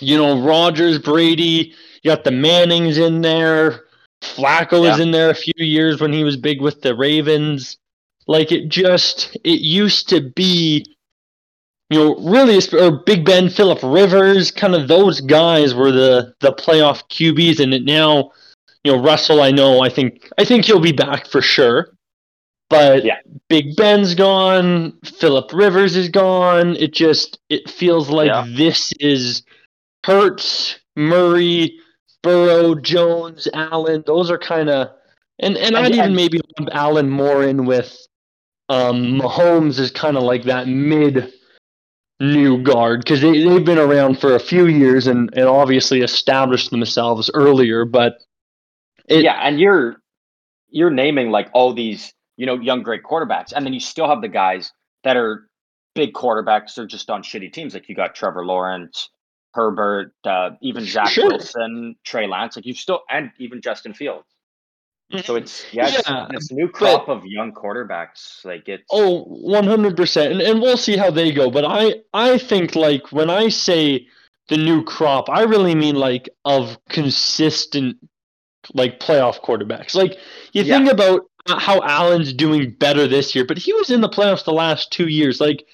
you 0.00 0.16
know, 0.16 0.40
Rodgers, 0.40 0.98
Brady. 0.98 1.74
You 2.02 2.10
got 2.10 2.24
the 2.24 2.30
Mannings 2.30 2.98
in 2.98 3.20
there. 3.20 3.84
Flacco 4.22 4.80
was 4.80 4.98
Yeah. 4.98 5.04
in 5.04 5.10
there 5.10 5.30
a 5.30 5.34
few 5.34 5.52
years 5.58 6.00
when 6.00 6.12
he 6.12 6.24
was 6.24 6.36
big 6.36 6.60
with 6.60 6.82
the 6.82 6.94
Ravens. 6.94 7.76
Like 8.26 8.52
it 8.52 8.68
just 8.68 9.36
it 9.44 9.60
used 9.60 10.08
to 10.10 10.20
be, 10.20 10.84
you 11.90 11.98
know, 11.98 12.16
really 12.16 12.58
or 12.72 13.02
Big 13.04 13.24
Ben, 13.24 13.50
Philip 13.50 13.80
Rivers, 13.82 14.50
kind 14.50 14.74
of 14.74 14.88
those 14.88 15.20
guys 15.20 15.74
were 15.74 15.92
the 15.92 16.34
the 16.40 16.52
playoff 16.52 17.02
QBs, 17.10 17.60
and 17.60 17.74
it 17.74 17.84
now, 17.84 18.30
you 18.82 18.92
know, 18.92 19.02
Russell. 19.02 19.42
I 19.42 19.50
know. 19.50 19.80
I 19.82 19.88
think 19.90 20.30
I 20.38 20.44
think 20.44 20.64
he'll 20.64 20.80
be 20.80 20.92
back 20.92 21.26
for 21.26 21.42
sure. 21.42 21.93
But 22.70 23.04
Yeah. 23.04 23.18
Big 23.48 23.76
Ben's 23.76 24.14
gone, 24.14 24.98
Philip 25.04 25.52
Rivers 25.52 25.96
is 25.96 26.08
gone. 26.08 26.76
It 26.76 26.92
just 26.92 27.38
it 27.48 27.68
feels 27.70 28.10
like 28.10 28.28
Yeah. 28.28 28.46
this 28.48 28.92
is 29.00 29.42
Hurts, 30.04 30.78
Murray, 30.96 31.78
Burrow, 32.22 32.74
Jones, 32.74 33.48
Allen. 33.54 34.02
Those 34.06 34.30
are 34.30 34.38
kind 34.38 34.70
of 34.70 34.88
and 35.38 35.56
and 35.56 35.74
And- 35.74 35.86
I'd 35.86 35.92
even 35.92 36.04
and- 36.06 36.16
maybe 36.16 36.40
lump 36.58 36.70
Allen 36.72 37.10
more 37.10 37.42
in 37.44 37.66
with 37.66 37.96
um 38.70 39.20
Mahomes 39.20 39.78
is 39.78 39.90
kind 39.90 40.16
of 40.16 40.22
like 40.22 40.44
that 40.44 40.66
mid 40.66 41.32
new 42.20 42.62
guard 42.62 43.00
because 43.00 43.20
they, 43.20 43.42
they've 43.44 43.64
been 43.64 43.78
around 43.78 44.18
for 44.20 44.34
a 44.36 44.40
few 44.40 44.66
years 44.66 45.06
and, 45.08 45.28
and 45.36 45.46
obviously 45.46 46.00
established 46.00 46.70
themselves 46.70 47.28
earlier 47.34 47.84
but 47.84 48.18
it, 49.08 49.24
yeah, 49.24 49.34
and 49.42 49.58
you're 49.60 49.96
you're 50.70 50.90
naming 50.90 51.30
like 51.30 51.50
all 51.52 51.74
these 51.74 52.14
you 52.36 52.46
know 52.46 52.54
young 52.56 52.82
great 52.82 53.02
quarterbacks, 53.02 53.52
and 53.54 53.64
then 53.64 53.72
you 53.72 53.80
still 53.80 54.08
have 54.08 54.20
the 54.22 54.28
guys 54.28 54.72
that 55.04 55.16
are 55.16 55.48
big 55.94 56.12
quarterbacks. 56.12 56.74
They're 56.74 56.86
just 56.86 57.10
on 57.10 57.22
shitty 57.22 57.52
teams. 57.52 57.74
Like 57.74 57.88
you 57.88 57.94
got 57.94 58.14
Trevor 58.14 58.44
Lawrence, 58.44 59.10
Herbert, 59.52 60.12
uh, 60.24 60.50
even 60.62 60.84
Zach 60.84 61.08
Sure. 61.08 61.30
Wilson, 61.30 61.96
Trey 62.04 62.26
Lance. 62.26 62.56
Like 62.56 62.66
you 62.66 62.74
still 62.74 63.00
and 63.10 63.30
even 63.38 63.60
Justin 63.62 63.94
Fields. 63.94 64.26
So 65.24 65.36
it's 65.36 65.64
yeah, 65.72 65.88
it's 65.88 66.08
Yeah, 66.08 66.26
this 66.30 66.50
new 66.50 66.68
crop 66.68 67.08
of 67.08 67.24
young 67.24 67.52
quarterbacks. 67.52 68.44
Like 68.44 68.68
it's 68.68 68.84
Oh, 68.90 69.24
100%. 69.46 70.30
And, 70.30 70.40
and 70.40 70.60
we'll 70.60 70.76
see 70.76 70.96
how 70.96 71.10
they 71.10 71.30
go. 71.30 71.50
But 71.50 71.64
I, 71.64 71.96
I 72.12 72.38
think, 72.38 72.74
like, 72.74 73.12
when 73.12 73.30
I 73.30 73.48
say 73.48 74.08
the 74.48 74.56
new 74.56 74.82
crop, 74.82 75.28
I 75.28 75.42
really 75.42 75.74
mean, 75.74 75.94
like, 75.94 76.28
of 76.44 76.78
consistent, 76.88 77.96
like, 78.72 78.98
playoff 78.98 79.40
quarterbacks. 79.40 79.94
Like, 79.94 80.18
you 80.52 80.62
Yeah. 80.62 80.78
think 80.78 80.90
about 80.90 81.22
how 81.46 81.82
Allen's 81.82 82.32
doing 82.32 82.70
better 82.72 83.06
this 83.06 83.34
year, 83.34 83.44
but 83.44 83.58
he 83.58 83.72
was 83.72 83.90
in 83.90 84.00
the 84.00 84.08
playoffs 84.08 84.44
the 84.44 84.52
last 84.52 84.90
two 84.90 85.08
years. 85.08 85.40
Like, 85.40 85.66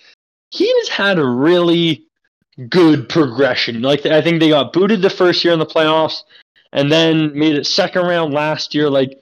he 0.50 0.72
has 0.80 0.88
had 0.88 1.18
a 1.18 1.26
really 1.26 2.04
good 2.68 3.08
progression. 3.08 3.82
Like, 3.82 4.04
I 4.06 4.20
think 4.20 4.40
they 4.40 4.48
got 4.48 4.72
booted 4.72 5.02
the 5.02 5.10
first 5.10 5.44
year 5.44 5.52
in 5.52 5.60
the 5.60 5.66
playoffs 5.66 6.22
and 6.72 6.90
then 6.90 7.36
made 7.38 7.56
it 7.56 7.66
second 7.66 8.06
round 8.06 8.34
last 8.34 8.74
year. 8.74 8.90
Like, 8.90 9.20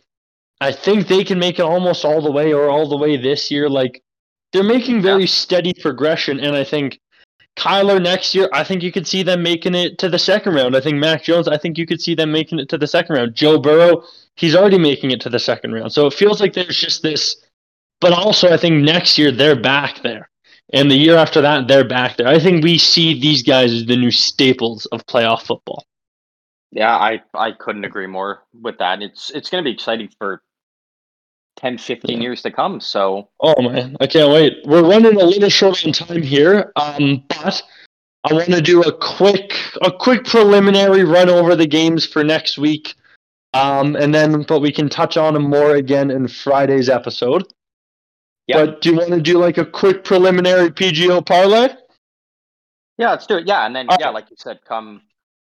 I 0.60 0.72
think 0.72 1.06
they 1.06 1.24
can 1.24 1.38
make 1.38 1.58
it 1.58 1.62
almost 1.62 2.04
all 2.04 2.20
the 2.20 2.32
way 2.32 2.52
or 2.52 2.68
all 2.68 2.88
the 2.88 2.96
way 2.96 3.16
this 3.16 3.50
year. 3.50 3.68
Like 3.68 4.02
they're 4.52 4.64
making 4.64 5.02
very 5.02 5.26
steady 5.26 5.72
progression, 5.74 6.40
and 6.40 6.56
I 6.56 6.64
think 6.64 6.98
Kyler 7.56 8.02
next 8.02 8.34
year, 8.34 8.48
I 8.52 8.64
think 8.64 8.82
you 8.82 8.92
could 8.92 9.06
see 9.06 9.22
them 9.22 9.42
making 9.42 9.74
it 9.74 9.98
to 9.98 10.08
the 10.08 10.18
second 10.18 10.54
round. 10.54 10.76
I 10.76 10.80
think 10.80 10.96
Mac 10.96 11.22
Jones, 11.22 11.48
I 11.48 11.58
think 11.58 11.78
you 11.78 11.86
could 11.86 12.00
see 12.00 12.14
them 12.14 12.32
making 12.32 12.58
it 12.58 12.68
to 12.70 12.78
the 12.78 12.86
second 12.86 13.16
round. 13.16 13.34
Joe 13.34 13.58
Burrow, 13.58 14.04
he's 14.38 14.54
already 14.54 14.78
making 14.78 15.10
it 15.10 15.20
to 15.22 15.28
the 15.28 15.38
second 15.38 15.72
round. 15.72 15.92
So 15.92 16.06
it 16.06 16.14
feels 16.14 16.40
like 16.40 16.52
there's 16.54 16.78
just 16.78 17.02
this 17.02 17.36
but 18.00 18.12
also 18.12 18.52
I 18.52 18.56
think 18.56 18.82
next 18.84 19.18
year 19.18 19.32
they're 19.32 19.60
back 19.60 20.02
there. 20.02 20.30
And 20.72 20.90
the 20.90 20.96
year 20.96 21.16
after 21.16 21.40
that, 21.40 21.66
they're 21.66 21.88
back 21.88 22.16
there. 22.18 22.28
I 22.28 22.38
think 22.38 22.62
we 22.62 22.76
see 22.76 23.18
these 23.18 23.42
guys 23.42 23.72
as 23.72 23.86
the 23.86 23.96
new 23.96 24.10
staples 24.10 24.84
of 24.86 25.06
playoff 25.06 25.42
football. 25.42 25.84
Yeah, 26.70 26.94
I 26.94 27.22
I 27.34 27.52
couldn't 27.52 27.84
agree 27.84 28.06
more 28.06 28.42
with 28.52 28.78
that. 28.78 29.00
It's 29.02 29.30
it's 29.30 29.48
going 29.48 29.64
to 29.64 29.68
be 29.68 29.72
exciting 29.72 30.10
for 30.18 30.42
10, 31.56 31.78
15 31.78 32.16
Yeah. 32.18 32.22
years 32.22 32.42
to 32.42 32.50
come. 32.50 32.80
So 32.80 33.30
Oh 33.40 33.60
man, 33.62 33.96
I 34.00 34.06
can't 34.06 34.30
wait. 34.30 34.58
We're 34.66 34.82
running 34.88 35.20
a 35.20 35.24
little 35.24 35.48
short 35.48 35.84
on 35.86 35.92
time 35.92 36.22
here, 36.22 36.72
um, 36.76 37.24
but 37.28 37.62
I 38.24 38.34
want 38.34 38.48
to 38.50 38.60
do 38.60 38.82
a 38.82 38.92
quick 38.92 39.54
a 39.80 39.90
quick 39.90 40.24
preliminary 40.24 41.02
run 41.04 41.30
over 41.30 41.56
the 41.56 41.66
games 41.66 42.06
for 42.06 42.22
next 42.22 42.58
week. 42.58 42.94
Um, 43.54 43.96
and 43.96 44.14
then, 44.14 44.42
but 44.42 44.60
we 44.60 44.72
can 44.72 44.88
touch 44.88 45.16
on 45.16 45.34
them 45.34 45.44
more 45.44 45.74
again 45.74 46.10
in 46.10 46.28
Friday's 46.28 46.88
episode. 46.88 47.46
Yeah. 48.46 48.64
But 48.64 48.80
do 48.80 48.90
you 48.90 48.96
want 48.96 49.10
to 49.10 49.20
do 49.20 49.38
like 49.38 49.58
a 49.58 49.64
quick 49.64 50.04
preliminary 50.04 50.70
PGO 50.70 51.24
parlay? 51.24 51.68
Yeah, 52.96 53.10
let's 53.10 53.26
do 53.26 53.36
it. 53.36 53.46
Yeah, 53.46 53.64
and 53.64 53.74
then 53.74 53.86
All 53.88 53.96
yeah, 54.00 54.06
right. 54.06 54.14
like 54.14 54.30
you 54.30 54.36
said, 54.38 54.60
come 54.66 55.02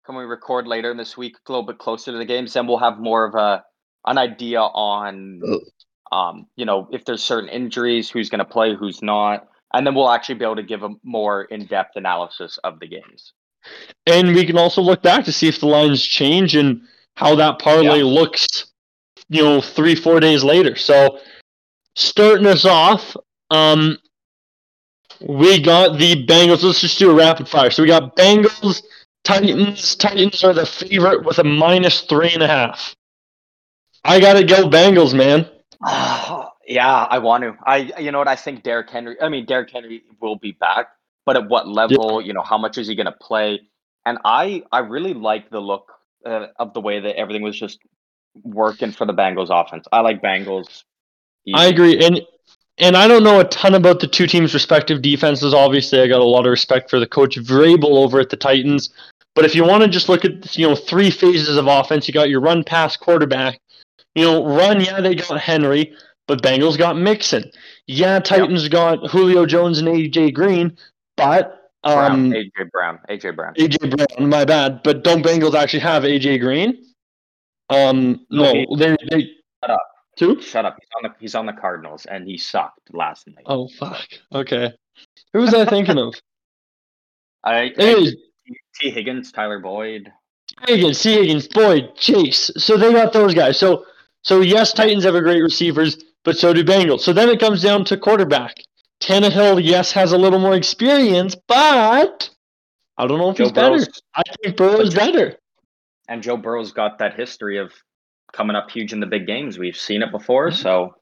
come 0.05 0.15
we 0.15 0.23
record 0.23 0.67
later 0.67 0.91
in 0.91 0.97
this 0.97 1.17
week, 1.17 1.35
a 1.47 1.51
little 1.51 1.65
bit 1.65 1.77
closer 1.77 2.11
to 2.11 2.17
the 2.17 2.25
games, 2.25 2.53
then 2.53 2.65
we'll 2.65 2.77
have 2.77 2.97
more 2.97 3.25
of 3.25 3.35
a 3.35 3.63
an 4.05 4.17
idea 4.17 4.61
on 4.61 5.41
um, 6.11 6.47
you 6.55 6.65
know, 6.65 6.87
if 6.91 7.05
there's 7.05 7.23
certain 7.23 7.49
injuries, 7.49 8.09
who's 8.09 8.29
gonna 8.29 8.45
play, 8.45 8.75
who's 8.75 9.01
not. 9.01 9.47
And 9.73 9.85
then 9.85 9.95
we'll 9.95 10.09
actually 10.09 10.35
be 10.35 10.45
able 10.45 10.55
to 10.55 10.63
give 10.63 10.83
a 10.83 10.89
more 11.03 11.43
in-depth 11.43 11.97
analysis 11.97 12.57
of 12.63 12.79
the 12.79 12.87
games. 12.87 13.33
And 14.05 14.33
we 14.33 14.45
can 14.45 14.57
also 14.57 14.81
look 14.81 15.01
back 15.01 15.25
to 15.25 15.31
see 15.33 15.49
if 15.49 15.59
the 15.59 15.67
lines 15.67 16.01
change 16.01 16.55
and 16.55 16.81
how 17.18 17.34
that 17.34 17.57
parlay 17.57 17.97
Yeah. 17.97 18.03
looks, 18.05 18.68
you 19.28 19.43
know, 19.43 19.59
three, 19.59 19.95
four 19.95 20.20
days 20.20 20.43
later. 20.43 20.76
So 20.76 21.20
starting 21.95 22.45
us 22.45 22.63
off, 22.63 23.18
um, 23.49 23.97
we 25.20 25.59
got 25.59 25.97
the 25.97 26.28
Bengals. 26.28 26.61
Let's 26.61 26.80
just 26.80 26.99
do 26.99 27.09
a 27.09 27.15
rapid 27.15 27.49
fire. 27.49 27.72
So 27.72 27.82
we 27.82 27.88
got 27.88 28.15
Bengals, 28.15 28.84
Titans. 29.24 29.95
Titans 29.95 30.43
are 30.43 30.53
the 30.53 30.68
favorite 30.68 31.26
with 31.26 31.39
a 31.39 31.43
minus 31.43 32.01
three 32.01 32.34
and 32.34 32.43
a 32.43 32.47
half. 32.47 32.95
I 34.03 34.20
gotta 34.20 34.43
go 34.43 34.70
Bengals, 34.70 35.15
man. 35.15 35.49
yeah, 36.68 37.03
I 37.09 37.18
want 37.18 37.43
to. 37.45 37.57
I 37.65 37.91
you 37.99 38.11
know 38.11 38.20
what 38.20 38.28
I 38.28 38.36
think 38.36 38.61
Derrick 38.61 38.91
Henry 38.91 39.20
I 39.20 39.30
mean 39.30 39.47
Derrick 39.47 39.72
Henry 39.72 40.03
will 40.22 40.36
be 40.36 40.51
back, 40.51 40.89
but 41.26 41.36
at 41.36 41.49
what 41.49 41.68
level, 41.68 42.22
you 42.22 42.34
know, 42.34 42.43
how 42.43 42.59
much 42.59 42.78
is 42.78 42.88
he 42.88 42.93
gonna 42.93 43.11
play? 43.11 43.61
And 44.05 44.20
I 44.24 44.61
I 44.72 44.80
really 44.80 45.15
like 45.15 45.49
the 45.49 45.59
look 45.59 45.96
uh, 46.28 46.47
of 46.57 46.73
the 46.73 46.82
way 46.82 46.99
that 46.99 47.15
everything 47.15 47.41
was 47.41 47.57
just 47.57 47.80
working 48.43 48.91
for 48.91 49.05
the 49.05 49.13
Bengals 49.13 49.49
offense. 49.49 49.86
I 49.91 50.01
like 50.01 50.21
Bengals. 50.21 50.84
I 51.53 51.67
agree, 51.67 52.03
and 52.03 52.21
and 52.78 52.97
I 52.97 53.07
don't 53.07 53.23
know 53.23 53.39
a 53.39 53.45
ton 53.45 53.73
about 53.73 53.99
the 53.99 54.07
two 54.07 54.28
teams' 54.28 54.53
respective 54.53 55.01
defenses. 55.01 55.53
Obviously, 55.53 56.01
I 56.01 56.07
got 56.07 56.19
a 56.19 56.25
lot 56.25 56.45
of 56.45 56.51
respect 56.51 56.89
for 56.89 56.99
the 56.99 57.07
coach 57.07 57.38
Vrabel 57.38 58.03
over 58.03 58.19
at 58.19 58.30
the 58.30 58.38
Titans. 58.38 58.89
But 59.34 59.45
if 59.45 59.55
you 59.55 59.63
want 59.63 59.84
to 59.84 59.89
just 59.89 60.09
look 60.09 60.25
at 60.25 60.57
you 60.57 60.67
know 60.67 60.75
three 60.75 61.09
phases 61.09 61.57
of 61.57 61.67
offense, 61.67 62.07
you 62.07 62.13
got 62.13 62.30
your 62.30 62.41
run 62.41 62.63
pass 62.63 62.97
quarterback. 62.97 63.59
You 64.15 64.23
know, 64.23 64.45
run, 64.45 64.82
yeah, 64.82 64.99
they 64.99 65.15
got 65.15 65.39
Henry, 65.39 65.93
but 66.28 66.41
Bengals 66.41 66.78
got 66.78 66.97
Mixon. 66.97 67.51
Yeah, 67.86 68.19
Titans 68.19 68.67
got 68.67 69.07
Julio 69.11 69.45
Jones 69.45 69.78
and 69.78 69.88
AJ 69.88 70.34
Green, 70.34 70.75
but 71.15 71.66
Brown, 71.95 72.11
um, 72.11 72.31
AJ 72.31 72.71
Brown, 72.71 72.99
AJ 73.09 73.35
Brown. 73.35 73.53
AJ 73.55 73.95
Brown, 73.95 74.29
my 74.29 74.45
bad. 74.45 74.81
But 74.83 75.03
don't 75.03 75.23
Bengals 75.23 75.53
actually 75.55 75.79
have 75.81 76.03
AJ 76.03 76.39
Green? 76.39 76.83
Um, 77.69 78.25
No, 78.29 78.43
no, 78.43 78.53
he- 78.53 78.67
they 78.77 78.95
they 79.09 79.21
Shut 79.63 79.71
up. 79.71 79.81
two. 80.15 80.41
Shut 80.41 80.65
up. 80.65 80.77
He's 80.79 80.89
on 80.95 81.03
the 81.03 81.15
he's 81.19 81.35
on 81.35 81.45
the 81.45 81.53
Cardinals 81.53 82.05
and 82.05 82.27
he 82.27 82.38
sucked 82.38 82.93
last 82.93 83.27
night. 83.27 83.43
Oh 83.45 83.67
fuck. 83.67 84.07
Okay. 84.33 84.73
Who 85.33 85.39
was 85.39 85.53
I 85.53 85.65
thinking 85.65 85.97
of? 85.97 86.15
I, 87.43 87.69
Tee 87.69 88.89
Higgins, 88.89 89.31
Tyler 89.31 89.59
Boyd. 89.59 90.11
Higgins, 90.67 90.97
C. 90.97 91.13
Higgins, 91.13 91.47
Boyd, 91.47 91.95
Chase. 91.95 92.49
So 92.57 92.77
they 92.77 92.91
got 92.91 93.13
those 93.13 93.33
guys. 93.33 93.59
So 93.59 93.85
so 94.23 94.41
yes, 94.41 94.73
Titans 94.73 95.03
have 95.03 95.15
a 95.15 95.21
great 95.21 95.41
receivers, 95.41 95.97
but 96.23 96.38
so 96.38 96.51
do 96.53 96.63
Bengals. 96.63 97.01
So 97.01 97.13
then 97.13 97.29
it 97.29 97.39
comes 97.39 97.61
down 97.61 97.85
to 97.85 97.97
quarterback. 97.97 98.55
Tannehill, 99.01 99.61
yes, 99.63 99.91
has 99.91 100.11
a 100.11 100.17
little 100.17 100.39
more 100.39 100.55
experience, 100.55 101.35
but 101.47 102.29
I 102.97 103.07
don't 103.07 103.17
know 103.19 103.29
if 103.29 103.37
Joe 103.37 103.43
he's 103.45 103.51
better. 103.51 103.85
I 104.15 104.23
think 104.43 104.57
Burrow's 104.57 104.93
But- 104.93 105.13
better. 105.13 105.37
and 106.09 106.23
Joe 106.23 106.37
Burrow's 106.37 106.71
got 106.71 106.99
that 106.99 107.13
history 107.15 107.57
of 107.57 107.71
coming 108.33 108.55
up 108.55 108.71
huge 108.71 108.93
in 108.93 108.99
the 108.99 109.05
big 109.05 109.27
games. 109.27 109.57
We've 109.59 109.77
seen 109.77 110.01
it 110.01 110.11
before, 110.11 110.51
so 110.51 110.95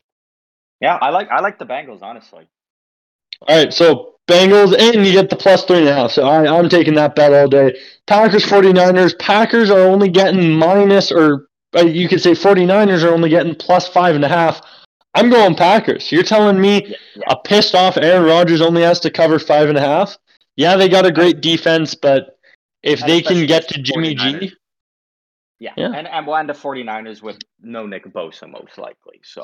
yeah, 0.82 0.98
I 1.02 1.10
like 1.10 1.30
I 1.32 1.40
like 1.42 1.58
the 1.58 1.66
Bengals 1.66 2.02
honestly. 2.02 2.48
All 3.48 3.56
right, 3.58 3.74
so 3.74 4.16
Bengals, 4.28 4.78
and 4.78 5.06
you 5.06 5.12
get 5.14 5.30
the 5.30 5.36
plus 5.36 5.64
three 5.66 5.84
now. 5.86 6.08
So 6.08 6.28
I, 6.28 6.48
I'm 6.58 6.68
taking 6.70 6.96
that 6.96 7.16
bet 7.16 7.34
all 7.34 7.48
day. 7.48 7.78
Packers, 8.08 8.44
49ers. 8.46 9.18
Packers 9.20 9.70
are 9.70 9.80
only 9.82 10.10
getting 10.10 10.52
minus, 10.52 11.12
or 11.12 11.48
uh, 11.76 11.82
you 11.84 12.08
could 12.08 12.22
say 12.22 12.32
49ers 12.32 13.04
are 13.04 13.14
only 13.14 13.30
getting 13.30 13.54
plus 13.56 13.88
five 13.88 14.16
and 14.16 14.24
a 14.26 14.28
half. 14.30 14.62
I'm 15.16 15.30
going 15.30 15.56
Packers. 15.56 16.12
You're 16.12 16.24
telling 16.24 16.60
me 16.60 16.84
Yeah, 16.88 16.96
yeah. 17.16 17.24
a 17.30 17.38
pissed 17.38 17.74
off 17.74 17.98
Aaron 17.98 18.24
Rodgers 18.26 18.62
only 18.62 18.82
has 18.84 19.00
to 19.02 19.10
cover 19.10 19.40
five 19.40 19.70
and 19.70 19.78
a 19.78 19.82
half? 19.82 20.18
Yeah, 20.58 20.76
they 20.76 20.90
got 20.90 21.06
a 21.06 21.12
great 21.12 21.42
defense, 21.42 21.96
but 21.96 22.38
if 22.84 23.02
And 23.02 23.10
they 23.10 23.22
can 23.22 23.46
get 23.48 23.68
to 23.70 23.82
Jimmy 23.82 24.16
49ers. 24.16 24.40
G, 24.42 24.54
Yeah. 25.60 25.74
Yeah. 25.78 25.92
And 25.96 26.08
and 26.08 26.28
we'll 26.28 26.36
end 26.36 26.50
the 26.50 26.54
49ers 26.54 27.22
with 27.22 27.38
no 27.62 27.86
Nick 27.88 28.06
Bosa 28.14 28.50
most 28.50 28.78
likely. 28.78 29.22
So 29.24 29.42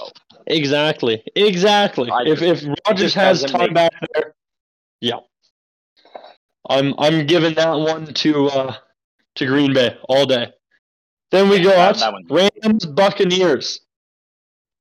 exactly, 0.48 1.24
exactly. 1.36 2.10
I 2.12 2.24
if 2.26 2.40
just- 2.40 2.64
if 2.66 2.76
Rodgers 2.88 3.14
has 3.14 3.44
time 3.44 3.62
make- 3.62 3.74
back 3.74 3.94
there, 4.14 4.36
yeah, 5.00 5.20
I'm 6.70 6.94
I'm 6.98 7.26
giving 7.26 7.54
that 7.56 7.72
one 7.74 8.06
to 8.14 8.48
uh 8.50 8.76
to 9.36 9.46
Green 9.46 9.74
Bay 9.74 9.98
all 10.10 10.26
day. 10.26 10.52
Then 11.32 11.48
we 11.50 11.58
Yeah, 11.58 11.64
go 11.64 11.78
out 11.78 12.14
Rams 12.30 12.86
Buccaneers. 12.86 13.80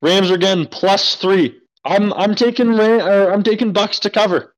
Rams 0.03 0.31
are 0.31 0.39
getting 0.39 0.67
plus 0.67 1.17
three. 1.17 1.57
I'm 1.85 2.13
I'm 2.15 2.35
taking 2.35 2.71
Ra- 2.77 3.07
or 3.07 3.33
I'm 3.33 3.43
taking 3.43 3.73
Bucs 3.73 4.01
to 4.01 4.11
cover. 4.11 4.55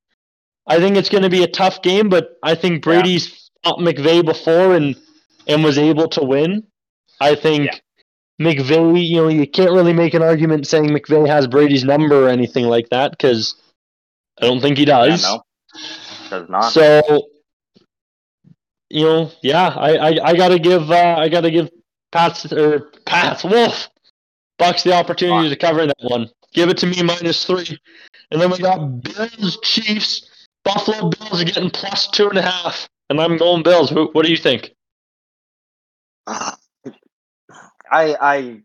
I 0.66 0.78
think 0.78 0.96
it's 0.96 1.08
going 1.08 1.24
to 1.24 1.30
be 1.30 1.42
a 1.42 1.48
tough 1.48 1.82
game, 1.82 2.08
but 2.08 2.38
I 2.42 2.54
think 2.54 2.82
Brady's 2.82 3.50
fought 3.64 3.78
McVay 3.78 4.24
before 4.24 4.74
and 4.74 4.96
and 5.48 5.64
was 5.64 5.78
able 5.78 6.08
to 6.10 6.24
win. 6.24 6.64
I 7.20 7.34
think 7.34 7.66
Yeah. 7.66 7.78
McVay, 8.40 9.06
you 9.06 9.16
know, 9.16 9.28
you 9.28 9.46
can't 9.46 9.72
really 9.72 9.92
make 9.92 10.14
an 10.14 10.22
argument 10.22 10.66
saying 10.66 10.86
McVay 10.90 11.26
has 11.28 11.46
Brady's 11.46 11.84
number 11.84 12.26
or 12.26 12.28
anything 12.28 12.66
like 12.66 12.88
that 12.90 13.12
because 13.12 13.54
I 14.40 14.46
don't 14.46 14.60
think 14.60 14.78
he 14.78 14.84
yeah, 15.02 15.06
does. 15.08 15.22
no. 15.22 15.42
Does 16.30 16.48
not. 16.48 16.72
So, 16.72 17.02
you 18.90 19.04
know, 19.04 19.30
yeah, 19.42 19.68
I, 19.68 19.96
I, 19.96 20.28
I 20.30 20.36
gotta 20.36 20.58
give 20.58 20.90
uh, 20.90 21.16
I 21.18 21.28
gotta 21.28 21.50
give 21.50 21.70
Pats 22.12 22.52
or 22.52 22.90
Pats 23.06 23.44
Wolf 23.44 23.88
Bucs 24.62 24.84
the 24.84 24.92
opportunity 24.92 25.48
to 25.48 25.56
cover 25.56 25.86
that 25.86 25.96
one. 26.02 26.30
Give 26.52 26.68
it 26.68 26.76
to 26.78 26.86
me 26.86 27.02
minus 27.02 27.44
three, 27.44 27.78
and 28.30 28.40
then 28.40 28.48
we 28.48 28.58
got 28.58 29.02
Bills 29.02 29.58
Chiefs. 29.62 30.46
Buffalo 30.64 31.10
Bills 31.10 31.42
are 31.42 31.44
getting 31.44 31.70
plus 31.70 32.06
two 32.08 32.28
and 32.28 32.38
a 32.38 32.42
half, 32.42 32.88
and 33.10 33.20
I'm 33.20 33.38
going 33.38 33.64
Bills. 33.64 33.90
What 33.90 34.24
do 34.24 34.30
you 34.30 34.36
think? 34.36 34.70
I 36.28 36.54
I 37.90 38.62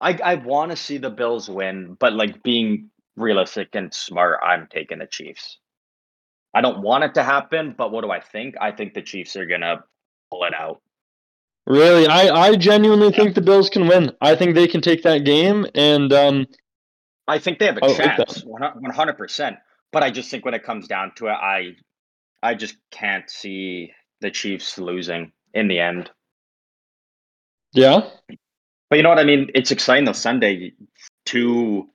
I 0.00 0.18
I 0.24 0.34
want 0.34 0.72
to 0.72 0.76
see 0.76 0.98
the 0.98 1.10
Bills 1.10 1.48
win, 1.48 1.96
but 2.00 2.14
like 2.14 2.42
being 2.42 2.90
realistic 3.16 3.68
and 3.74 3.94
smart, 3.94 4.40
I'm 4.42 4.66
taking 4.68 4.98
the 4.98 5.06
Chiefs. 5.06 5.58
I 6.52 6.60
don't 6.60 6.82
want 6.82 7.04
it 7.04 7.14
to 7.14 7.22
happen, 7.22 7.76
but 7.78 7.92
what 7.92 8.02
do 8.02 8.10
I 8.10 8.18
think? 8.18 8.56
I 8.60 8.72
think 8.72 8.94
the 8.94 9.02
Chiefs 9.02 9.36
are 9.36 9.46
gonna 9.46 9.84
pull 10.30 10.42
it 10.42 10.54
out. 10.54 10.82
Really, 11.66 12.06
I, 12.06 12.28
I 12.34 12.56
genuinely 12.56 13.12
think 13.12 13.34
the 13.34 13.42
Bills 13.42 13.70
can 13.70 13.86
win. 13.86 14.12
I 14.20 14.34
think 14.34 14.54
they 14.54 14.66
can 14.66 14.80
take 14.80 15.02
that 15.04 15.18
game, 15.24 15.66
and 15.74 16.12
um, 16.12 16.46
I 17.28 17.38
think 17.38 17.58
they 17.58 17.66
have 17.66 17.76
a 17.76 17.84
I 17.84 17.94
chance, 17.94 18.42
one 18.44 18.62
hundred 18.90 19.18
percent. 19.18 19.56
But 19.92 20.02
I 20.02 20.10
just 20.10 20.30
think 20.30 20.44
when 20.44 20.54
it 20.54 20.64
comes 20.64 20.88
down 20.88 21.12
to 21.16 21.26
it, 21.26 21.32
I 21.32 21.76
I 22.42 22.54
just 22.54 22.76
can't 22.90 23.28
see 23.30 23.92
the 24.20 24.30
Chiefs 24.30 24.78
losing 24.78 25.32
in 25.54 25.68
the 25.68 25.78
end. 25.80 26.10
yeah, 27.72 28.00
But 28.88 28.96
you 28.96 29.02
know 29.02 29.10
what 29.10 29.18
I 29.18 29.24
mean? 29.24 29.50
It's 29.54 29.70
exciting 29.70 30.04
though. 30.04 30.12
Sunday, 30.12 30.72
two 31.24 31.88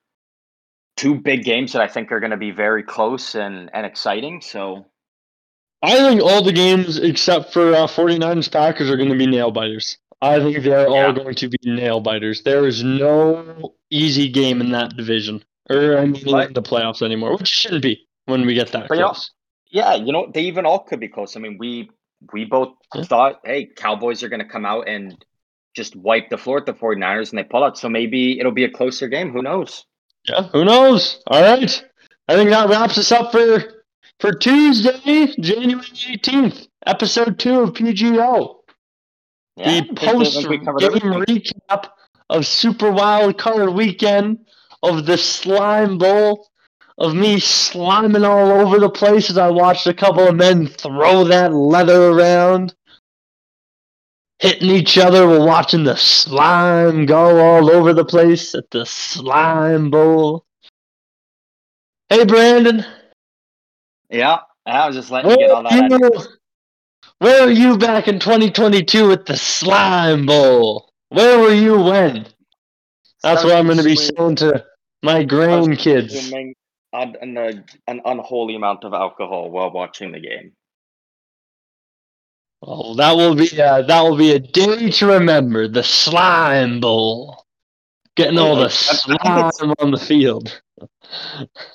two 0.96 1.16
big 1.16 1.44
games 1.44 1.74
that 1.74 1.82
I 1.82 1.88
think 1.88 2.12
are 2.12 2.20
going 2.22 2.32
to 2.32 2.38
be 2.38 2.52
very 2.52 2.84
close 2.84 3.36
and 3.36 3.70
and 3.74 3.86
exciting. 3.86 4.42
So 4.42 4.86
I 5.82 5.96
think 5.98 6.22
all 6.22 6.44
the 6.44 6.52
games 6.54 6.98
except 6.98 7.54
for 7.54 7.74
uh, 7.74 7.88
49ers 7.88 8.52
Packers 8.52 8.90
are 8.90 8.98
going 8.98 9.10
to 9.10 9.18
be 9.18 9.28
nail 9.28 9.52
biters. 9.52 9.98
I 10.22 10.40
think 10.40 10.64
they're 10.64 10.88
Yeah. 10.90 11.06
all 11.08 11.14
going 11.14 11.36
to 11.36 11.50
be 11.50 11.58
nail 11.64 12.00
biters. 12.00 12.42
There 12.44 12.66
is 12.66 12.84
no 12.84 13.76
easy 13.92 14.30
game 14.30 14.62
in 14.62 14.72
that 14.72 14.96
division, 14.96 15.44
or 15.70 15.98
I 15.98 16.06
mean, 16.06 16.24
But- 16.26 16.48
in 16.48 16.54
the 16.54 16.62
playoffs 16.64 17.02
anymore, 17.04 17.38
which 17.38 17.48
shouldn't 17.48 17.84
be 17.84 18.08
when 18.26 18.46
we 18.46 18.54
get 18.56 18.72
that 18.72 18.90
know, 18.90 19.14
yeah, 19.70 19.94
you 19.96 20.12
know 20.12 20.32
they 20.34 20.42
even 20.44 20.66
all 20.66 20.80
could 20.80 21.00
be 21.00 21.10
close. 21.10 21.36
I 21.36 21.40
mean, 21.40 21.58
we 21.60 21.90
we 22.34 22.46
both 22.46 22.70
Yeah. 22.96 23.04
thought, 23.04 23.40
hey, 23.46 23.66
Cowboys 23.76 24.24
are 24.24 24.30
going 24.30 24.40
to 24.42 24.48
come 24.48 24.66
out 24.66 24.88
and 24.88 25.16
just 25.76 25.96
wipe 25.96 26.30
the 26.30 26.38
floor 26.38 26.58
at 26.60 26.66
the 26.66 26.74
49ers 26.74 27.30
and 27.30 27.38
they 27.38 27.44
pull 27.44 27.64
out. 27.64 27.78
So 27.78 27.90
maybe 27.90 28.40
it'll 28.40 28.54
be 28.54 28.64
a 28.64 28.70
closer 28.72 29.08
game. 29.10 29.32
Who 29.32 29.44
knows? 29.44 29.84
Yeah, 30.28 30.44
who 30.44 30.64
knows? 30.66 31.22
All 31.28 31.42
right, 31.42 31.84
I 32.30 32.34
think 32.36 32.50
that 32.50 32.70
wraps 32.70 32.98
us 32.98 33.12
up 33.12 33.32
for 33.34 33.75
for 34.20 34.34
Tuesday, 34.34 35.28
January 35.40 35.86
18th, 35.86 36.68
episode 36.86 37.40
two 37.40 37.62
of 37.62 37.74
PGO. 37.74 38.56
Yeah, 39.58 39.82
the 39.82 39.94
post 39.96 40.42
game 40.42 40.60
recap 40.60 41.90
of 42.30 42.46
Super 42.46 42.92
Wild 42.92 43.38
Card 43.38 43.70
Weekend 43.74 44.40
of 44.84 45.06
the 45.06 45.18
Slime 45.18 45.98
Bowl 45.98 46.48
of 46.98 47.14
me 47.14 47.38
sliming 47.38 48.28
all 48.28 48.52
over 48.52 48.80
the 48.80 48.90
place 48.90 49.30
as 49.30 49.38
I 49.38 49.50
watched 49.50 49.88
a 49.88 49.94
couple 49.94 50.28
of 50.28 50.36
men 50.36 50.68
throw 50.68 51.26
that 51.26 51.54
leather 51.54 52.10
around. 52.10 52.74
hitting 54.40 54.70
each 54.70 54.98
other. 54.98 55.28
We're 55.28 55.46
watching 55.46 55.84
the 55.84 55.96
slime 55.96 57.06
go 57.06 57.40
all 57.40 57.72
over 57.72 57.94
the 57.94 58.06
place 58.06 58.54
at 58.56 58.70
the 58.72 58.86
slime 58.86 59.90
bowl. 59.90 60.46
Hey, 62.10 62.26
Brandon. 62.26 62.86
Yeah, 64.10 64.40
I 64.66 64.88
was 64.88 64.96
just 64.96 65.12
letting 65.12 65.32
you 65.32 65.38
get 65.38 65.52
all 65.52 65.64
that. 65.64 65.90
Where, 65.90 66.00
you, 66.00 66.12
where 67.20 67.46
were 67.46 67.52
you 67.52 67.78
back 67.78 68.08
in 68.08 68.20
2022 68.20 69.08
with 69.08 69.26
the 69.26 69.38
slime 69.38 70.26
bowl? 70.26 70.90
Where 71.10 71.40
were 71.40 71.54
you 71.54 71.80
when? 71.82 72.28
That's 73.24 73.44
what 73.44 73.56
I'm 73.56 73.66
going 73.66 73.78
to 73.78 73.84
be 73.84 73.96
showing 73.96 74.36
to 74.38 74.66
my 75.04 75.26
grandkids. 75.26 76.32
An, 76.94 77.16
an, 77.22 77.38
uh, 77.38 77.52
an 77.88 78.02
unholy 78.06 78.56
amount 78.56 78.84
of 78.84 78.94
alcohol 78.94 79.52
while 79.52 79.72
watching 79.72 80.12
the 80.12 80.20
game. 80.20 80.54
Oh, 82.62 82.96
that 82.96 83.16
will 83.16 83.36
be 83.36 83.62
uh, 83.62 83.82
that 83.84 84.02
will 84.02 84.18
be 84.18 84.32
a 84.32 84.40
day 84.40 84.90
to 84.92 85.06
remember. 85.08 85.68
The 85.68 85.84
slime 85.84 86.80
bowl, 86.80 87.44
getting 88.16 88.40
all 88.40 88.56
the 88.56 88.66
I- 88.66 89.00
I 89.14 89.18
think 89.34 89.54
slime 89.54 89.74
on 89.80 89.92
the 89.92 89.98
field. 89.98 90.62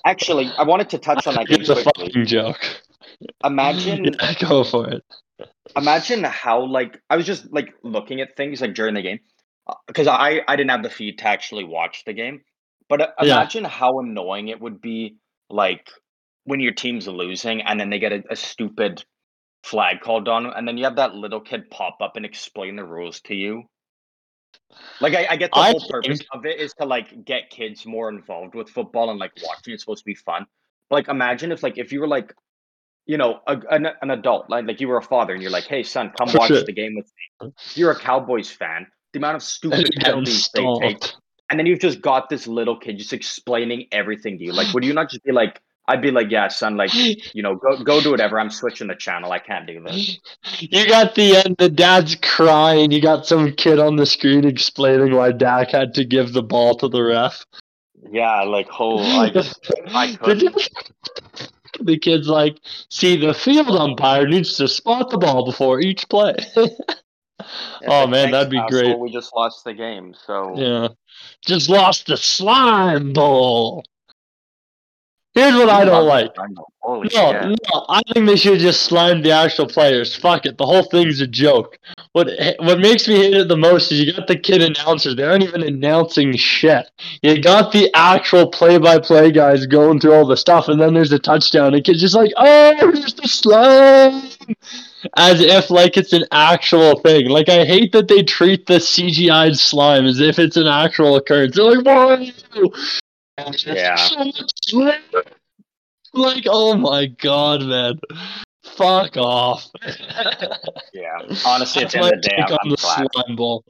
Actually, 0.05 0.51
I 0.59 0.65
wanted 0.65 0.91
to 0.91 0.99
touch 0.99 1.27
on 1.27 1.35
that 1.35 1.51
It's 1.51 1.69
a 1.69 1.75
quickly. 1.75 1.93
fucking 2.07 2.27
joke. 2.27 2.61
Imagine 3.45 4.05
Yeah, 4.21 4.35
go 4.49 4.65
for 4.65 4.89
it. 4.91 5.05
imagine 5.77 6.25
how 6.25 6.65
like 6.67 7.01
I 7.09 7.17
was 7.17 7.27
just 7.27 7.53
like 7.53 7.69
looking 7.83 8.21
at 8.21 8.37
things 8.37 8.61
like 8.61 8.75
during 8.75 8.95
the 8.95 9.03
game 9.03 9.21
because 9.87 10.07
I 10.07 10.41
I 10.49 10.57
didn't 10.57 10.71
have 10.71 10.83
the 10.83 10.91
feed 10.91 11.19
to 11.19 11.29
actually 11.29 11.65
watch 11.65 12.05
the 12.05 12.13
game, 12.13 12.41
but 12.89 13.01
uh, 13.01 13.09
Yeah. 13.23 13.35
imagine 13.35 13.65
how 13.65 13.99
annoying 14.01 14.49
it 14.49 14.61
would 14.61 14.81
be 14.81 15.17
like 15.49 15.87
when 16.45 16.61
your 16.61 16.73
team's 16.73 17.07
losing 17.07 17.61
and 17.63 17.79
then 17.79 17.91
they 17.91 17.99
get 17.99 18.13
a, 18.13 18.23
a 18.31 18.37
stupid 18.37 19.05
flag 19.63 20.01
called 20.01 20.29
on 20.29 20.47
and 20.47 20.67
then 20.67 20.79
you 20.79 20.85
have 20.85 20.97
that 20.97 21.15
little 21.15 21.41
kid 21.41 21.71
pop 21.71 21.99
up 22.01 22.17
and 22.17 22.25
explain 22.25 22.77
the 22.77 22.85
rules 22.85 23.21
to 23.23 23.35
you. 23.35 23.65
Like 25.01 25.15
I, 25.15 25.27
I 25.31 25.37
get 25.37 25.51
the 25.53 25.59
I 25.59 25.71
whole 25.71 25.89
purpose 25.89 26.21
of 26.33 26.47
it 26.47 26.59
is 26.61 26.73
to 26.75 26.87
like 26.87 27.25
get 27.25 27.51
kids 27.51 27.87
more 27.87 28.09
involved 28.09 28.55
with 28.55 28.69
football 28.69 29.11
and 29.11 29.19
like 29.19 29.33
watching 29.43 29.75
it's 29.75 29.83
supposed 29.83 30.01
to 30.01 30.07
be 30.07 30.15
fun. 30.15 30.47
Like 30.91 31.09
imagine 31.09 31.53
if 31.53 31.63
like 31.63 31.79
if 31.79 31.93
you 31.93 32.01
were 32.01 32.09
like 32.09 32.35
you 33.07 33.17
know 33.17 33.41
a, 33.47 33.59
an, 33.71 33.89
an 34.03 34.11
adult 34.11 34.49
like 34.51 34.67
like 34.67 34.81
you 34.81 34.89
were 34.89 34.99
a 34.99 35.03
father 35.03 35.33
and 35.33 35.43
you're 35.43 35.51
like 35.51 35.65
hey 35.65 35.83
son 35.83 36.13
come 36.17 36.29
For 36.29 36.39
watch 36.39 36.49
sure. 36.49 36.65
the 36.65 36.73
game 36.73 36.95
with 36.97 37.11
me. 37.43 37.53
You're 37.75 37.93
a 37.93 37.99
Cowboys 37.99 38.51
fan. 38.51 38.87
The 39.13 39.19
amount 39.19 39.37
of 39.37 39.43
stupid 39.57 39.91
penalties 40.01 40.49
they 40.55 40.67
take 40.81 41.03
and 41.51 41.59
then 41.59 41.67
you've 41.67 41.81
just 41.81 42.01
got 42.01 42.29
this 42.29 42.47
little 42.47 42.79
kid 42.79 42.97
just 42.97 43.13
explaining 43.13 43.89
everything 43.91 44.39
to 44.39 44.45
you. 44.45 44.53
Like, 44.53 44.73
would 44.73 44.85
you 44.85 44.93
not 44.93 45.11
just 45.11 45.25
be 45.25 45.33
like, 45.33 45.61
I'd 45.89 46.03
be 46.03 46.11
like, 46.11 46.31
yeah, 46.31 46.49
son, 46.49 46.77
like, 46.77 46.95
you 47.35 47.43
know, 47.43 47.57
go 47.57 47.83
go 47.83 48.01
do 48.01 48.11
whatever. 48.11 48.39
I'm 48.39 48.51
switching 48.51 48.87
the 48.89 48.95
channel. 48.95 49.33
I 49.33 49.39
can't 49.39 49.67
do 49.67 49.83
this. 49.83 50.19
You 50.61 50.87
got 50.87 51.15
the 51.15 51.37
end. 51.37 51.57
The 51.59 51.69
dad's 51.69 52.17
crying. 52.17 52.91
You 52.91 53.01
got 53.01 53.27
some 53.27 53.53
kid 53.53 53.79
on 53.79 53.97
the 53.97 54.07
screen 54.07 54.45
explaining 54.45 55.15
why 55.15 55.33
Dak 55.33 55.71
had 55.71 55.95
to 55.95 56.05
give 56.05 56.33
the 56.33 56.43
ball 56.43 56.75
to 56.77 56.89
the 56.89 57.03
ref. 57.03 57.45
Yeah, 58.11 58.43
like, 58.43 58.69
oh, 58.79 58.99
I 58.99 59.31
just, 59.31 59.73
I 59.89 60.17
couldn't. 60.17 60.69
the 61.81 61.99
kid's 61.99 62.29
like, 62.29 62.59
see, 62.91 63.17
the 63.17 63.35
field 63.35 63.71
umpire 63.71 64.27
needs 64.27 64.57
to 64.57 64.69
spot 64.69 65.11
the 65.11 65.19
ball 65.19 65.45
before 65.45 65.81
each 65.81 66.09
play. 66.09 66.35
It's 66.37 67.87
Oh, 67.87 68.07
man, 68.07 68.31
"Thanks, 68.31 68.33
that'd 68.33 68.51
be 68.51 68.59
asshole, 68.59 68.69
great. 68.69 68.99
We 68.99 69.11
just 69.11 69.35
lost 69.35 69.65
the 69.65 69.73
game, 69.73 70.15
so 70.27 70.55
yeah. 70.57 70.89
Just 71.47 71.69
lost 71.71 72.07
the 72.07 72.17
slime 72.17 73.13
bowl. 73.13 73.85
Here's 75.35 75.55
what 75.55 75.69
I 75.69 75.85
don't 75.85 76.07
like. 76.07 76.33
Holy 76.81 77.09
No, 77.15 77.33
shit. 77.33 77.59
no, 77.73 77.87
I 77.89 78.03
think 78.13 78.27
they 78.27 78.35
should 78.35 78.59
just 78.59 78.83
slime 78.83 79.23
the 79.23 79.31
actual 79.31 79.67
players. 79.67 80.17
Fuck 80.17 80.45
it, 80.45 80.59
the 80.59 80.67
whole 80.67 80.83
thing's 80.83 81.21
a 81.21 81.27
joke. 81.27 81.79
What 82.13 82.29
what 82.59 82.81
makes 82.81 83.07
me 83.07 83.15
hate 83.17 83.35
it 83.35 83.47
the 83.47 83.57
most 83.57 83.93
is 83.93 84.01
you 84.01 84.13
got 84.13 84.27
the 84.27 84.37
kid 84.37 84.61
announcers. 84.61 85.15
They 85.15 85.23
aren't 85.23 85.45
even 85.45 85.63
announcing 85.63 86.35
shit. 86.37 86.91
You 87.23 87.41
got 87.41 87.71
the 87.71 87.91
actual 87.95 88.49
play-by-play 88.49 89.31
guys 89.31 89.67
going 89.67 90.01
through 90.01 90.15
all 90.15 90.27
the 90.27 90.37
stuff, 90.37 90.67
and 90.67 90.81
then 90.81 90.95
there's 90.95 91.13
a 91.13 91.19
touchdown. 91.19 91.73
The 91.75 91.81
kid's 91.83 92.01
just 92.01 92.17
like, 92.17 92.33
"Oh, 92.37 92.75
here's 92.81 93.15
the 93.15 93.29
slime," 93.29 94.23
as 95.17 95.41
if 95.41 95.71
like 95.71 95.97
it's 95.97 96.13
an 96.13 96.25
actual 96.33 96.99
thing. 97.01 97.29
Like 97.29 97.49
I 97.49 97.65
hate 97.65 97.93
that 97.93 98.09
they 98.09 98.25
treat 98.25 98.67
the 98.67 98.81
CGI 98.81 99.57
slime 99.57 100.07
as 100.07 100.19
if 100.19 100.41
it's 100.41 100.57
an 100.57 100.67
actual 100.67 101.15
occurrence. 101.15 101.55
They're 101.55 101.77
like, 101.77 101.85
"Why?" 101.87 102.33
Yeah. 103.67 103.97
So 103.97 104.25
much 104.25 104.43
slime. 104.67 105.01
Like, 106.13 106.45
oh 106.49 106.77
my 106.77 107.07
god, 107.07 107.63
man. 107.63 108.01
Fuck 108.77 109.17
off. 109.17 109.69
Yeah. 110.93 111.19
Honestly, 111.47 111.85
at 111.85 111.91
the 111.91 111.99
end 111.99 112.15
of 112.15 112.23
the 112.23 112.29
day, 112.29 112.37
I'm, 112.37 112.59
I'm 112.63 112.71
the 112.71 112.77
glad. 112.77 113.09
slime 113.13 113.37
ball. 113.37 113.65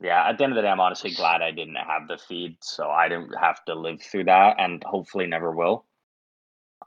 Yeah, 0.00 0.28
at 0.28 0.36
the 0.36 0.44
end 0.44 0.52
of 0.52 0.56
the 0.56 0.62
day, 0.62 0.68
I'm 0.68 0.80
honestly 0.80 1.12
glad 1.12 1.42
I 1.42 1.50
didn't 1.50 1.76
have 1.76 2.08
the 2.08 2.18
feed, 2.18 2.56
so 2.60 2.90
I 2.90 3.08
didn't 3.08 3.32
have 3.40 3.64
to 3.66 3.74
live 3.74 4.02
through 4.02 4.24
that, 4.24 4.56
and 4.58 4.82
hopefully 4.84 5.26
never 5.26 5.52
will. 5.52 5.86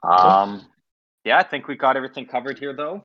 Um, 0.02 0.66
yeah, 1.24 1.38
I 1.38 1.42
think 1.42 1.66
we 1.66 1.76
got 1.76 1.96
everything 1.96 2.26
covered 2.26 2.58
here, 2.58 2.74
though. 2.74 3.04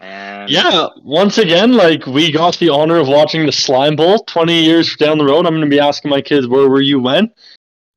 And 0.00 0.50
Yeah, 0.50 0.88
once 1.02 1.38
again, 1.38 1.72
like 1.72 2.04
we 2.06 2.32
got 2.32 2.58
the 2.58 2.68
honor 2.68 2.98
of 2.98 3.08
watching 3.08 3.46
the 3.46 3.52
slime 3.52 3.96
bowl. 3.96 4.18
Twenty 4.24 4.62
years 4.62 4.96
down 4.96 5.18
the 5.18 5.24
road, 5.24 5.46
I'm 5.46 5.54
gonna 5.54 5.66
be 5.68 5.80
asking 5.80 6.10
my 6.10 6.20
kids, 6.20 6.48
"Where 6.48 6.68
were 6.68 6.80
you 6.80 7.00
when?" 7.00 7.32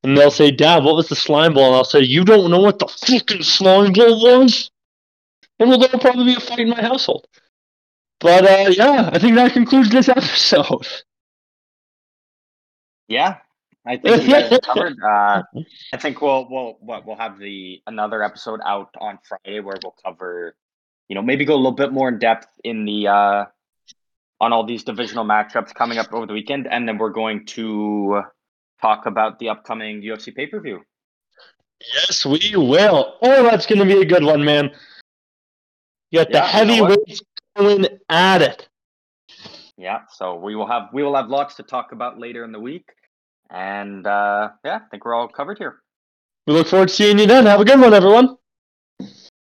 And 0.07 0.17
they'll 0.17 0.31
say, 0.31 0.51
"Dad, 0.51 0.85
what 0.85 0.95
was 0.95 1.09
the 1.09 1.17
slime 1.17 1.53
ball? 1.53 1.65
And 1.65 1.75
I'll 1.75 1.83
say, 1.83 1.99
"You 1.99 2.23
don't 2.23 2.49
know 2.49 2.61
what 2.61 2.79
the 2.79 2.87
fucking 2.87 3.43
slime 3.43 3.91
ball 3.91 4.21
was." 4.21 4.71
And 5.59 5.67
well, 5.67 5.77
there'll 5.77 5.99
probably 5.99 6.23
be 6.23 6.35
a 6.35 6.39
fight 6.39 6.59
in 6.59 6.69
my 6.69 6.81
household. 6.81 7.27
But 8.21 8.45
uh, 8.45 8.69
yeah, 8.69 9.09
I 9.11 9.19
think 9.19 9.35
that 9.35 9.51
concludes 9.51 9.89
this 9.89 10.07
episode. 10.07 10.87
Yeah, 13.09 13.39
I 13.85 13.97
think 14.01 14.21
we 14.21 14.27
got 14.29 14.49
it 14.49 14.63
covered. 14.63 14.95
Uh, 15.03 15.43
I 15.93 15.97
think 15.97 16.21
we'll 16.21 16.47
we'll 16.49 16.77
what 16.79 17.05
we'll 17.05 17.17
have 17.17 17.37
the 17.37 17.81
another 17.85 18.23
episode 18.23 18.61
out 18.65 18.95
on 19.01 19.19
Friday 19.27 19.59
where 19.59 19.75
we'll 19.83 19.95
cover, 20.05 20.55
you 21.09 21.15
know, 21.15 21.21
maybe 21.21 21.43
go 21.43 21.53
a 21.53 21.57
little 21.57 21.73
bit 21.73 21.91
more 21.91 22.07
in 22.07 22.17
depth 22.17 22.47
in 22.63 22.85
the 22.85 23.09
uh, 23.09 23.45
on 24.39 24.53
all 24.53 24.65
these 24.65 24.85
divisional 24.85 25.25
matchups 25.25 25.73
coming 25.73 25.97
up 25.97 26.13
over 26.13 26.25
the 26.25 26.33
weekend, 26.33 26.65
and 26.65 26.87
then 26.87 26.97
we're 26.97 27.09
going 27.09 27.45
to 27.47 28.23
talk 28.81 29.05
about 29.05 29.39
the 29.39 29.49
upcoming 29.49 30.01
UFC 30.01 30.35
pay 30.35 30.47
per 30.47 30.59
view. 30.59 30.81
Yes, 31.93 32.25
we 32.25 32.55
will. 32.55 33.15
Oh, 33.21 33.43
that's 33.43 33.65
going 33.65 33.79
to 33.79 33.85
be 33.85 34.01
a 34.01 34.05
good 34.05 34.23
one, 34.23 34.43
man. 34.43 34.71
You 36.11 36.19
got 36.19 36.27
the 36.29 36.37
Yeah, 36.37 36.61
you 36.61 36.81
know 36.81 36.85
heavyweights 36.87 37.21
going 37.55 37.87
at 38.09 38.41
it. 38.41 38.67
Yeah, 39.77 40.01
so 40.11 40.35
we 40.35 40.55
will 40.55 40.67
have 40.67 40.89
we 40.91 41.03
will 41.03 41.15
have 41.15 41.29
lots 41.29 41.55
to 41.55 41.63
talk 41.63 41.91
about 41.91 42.17
later 42.17 42.43
in 42.43 42.51
the 42.51 42.59
week, 42.59 42.89
and 43.51 44.07
uh, 44.07 44.49
yeah, 44.65 44.79
I 44.83 44.89
think 44.89 45.05
we're 45.05 45.13
all 45.13 45.27
covered 45.27 45.59
here. 45.59 45.83
We 46.47 46.53
look 46.53 46.67
forward 46.67 46.87
to 46.87 46.93
seeing 46.93 47.19
you 47.19 47.27
then. 47.27 47.45
Have 47.45 47.59
a 47.59 47.65
good 47.65 47.79
one, 47.79 47.93
everyone. 47.93 48.37